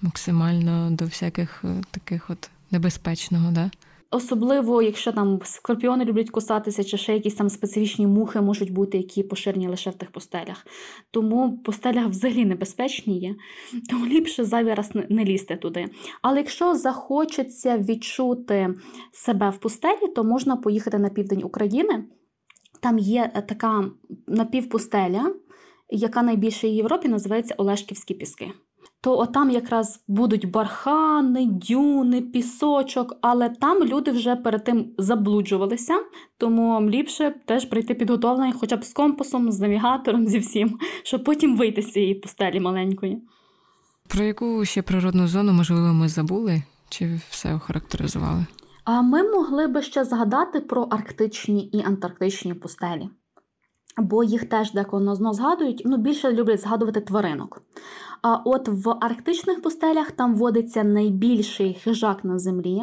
максимально 0.00 0.90
до 0.90 1.04
всяких 1.04 1.64
е, 1.64 1.82
таких 1.90 2.30
от 2.30 2.50
небезпечного, 2.70 3.50
да? 3.50 3.70
Особливо, 4.10 4.82
якщо 4.82 5.12
там 5.12 5.40
скорпіони 5.44 6.04
люблять 6.04 6.30
кусатися, 6.30 6.84
чи 6.84 6.96
ще 6.96 7.14
якісь 7.14 7.34
там 7.34 7.50
специфічні 7.50 8.06
мухи 8.06 8.40
можуть 8.40 8.72
бути, 8.72 8.98
які 8.98 9.22
поширені 9.22 9.68
лише 9.68 9.90
в 9.90 9.94
тих 9.94 10.10
постелях. 10.10 10.66
Тому 11.10 11.48
в 11.48 11.62
постелях 11.62 12.06
взагалі 12.06 12.44
небезпечні 12.44 13.18
є, 13.18 13.34
тому 13.90 14.06
ліпше 14.06 14.44
зайвий 14.44 14.74
раз 14.74 14.90
не 15.08 15.24
лізти 15.24 15.56
туди. 15.56 15.86
Але 16.22 16.38
якщо 16.38 16.74
захочеться 16.74 17.78
відчути 17.78 18.74
себе 19.12 19.50
в 19.50 19.56
пустелі, 19.56 20.08
то 20.16 20.24
можна 20.24 20.56
поїхати 20.56 20.98
на 20.98 21.08
південь 21.08 21.42
України. 21.44 22.04
Там 22.80 22.98
є 22.98 23.30
е, 23.34 23.42
така 23.42 23.84
напівпустеля, 24.26 25.34
яка 25.90 26.22
найбільша 26.22 26.66
в 26.66 26.70
Європі 26.70 27.08
називається 27.08 27.54
Олешківські 27.58 28.14
піски. 28.14 28.52
То 29.00 29.18
отам 29.18 29.50
якраз 29.50 30.04
будуть 30.08 30.50
бархани, 30.50 31.46
дюни, 31.46 32.20
пісочок, 32.22 33.16
але 33.20 33.48
там 33.48 33.84
люди 33.84 34.10
вже 34.10 34.36
перед 34.36 34.64
тим 34.64 34.94
заблуджувалися, 34.98 35.94
тому 36.38 36.90
ліпше 36.90 37.34
теж 37.46 37.64
прийти 37.64 37.94
підготовлений 37.94 38.52
хоча 38.52 38.76
б 38.76 38.84
з 38.84 38.92
компасом, 38.92 39.52
з 39.52 39.60
навігатором, 39.60 40.26
зі 40.26 40.38
всім, 40.38 40.78
щоб 41.02 41.24
потім 41.24 41.56
вийти 41.56 41.82
з 41.82 41.92
цієї 41.92 42.14
пустелі 42.14 42.60
маленької. 42.60 43.22
Про 44.08 44.24
яку 44.24 44.64
ще 44.64 44.82
природну 44.82 45.28
зону, 45.28 45.52
можливо, 45.52 45.92
ми 45.92 46.08
забули 46.08 46.62
чи 46.88 47.20
все 47.30 47.54
охарактеризували? 47.54 48.46
А 48.84 49.02
ми 49.02 49.22
могли 49.22 49.66
би 49.66 49.82
ще 49.82 50.04
згадати 50.04 50.60
про 50.60 50.82
арктичні 50.82 51.64
і 51.64 51.82
антарктичні 51.82 52.54
пустелі 52.54 53.08
бо 53.98 54.24
їх 54.24 54.48
теж 54.48 54.72
деколи 54.72 55.14
знову 55.14 55.34
згадують, 55.34 55.82
ну 55.84 55.96
більше 55.96 56.32
люблять 56.32 56.60
згадувати 56.60 57.00
тваринок. 57.00 57.62
А 58.22 58.36
от 58.36 58.68
в 58.68 58.90
арктичних 59.00 59.62
пустелях 59.62 60.10
там 60.10 60.34
водиться 60.34 60.84
найбільший 60.84 61.74
хижак 61.74 62.24
на 62.24 62.38
землі. 62.38 62.82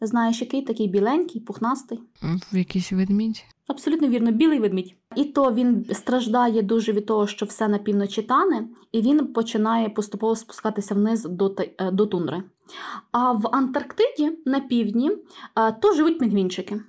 Знаєш, 0.00 0.40
який 0.40 0.62
такий 0.62 0.88
біленький, 0.88 1.40
пухнастий. 1.40 2.00
В 2.52 2.56
якийсь 2.56 2.92
ведмідь. 2.92 3.44
Абсолютно 3.66 4.08
вірно, 4.08 4.32
білий 4.32 4.58
ведмідь. 4.58 4.94
І 5.16 5.24
то 5.24 5.52
він 5.52 5.86
страждає 5.92 6.62
дуже 6.62 6.92
від 6.92 7.06
того, 7.06 7.26
що 7.26 7.46
все 7.46 7.68
на 7.68 7.78
півночі 7.78 8.22
тане, 8.22 8.68
і 8.92 9.00
він 9.00 9.26
починає 9.26 9.88
поступово 9.88 10.36
спускатися 10.36 10.94
вниз 10.94 11.24
до, 11.24 11.54
е, 11.78 11.90
до 11.90 12.06
тундри. 12.06 12.42
А 13.12 13.32
в 13.32 13.48
Антарктиді 13.52 14.38
на 14.46 14.60
півдні 14.60 15.10
е, 15.10 15.72
то 15.72 15.92
живуть 15.92 16.18
пінгвінчики. 16.18 16.80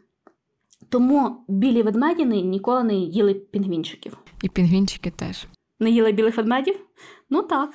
Тому 0.89 1.45
білі 1.47 1.81
ведмедіни 1.81 2.41
ніколи 2.41 2.83
не 2.83 2.95
їли 2.95 3.33
пінгвінчиків. 3.33 4.17
І 4.43 4.49
пінгвінчики 4.49 5.09
теж. 5.09 5.47
Не 5.79 5.89
їли 5.89 6.11
білих 6.11 6.37
ведмедів? 6.37 6.75
Ну 7.29 7.41
так. 7.41 7.69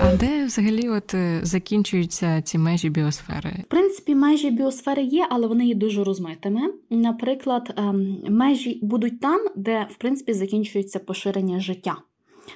А 0.00 0.16
де 0.16 0.44
взагалі 0.44 0.88
от 0.88 1.14
е, 1.14 1.40
закінчуються 1.42 2.42
ці 2.42 2.58
межі 2.58 2.90
біосфери? 2.90 3.50
В 3.66 3.70
принципі, 3.70 4.14
межі 4.14 4.50
біосфери 4.50 5.02
є, 5.02 5.26
але 5.30 5.46
вони 5.46 5.66
є 5.66 5.74
дуже 5.74 6.04
розмитими. 6.04 6.60
Наприклад, 6.90 7.74
ем, 7.76 8.16
межі 8.28 8.80
будуть 8.82 9.20
там, 9.20 9.40
де 9.56 9.86
в 9.90 9.96
принципі 9.96 10.32
закінчується 10.32 10.98
поширення 10.98 11.60
життя. 11.60 11.96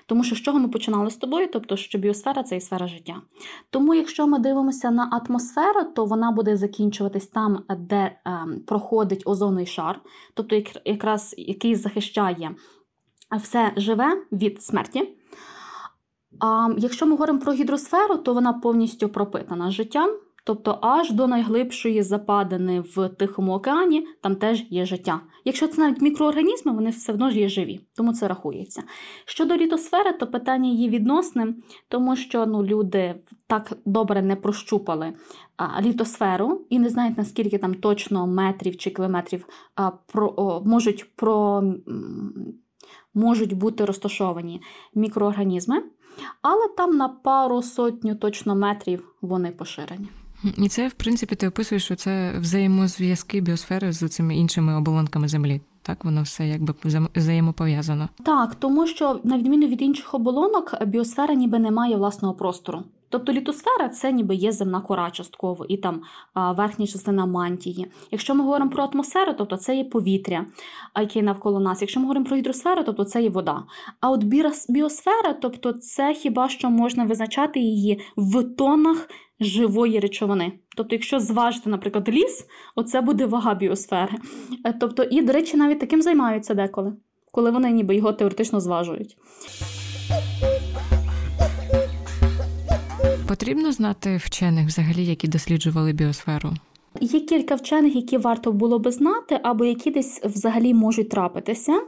Тому 0.07 0.25
що 0.25 0.37
з 0.37 0.39
чого 0.39 0.59
ми 0.59 0.69
починали 0.69 1.11
з 1.11 1.17
тобою, 1.17 1.49
тобто 1.53 1.77
що 1.77 1.99
біосфера 1.99 2.43
це 2.43 2.57
і 2.57 2.61
сфера 2.61 2.87
життя. 2.87 3.23
Тому, 3.71 3.95
якщо 3.95 4.27
ми 4.27 4.39
дивимося 4.39 4.91
на 4.91 5.23
атмосферу, 5.29 5.85
то 5.95 6.05
вона 6.05 6.31
буде 6.31 6.57
закінчуватись 6.57 7.27
там, 7.27 7.65
де 7.79 8.19
ем, 8.25 8.61
проходить 8.67 9.23
озонний 9.27 9.67
шар, 9.67 10.01
тобто 10.35 10.57
як- 10.57 10.83
якраз 10.85 11.35
який 11.39 11.75
захищає 11.75 12.55
все 13.37 13.73
живе 13.77 14.23
від 14.33 14.63
смерті. 14.63 15.09
А 16.41 16.69
якщо 16.79 17.07
ми 17.07 17.13
говоримо 17.13 17.39
про 17.39 17.53
гідросферу, 17.53 18.17
то 18.17 18.35
вона 18.35 18.53
повністю 18.53 19.09
пропитана 19.09 19.71
життям, 19.71 20.11
тобто 20.45 20.79
аж 20.83 21.11
до 21.11 21.27
найглибшої 21.27 22.03
западини 22.03 22.81
в 22.81 23.09
Тихому 23.09 23.53
океані 23.53 24.07
там 24.23 24.37
теж 24.37 24.65
є 24.71 24.87
життя. 24.87 25.21
Якщо 25.45 25.69
це 25.69 25.81
навіть 25.81 26.01
мікроорганізми, 26.01 26.73
вони 26.73 26.91
все 26.91 27.13
одно 27.13 27.31
ж 27.31 27.39
є 27.39 27.49
живі, 27.49 27.81
тому 27.97 28.13
це 28.13 28.29
рахується. 28.29 28.83
Щодо 29.25 29.57
літосфери, 29.57 30.13
то 30.13 30.27
питання 30.27 30.71
є 30.71 30.89
відносним, 30.89 31.63
тому 31.89 32.17
що 32.17 32.47
ну, 32.47 32.65
люди 32.65 33.15
так 33.47 33.73
добре 33.85 34.23
не 34.23 34.37
прощупали 34.37 35.13
а, 35.57 35.83
літосферу 35.83 36.67
і 36.71 36.79
не 36.79 36.89
знають, 36.89 37.19
наскільки 37.19 37.59
там 37.59 37.75
точно 37.75 38.27
метрів 38.27 38.77
чи 38.77 38.91
кілометрів 38.91 39.47
а, 39.75 39.91
про, 39.91 40.35
о, 40.37 40.63
можуть, 40.65 41.17
про, 41.17 41.63
можуть 43.15 43.53
бути 43.53 43.85
розташовані 43.85 44.63
мікроорганізми. 44.95 45.83
Але 46.43 46.69
там 46.77 46.97
на 46.97 47.09
пару 47.09 47.63
сотню 47.63 48.15
точно 48.15 48.57
метрів 48.57 49.15
вони 49.23 49.51
поширені. 49.51 50.09
І 50.59 50.69
це, 50.69 50.89
в 50.89 50.93
принципі, 50.93 51.35
ти 51.35 51.49
описуєш, 51.49 51.85
що 51.85 51.95
це 51.95 52.33
взаємозв'язки 52.39 53.41
біосфери 53.41 53.93
з 53.93 54.09
цими 54.09 54.37
іншими 54.37 54.77
оболонками 54.77 55.29
Землі. 55.29 55.61
Так, 55.83 56.05
воно 56.05 56.23
все 56.23 56.47
якби 56.49 56.75
взаємо- 56.85 57.09
взаємопов'язано. 57.17 58.09
Так, 58.25 58.55
тому 58.55 58.87
що, 58.87 59.21
на 59.25 59.39
відміну 59.39 59.67
від 59.67 59.83
інших 59.83 60.15
оболонок, 60.15 60.85
біосфера 60.87 61.35
ніби 61.35 61.59
не 61.59 61.71
має 61.71 61.97
власного 61.97 62.35
простору. 62.35 62.83
Тобто 63.09 63.33
літосфера 63.33 63.89
це 63.89 64.13
ніби 64.13 64.35
є 64.35 64.53
земна 64.53 64.81
кора 64.81 65.11
частково 65.11 65.65
і 65.69 65.77
там 65.77 66.03
верхня 66.35 66.87
частина 66.87 67.27
мантії. 67.27 67.87
Якщо 68.11 68.35
ми 68.35 68.45
говоримо 68.45 68.71
про 68.71 68.85
атмосферу, 68.85 69.35
тобто 69.39 69.57
це 69.57 69.77
є 69.77 69.85
повітря, 69.85 70.47
яке 71.01 71.23
навколо 71.23 71.61
нас. 71.61 71.81
Якщо 71.81 72.01
ми 72.01 72.05
говоримо 72.07 72.27
про 72.27 72.37
гідросферу, 72.37 72.83
тобто 72.87 73.05
це 73.05 73.23
є 73.23 73.31
вода. 73.31 73.63
А 74.01 74.11
от 74.11 74.25
біосфера, 74.69 75.33
тобто 75.43 75.73
це 75.73 76.15
хіба 76.15 76.49
що 76.49 76.71
можна 76.71 77.05
визначати 77.05 77.61
її 77.61 78.01
в 78.17 78.43
тонах 78.43 79.09
живої 79.45 80.01
речовини. 80.01 80.53
Тобто, 80.77 80.95
якщо 80.95 81.21
зважити, 81.21 81.71
наприклад, 81.71 82.09
ліс, 82.09 82.47
оце 82.75 83.01
буде 83.01 83.27
вага 83.27 83.55
біосфери. 83.55 84.15
Е, 84.67 84.73
Тобто, 84.81 85.03
і, 85.03 85.23
до 85.23 85.33
речі, 85.33 85.57
навіть 85.57 85.81
таким 85.81 86.03
займаються 86.03 86.55
деколи, 86.55 86.93
коли 87.33 87.51
вони 87.51 87.71
ніби 87.71 87.97
його 87.97 88.13
теоретично 88.13 88.61
зважують. 88.61 89.17
Потрібно 93.29 93.73
знати 93.73 94.17
вчених 94.17 94.67
взагалі, 94.67 95.05
які 95.05 95.29
досліджували 95.29 95.93
біосферу. 95.93 96.55
Є 97.01 97.21
кілька 97.21 97.55
вчених, 97.55 97.97
які 97.97 98.17
варто 98.17 98.53
було 98.53 98.79
би 98.79 98.91
знати, 98.91 99.41
або 99.43 99.65
які 99.65 99.91
десь 99.91 100.21
взагалі 100.25 100.75
можуть 100.75 101.09
трапитися. 101.09 101.81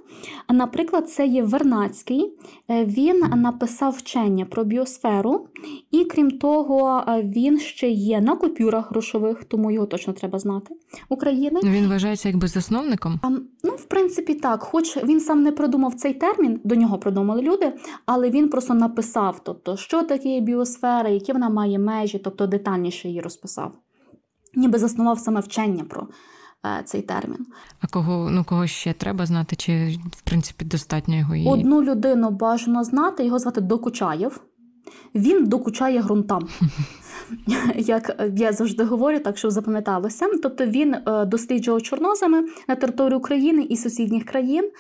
Наприклад, 0.53 1.11
це 1.11 1.27
є 1.27 1.43
Вернацький. 1.43 2.35
Е, 2.71 2.85
Він 2.85 3.19
написав 3.37 3.93
вчення 3.93 4.45
про 4.45 4.65
біосферу, 4.65 5.49
і 5.91 6.05
крім 6.05 6.31
того, 6.31 7.05
е, 7.09 7.23
він 7.23 7.59
ще 7.59 7.91
є 7.91 8.21
на 8.21 8.37
купюрах 8.37 8.91
грошових, 8.91 9.45
тому 9.45 9.71
його 9.71 9.87
точно 9.87 10.13
треба 10.13 10.39
знати. 10.39 10.75
України. 11.09 11.61
Він 11.65 11.89
вважається 11.89 12.29
якби 12.29 12.49
засновником. 12.49 13.21
А, 13.23 13.31
ну, 13.63 13.71
в 13.77 13.85
принципі, 13.85 14.35
так. 14.35 14.63
Хоч 14.63 15.05
він 15.05 15.21
сам 15.21 15.43
не 15.43 15.53
придумав 15.53 15.95
цей 15.95 16.15
термін, 16.15 16.61
до 16.65 16.75
нього 16.75 16.99
придумали 16.99 17.43
люди, 17.43 17.73
але 18.07 18.31
він 18.31 18.49
просто 18.49 18.75
написав, 18.75 19.41
тобто, 19.45 19.77
що 19.77 20.03
таке 20.03 20.41
біосфера, 20.41 21.09
які 21.09 21.33
вона 21.33 21.49
має 21.49 21.79
межі, 21.79 22.19
тобто 22.19 22.47
детальніше 22.47 23.09
її 23.09 23.21
розписав. 23.21 23.73
Ніби 24.57 24.79
заснував 24.79 25.19
саме 25.19 25.41
вчення 25.41 25.85
про 25.85 26.09
е, 26.67 26.83
цей 26.85 27.03
термін. 27.03 27.47
А 27.81 27.87
кого 27.87 28.31
ну 28.31 28.45
кого 28.45 28.67
ще 28.67 28.93
треба 28.93 29.27
знати, 29.27 29.57
чи 29.57 29.99
в 30.17 30.23
принципі 30.23 30.65
достатньо 30.65 31.17
його 31.17 31.35
і 31.35 31.47
Одну 31.47 31.83
людину 31.83 32.31
бажано 32.31 32.85
знати, 32.85 33.25
його 33.25 33.39
звати 33.39 33.61
Докучаєв. 33.61 34.41
Він 35.15 35.47
докучає 35.47 36.01
ґрунтам. 36.03 36.49
Як 37.77 38.31
я 38.37 38.53
завжди 38.53 38.85
говорю, 38.85 39.19
так 39.19 39.39
щоб 39.39 39.51
запам'яталося. 39.51 40.27
Тобто 40.43 40.67
він 40.67 40.95
е, 40.95 41.25
досліджував 41.25 41.83
чорноземи 41.83 42.45
на 42.69 42.75
території 42.75 43.17
України 43.19 43.63
і 43.63 43.77
сусідніх 43.77 44.25
країн. 44.25 44.71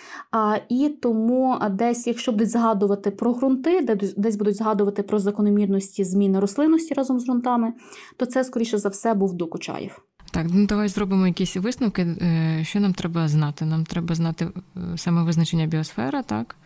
І 0.68 0.88
тому 1.02 1.57
десь, 1.70 2.07
якщо 2.07 2.32
будуть 2.32 2.50
згадувати 2.50 3.11
про 3.11 3.32
ґрунти, 3.32 3.80
де 3.80 3.94
десь- 4.16 4.36
будуть 4.36 4.57
згадувати 4.57 5.02
про 5.02 5.18
закономірності 5.18 6.05
зміни 6.05 6.40
рослинності 6.40 6.94
разом 6.94 7.20
з 7.20 7.24
ґрунтами, 7.24 7.72
то 8.16 8.26
це, 8.26 8.44
скоріше 8.44 8.78
за 8.78 8.88
все, 8.88 9.14
був 9.14 9.34
Докучаєв. 9.34 9.98
так. 10.32 10.46
Ну 10.55 10.66
давай 10.66 10.88
зробимо 10.88 11.26
якісь 11.26 11.57
висновки. 11.57 12.02
Е, 12.02 12.61
Що 12.64 12.80
нам 12.80 12.92
треба 12.94 13.28
знати? 13.28 13.64
Нам 13.64 13.84
треба 13.84 14.14
знати 14.14 14.48
е, 14.76 14.80
саме 14.96 15.22
визначення 15.22 15.66
біосфера, 15.66 16.22
так, 16.22 16.57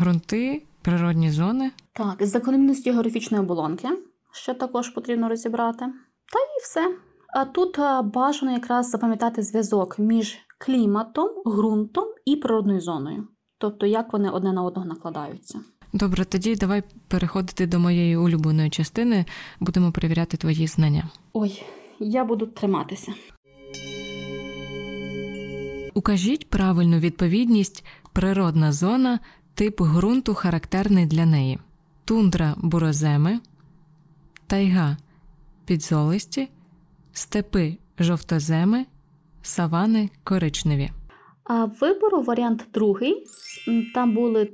ґрунти, 0.00 0.62
природні 0.82 1.30
зони. 1.30 1.70
Так, 1.92 2.26
закономірності 2.26 2.90
географічної 2.90 3.42
оболонки 3.42 3.88
ще 4.32 4.54
також 4.54 4.88
потрібно 4.88 5.28
розібрати. 5.28 5.78
Та 6.32 6.38
і 6.38 6.62
все. 6.62 6.96
А 7.34 7.44
тут 7.44 7.78
бажано 8.14 8.52
якраз 8.52 8.90
запам'ятати 8.90 9.42
зв'язок 9.42 9.98
між 9.98 10.38
кліматом, 10.58 11.28
ґрунтом 11.46 12.04
і 12.24 12.36
природною 12.36 12.80
зоною. 12.80 13.28
Тобто, 13.58 13.86
як 13.86 14.12
вони 14.12 14.30
одне 14.30 14.52
на 14.52 14.62
одного 14.62 14.86
накладаються. 14.86 15.60
Добре, 15.92 16.24
тоді 16.24 16.56
давай 16.56 16.82
переходити 17.08 17.66
до 17.66 17.78
моєї 17.78 18.16
улюбленої 18.16 18.70
частини. 18.70 19.24
Будемо 19.60 19.92
перевіряти 19.92 20.36
твої 20.36 20.66
знання. 20.66 21.08
Ой, 21.32 21.62
я 21.98 22.24
буду 22.24 22.46
триматися. 22.46 23.14
Укажіть 25.94 26.50
правильну 26.50 26.98
відповідність 26.98 27.84
природна 28.12 28.72
зона, 28.72 29.18
тип 29.54 29.80
ґрунту 29.80 30.34
характерний 30.34 31.06
для 31.06 31.26
неї: 31.26 31.58
тундра 32.04 32.54
буроземи, 32.58 33.40
тайга 34.46 34.96
підзолисті, 35.64 36.48
степи 37.12 37.76
жовтоземи, 37.98 38.86
савани 39.42 40.10
коричневі. 40.24 40.90
А 41.44 41.64
вибору 41.64 42.22
варіант 42.22 42.66
другий. 42.74 43.26
Там 43.94 44.14
були 44.14 44.52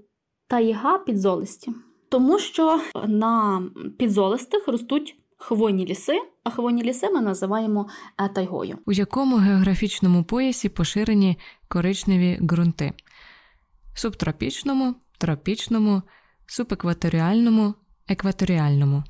тайга 0.49 0.99
підзолисті. 0.99 1.73
Тому 2.09 2.39
що 2.39 2.81
на 3.07 3.63
підзолистих 3.99 4.69
ростуть 4.69 5.17
хвойні 5.37 5.87
ліси, 5.87 6.21
а 6.45 6.51
хвойні 6.51 6.83
ліси 6.83 7.11
ми 7.11 7.21
називаємо 7.21 7.89
е, 8.21 8.29
тайгою. 8.29 8.79
У 8.87 8.93
якому 8.93 9.37
географічному 9.37 10.25
поясі 10.25 10.69
поширені 10.69 11.39
коричневі 11.69 12.39
ґрунти? 12.43 12.93
Субтропічному, 13.97 14.95
тропічному, 15.19 16.03
субекваторіальному, 16.47 17.75
екваторіальному. 18.09 19.05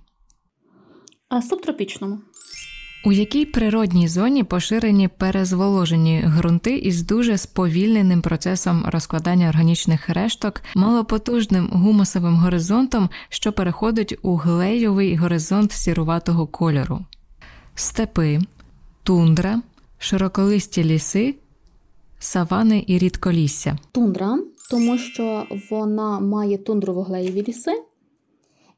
А 1.28 1.42
субтропічному. 1.42 2.18
У 3.04 3.12
якій 3.12 3.44
природній 3.44 4.08
зоні 4.08 4.44
поширені 4.44 5.08
перезволожені 5.08 6.24
ґрунти 6.26 6.76
із 6.76 7.02
дуже 7.02 7.38
сповільненим 7.38 8.22
процесом 8.22 8.84
розкладання 8.88 9.48
органічних 9.48 10.08
решток, 10.08 10.62
малопотужним 10.74 11.68
гумусовим 11.72 12.34
горизонтом, 12.34 13.10
що 13.28 13.52
переходить 13.52 14.18
у 14.22 14.36
глейовий 14.36 15.16
горизонт 15.16 15.72
сіруватого 15.72 16.46
кольору? 16.46 17.04
Степи, 17.74 18.40
тундра, 19.02 19.62
широколисті 19.98 20.84
ліси, 20.84 21.34
савани 22.18 22.84
і 22.86 22.98
рідколісся. 22.98 23.78
Тундра, 23.92 24.38
тому 24.70 24.98
що 24.98 25.46
вона 25.70 26.20
має 26.20 26.56
тундрово-глеєві 26.56 27.48
ліси, 27.48 27.82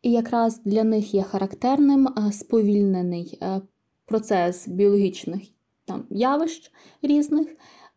і 0.02 0.10
якраз 0.10 0.60
для 0.64 0.84
них 0.84 1.14
є 1.14 1.22
характерним 1.22 2.08
е, 2.08 2.32
сповільнений 2.32 3.38
е, 3.42 3.60
процес 4.06 4.68
біологічних 4.68 5.42
там, 5.84 6.04
явищ 6.10 6.72
різних, 7.02 7.48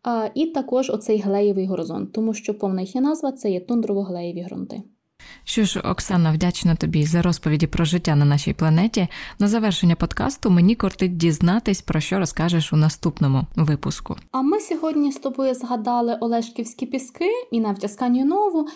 е, 0.06 0.32
і 0.34 0.46
також 0.46 0.90
оцей 0.90 1.18
глеєвий 1.18 1.66
горизонт, 1.66 2.12
тому 2.12 2.34
що 2.34 2.58
повна 2.58 2.80
їхня 2.80 3.00
назва 3.00 3.32
це 3.32 3.50
є 3.50 3.60
тундрово-глеєві 3.60 4.44
ґрунти. 4.44 4.82
Що 5.44 5.64
ж, 5.64 5.80
Оксана, 5.80 6.32
вдячна 6.32 6.74
тобі 6.74 7.04
за 7.04 7.22
розповіді 7.22 7.66
про 7.66 7.84
життя 7.84 8.16
на 8.16 8.24
нашій 8.24 8.52
планеті. 8.52 9.08
На 9.38 9.48
завершення 9.48 9.94
подкасту 9.94 10.50
мені 10.50 10.74
кортить 10.74 11.16
дізнатись, 11.16 11.82
про 11.82 12.00
що 12.00 12.18
розкажеш 12.18 12.72
у 12.72 12.76
наступному 12.76 13.46
випуску. 13.56 14.16
А 14.32 14.42
ми 14.42 14.60
сьогодні 14.60 15.12
з 15.12 15.16
тобою 15.16 15.54
згадали 15.54 16.18
Олешківські 16.20 16.86
піски 16.86 17.30
і 17.50 17.60
навіть 17.60 17.84
Асканію 17.84 18.24
Нову, 18.24 18.68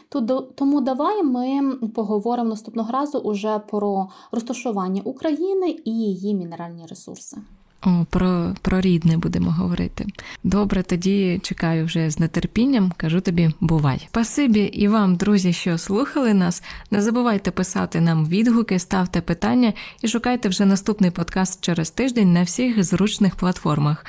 тому 0.55 0.81
давай 0.81 1.23
ми 1.23 1.77
поговоримо 1.95 2.49
наступного 2.49 2.93
разу 2.93 3.19
уже 3.19 3.59
про 3.59 4.09
розташування 4.33 5.03
України 5.05 5.77
і 5.85 5.91
її 5.91 6.35
мінеральні 6.35 6.87
ресурси. 6.87 7.37
О, 7.83 8.05
про, 8.11 8.55
про 8.63 8.81
рідне 8.81 9.17
будемо 9.17 9.51
говорити. 9.51 10.07
Добре, 10.45 10.83
тоді 10.83 11.41
чекаю 11.43 11.85
вже 11.85 12.11
з 12.11 12.29
нетерпінням. 12.29 12.93
Кажу 12.97 13.21
тобі, 13.21 13.51
бувай. 13.61 14.07
Спасибі 14.09 14.61
і 14.61 14.89
вам, 14.89 15.17
друзі, 15.17 15.53
що 15.53 15.79
слухали 15.79 16.35
нас. 16.35 16.63
Не 16.91 17.03
забувайте 17.03 17.51
писати 17.51 18.01
нам 18.01 18.27
відгуки, 18.27 18.79
ставте 18.79 19.21
питання 19.21 19.73
і 20.03 20.09
шукайте 20.09 20.49
вже 20.49 20.65
наступний 20.65 21.11
подкаст 21.11 21.65
через 21.65 21.91
тиждень 21.91 22.33
на 22.33 22.43
всіх 22.43 22.85
зручних 22.85 23.37
платформах. 23.37 24.05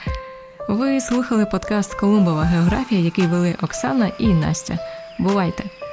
Ви 0.70 1.02
слухали 1.02 1.46
подкаст 1.46 1.94
Колумбова 1.94 2.44
географія, 2.44 3.02
який 3.02 3.28
вели 3.28 3.56
Оксана 3.62 4.12
і 4.20 4.28
Настя. 4.28 4.80
Бувайте! 5.20 5.87